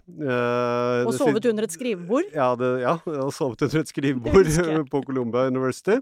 og 1.09 1.13
sovet 1.17 1.49
under 1.51 1.67
et 1.67 1.75
skrivebord. 1.75 2.31
Ja, 2.35 2.53
det, 2.59 2.71
ja, 2.85 2.95
og 3.25 3.33
sovet 3.35 3.67
under 3.67 3.83
et 3.83 3.91
skrivebord 3.91 4.53
på 4.93 5.03
Columbia 5.07 5.49
University. 5.49 5.99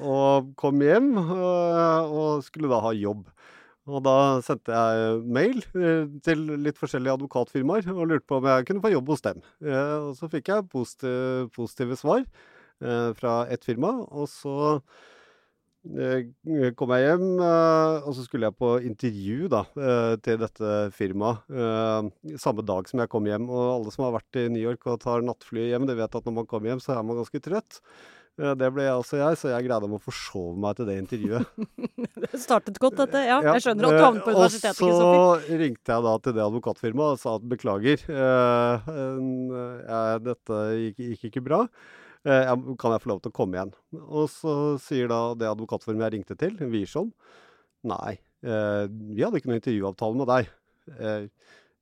og 0.00 0.54
kom 0.60 0.80
hjem 0.84 1.12
og 1.20 2.42
skulle 2.46 2.70
da 2.70 2.80
ha 2.84 2.94
jobb. 2.96 3.26
Og 3.90 4.02
da 4.06 4.16
sendte 4.44 4.74
jeg 4.74 5.20
mail 5.34 5.60
eh, 5.74 6.08
til 6.24 6.46
litt 6.62 6.78
forskjellige 6.80 7.18
advokatfirmaer 7.18 7.90
og 7.92 8.06
lurte 8.06 8.28
på 8.28 8.40
om 8.40 8.48
jeg 8.50 8.66
kunne 8.68 8.82
få 8.84 8.92
jobb 8.94 9.14
hos 9.14 9.24
dem. 9.26 9.40
Eh, 9.64 9.94
og 10.10 10.12
så 10.18 10.30
fikk 10.30 10.52
jeg 10.52 10.68
positive, 10.72 11.48
positive 11.56 11.98
svar 11.98 12.22
eh, 12.24 13.08
fra 13.18 13.40
ett 13.50 13.66
firma. 13.66 13.96
Og 14.10 14.30
så 14.30 14.82
kom 15.80 16.90
jeg 16.92 17.04
hjem, 17.06 17.22
og 17.40 18.10
så 18.12 18.20
skulle 18.26 18.50
jeg 18.50 18.56
på 18.60 18.74
intervju 18.84 19.46
da, 19.48 19.62
til 20.20 20.36
dette 20.42 20.72
firmaet 20.92 21.40
samme 22.36 22.60
dag 22.68 22.90
som 22.90 23.00
jeg 23.00 23.08
kom 23.08 23.24
hjem. 23.24 23.46
Og 23.48 23.62
alle 23.78 23.94
som 23.94 24.04
har 24.04 24.12
vært 24.18 24.42
i 24.42 24.50
New 24.52 24.60
York 24.60 24.84
og 24.92 25.00
tar 25.00 25.24
nattfly 25.24 25.70
hjem, 25.70 25.88
det 25.88 25.96
vet 25.96 26.18
at 26.20 26.28
når 26.28 26.36
man 26.42 26.50
kommer 26.50 26.74
hjem, 26.74 26.82
så 26.84 26.98
er 26.98 27.08
man 27.08 27.16
ganske 27.22 27.40
trøtt. 27.48 27.80
Det 28.40 28.68
ble 28.72 28.86
også 28.94 29.18
jeg, 29.20 29.36
så 29.36 29.50
jeg 29.52 29.66
greide 29.66 29.88
å 29.90 30.00
forsove 30.00 30.54
meg 30.60 30.78
til 30.78 30.86
det 30.88 30.96
intervjuet. 31.02 31.66
det 32.24 32.40
startet 32.40 32.78
godt, 32.80 32.96
dette. 33.02 33.20
Ja, 33.26 33.40
jeg 33.44 33.64
skjønner 33.66 33.88
at 33.88 33.96
du 33.96 34.04
havnet 34.04 34.24
på 34.24 34.32
universitetet. 34.32 34.80
Og 34.86 34.94
så 34.96 35.58
ringte 35.60 35.92
jeg 35.92 36.06
da 36.06 36.14
til 36.24 36.36
det 36.36 36.44
advokatfirmaet 36.46 37.16
og 37.16 37.20
sa 37.20 37.34
at 37.36 37.48
beklager, 37.50 38.04
uh, 38.08 38.88
uh, 38.88 40.14
dette 40.24 40.60
gikk, 40.78 41.02
gikk, 41.10 41.26
ikke 41.30 41.44
bra. 41.50 41.60
Uh, 42.24 42.72
kan 42.80 42.96
jeg 42.96 43.04
få 43.04 43.12
lov 43.12 43.22
til 43.24 43.32
å 43.32 43.36
komme 43.36 43.58
igjen? 43.58 43.74
Og 44.00 44.26
så 44.32 44.56
sier 44.84 45.12
da 45.12 45.20
det 45.36 45.50
advokatfirmaet 45.50 46.08
jeg 46.08 46.16
ringte 46.16 46.38
til, 46.40 46.56
Wiersholm, 46.72 47.12
nei, 47.88 48.16
vi 48.40 49.20
hadde 49.20 49.36
ikke 49.36 49.50
noen 49.50 49.60
intervjuavtale 49.60 50.16
med 50.16 50.30
deg. 50.32 50.52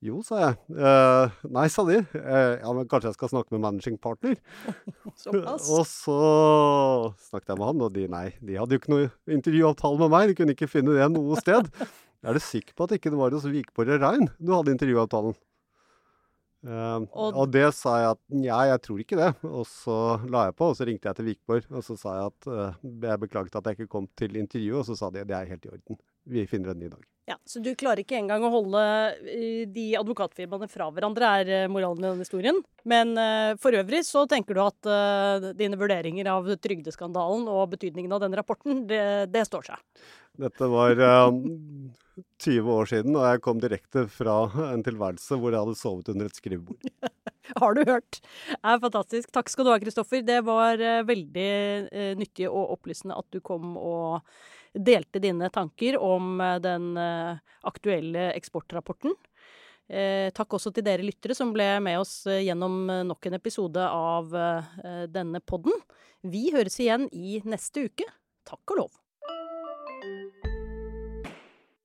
Jo, 0.04 0.20
sa 0.22 0.36
jeg. 0.38 0.58
Eh, 0.78 1.38
nei, 1.50 1.64
sa 1.74 1.82
de. 1.88 1.96
Eh, 1.98 2.52
ja, 2.60 2.70
men 2.74 2.86
kanskje 2.90 3.10
jeg 3.10 3.16
skal 3.16 3.32
snakke 3.32 3.50
med 3.56 3.64
managing 3.64 3.96
partner? 3.98 4.36
Såpass. 5.18 5.66
og 5.74 5.82
så 5.90 6.18
snakket 7.30 7.50
jeg 7.50 7.58
med 7.58 7.66
han, 7.66 7.82
og 7.82 7.96
de 7.96 8.04
nei, 8.12 8.28
de 8.38 8.60
hadde 8.60 8.76
jo 8.76 8.82
ikke 8.82 8.92
noe 8.94 9.08
intervjuavtale 9.34 9.98
med 10.04 10.14
meg. 10.14 10.30
De 10.30 10.38
kunne 10.38 10.54
ikke 10.54 10.70
finne 10.70 10.94
det 10.94 11.10
noe 11.14 11.40
sted. 11.42 11.66
Er 12.26 12.34
du 12.34 12.42
sikker 12.42 12.74
på 12.74 12.86
at 12.86 12.96
ikke 12.96 13.12
det 13.14 13.18
var 13.18 13.34
hos 13.34 13.44
Vikborg 13.46 13.92
og 13.94 14.00
Rein 14.02 14.24
du 14.42 14.50
hadde 14.50 14.72
intervjuavtalen? 14.74 15.36
Uh, 16.66 17.04
og, 17.14 17.36
og, 17.38 17.44
det 17.54 17.68
sa 17.78 17.92
jeg 18.02 18.14
at 18.16 18.20
nja, 18.34 18.56
jeg 18.72 18.80
tror 18.82 19.02
ikke 19.04 19.18
det. 19.20 19.28
Og 19.46 19.62
så 19.70 19.98
la 20.26 20.48
jeg 20.48 20.56
på, 20.58 20.72
og 20.72 20.74
så 20.74 20.88
ringte 20.88 21.06
jeg 21.06 21.18
til 21.20 21.28
Vikborg 21.30 21.70
og 21.70 21.86
så 21.86 21.94
sa 22.00 22.16
jeg 22.16 22.32
at 22.32 22.50
uh, 22.50 22.88
jeg 23.06 23.22
beklaget 23.22 23.60
at 23.60 23.70
jeg 23.70 23.78
ikke 23.78 23.92
kom 23.94 24.10
til 24.18 24.34
intervjuet, 24.40 24.82
og 24.82 24.90
så 24.90 24.98
sa 24.98 25.12
de 25.14 25.22
det 25.22 25.38
er 25.38 25.54
helt 25.54 25.70
i 25.70 25.72
orden. 25.76 26.02
Vi 26.26 26.46
finner 26.50 26.74
en 26.74 26.82
ny 26.82 26.90
dag. 26.90 27.06
Ja, 27.28 27.36
Så 27.44 27.60
du 27.60 27.74
klarer 27.76 28.00
ikke 28.02 28.16
engang 28.16 28.46
å 28.46 28.52
holde 28.52 28.82
uh, 29.20 29.62
de 29.68 29.86
advokatfirmaene 30.00 30.68
fra 30.72 30.88
hverandre, 30.94 31.32
er 31.42 31.72
moralen 31.72 32.04
i 32.04 32.08
denne 32.08 32.24
historien. 32.26 32.62
Men 32.88 33.12
for 33.60 33.76
øvrig 33.76 34.00
så 34.06 34.22
tenker 34.30 34.56
du 34.56 34.62
at 34.64 35.52
dine 35.58 35.76
vurderinger 35.76 36.30
av 36.32 36.46
trygdeskandalen 36.56 37.44
og 37.52 37.74
betydningen 37.74 38.14
av 38.16 38.22
den 38.22 38.36
rapporten, 38.38 38.86
det, 38.88 39.02
det 39.34 39.42
står 39.44 39.66
seg? 39.68 39.82
Dette 40.40 40.70
var 40.72 40.96
20 42.42 42.70
år 42.72 42.88
siden, 42.90 43.16
og 43.18 43.26
jeg 43.26 43.42
kom 43.44 43.60
direkte 43.62 44.04
fra 44.10 44.40
en 44.70 44.84
tilværelse 44.86 45.38
hvor 45.38 45.54
jeg 45.54 45.64
hadde 45.64 45.78
sovet 45.78 46.10
under 46.12 46.30
et 46.30 46.38
skrivebord. 46.38 46.90
Har 47.62 47.74
du 47.74 47.82
hørt? 47.88 48.20
Det 48.20 48.58
er 48.60 48.82
fantastisk. 48.82 49.30
Takk 49.32 49.50
skal 49.52 49.66
du 49.66 49.72
ha, 49.72 49.78
Kristoffer. 49.82 50.22
Det 50.26 50.38
var 50.46 50.80
uh, 50.82 51.06
veldig 51.08 51.50
uh, 51.88 52.12
nyttig 52.18 52.48
og 52.50 52.74
opplysende 52.76 53.16
at 53.18 53.28
du 53.32 53.40
kom 53.44 53.76
og 53.80 54.20
delte 54.74 55.22
dine 55.22 55.50
tanker 55.54 55.98
om 56.02 56.36
uh, 56.40 56.56
den 56.62 56.92
aktuelle 57.68 58.30
eksportrapporten. 58.36 59.14
takk 60.36 60.52
også 60.52 60.70
til 60.76 60.84
dere 60.84 61.00
lyttere 61.00 61.32
som 61.34 61.48
ble 61.52 61.64
med 61.80 61.96
oss 61.96 62.26
gjennom 62.28 62.90
nok 63.08 63.26
en 63.26 63.36
episode 63.38 63.80
av 63.80 64.34
denne 65.08 65.40
podden. 65.40 65.72
Vi 66.20 66.50
høres 66.52 66.76
igjen 66.80 67.08
i 67.08 67.40
neste 67.48 67.86
uke. 67.88 68.04
Takk 68.44 68.74
og 68.74 68.82
lov. 68.82 68.98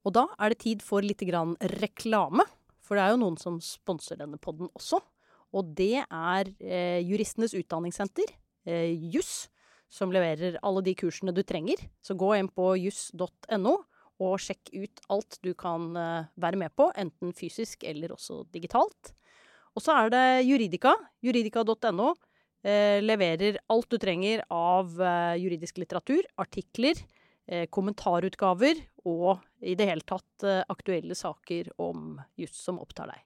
Og 0.04 0.12
da 0.16 0.28
er 0.36 0.52
det 0.52 0.62
tid 0.64 0.84
for 0.84 1.04
litt 1.06 1.24
grann 1.28 1.56
reklame. 1.80 2.46
For 2.84 3.00
det 3.00 3.06
er 3.06 3.14
jo 3.14 3.22
noen 3.24 3.40
som 3.40 3.60
sponser 3.64 4.20
denne 4.20 4.40
podden 4.42 4.70
også. 4.76 5.00
Og 5.54 5.70
det 5.78 6.04
er 6.04 6.50
eh, 6.60 7.00
Juristenes 7.06 7.54
utdanningssenter, 7.56 8.34
eh, 8.68 8.92
JUS, 9.14 9.48
som 9.92 10.12
leverer 10.14 10.60
alle 10.66 10.84
de 10.86 10.94
kursene 10.98 11.34
du 11.36 11.44
trenger. 11.46 11.82
Så 12.02 12.18
gå 12.20 12.34
inn 12.38 12.50
på 12.52 12.74
juss.no 12.80 13.78
og 14.24 14.38
sjekk 14.42 14.72
ut 14.76 15.02
alt 15.14 15.40
du 15.44 15.54
kan 15.58 15.90
eh, 15.98 16.30
være 16.40 16.60
med 16.62 16.74
på, 16.78 16.90
enten 17.00 17.34
fysisk 17.36 17.84
eller 17.88 18.14
også 18.16 18.44
digitalt. 18.54 19.14
Og 19.74 19.82
så 19.82 19.96
er 20.04 20.14
det 20.14 20.26
Juridika. 20.46 20.94
Juridika.no 21.26 22.14
eh, 22.64 23.02
leverer 23.02 23.60
alt 23.74 23.90
du 23.90 24.00
trenger 24.02 24.46
av 24.54 24.94
eh, 25.02 25.36
juridisk 25.42 25.82
litteratur, 25.84 26.24
artikler, 26.38 27.06
kommentarutgaver 27.76 28.78
og 29.04 29.42
i 29.68 29.74
det 29.76 29.90
hele 29.90 30.06
tatt 30.08 30.46
aktuelle 30.72 31.12
saker 31.12 31.74
om 31.84 32.14
juss 32.40 32.56
som 32.56 32.78
opptar 32.80 33.12
deg. 33.12 33.20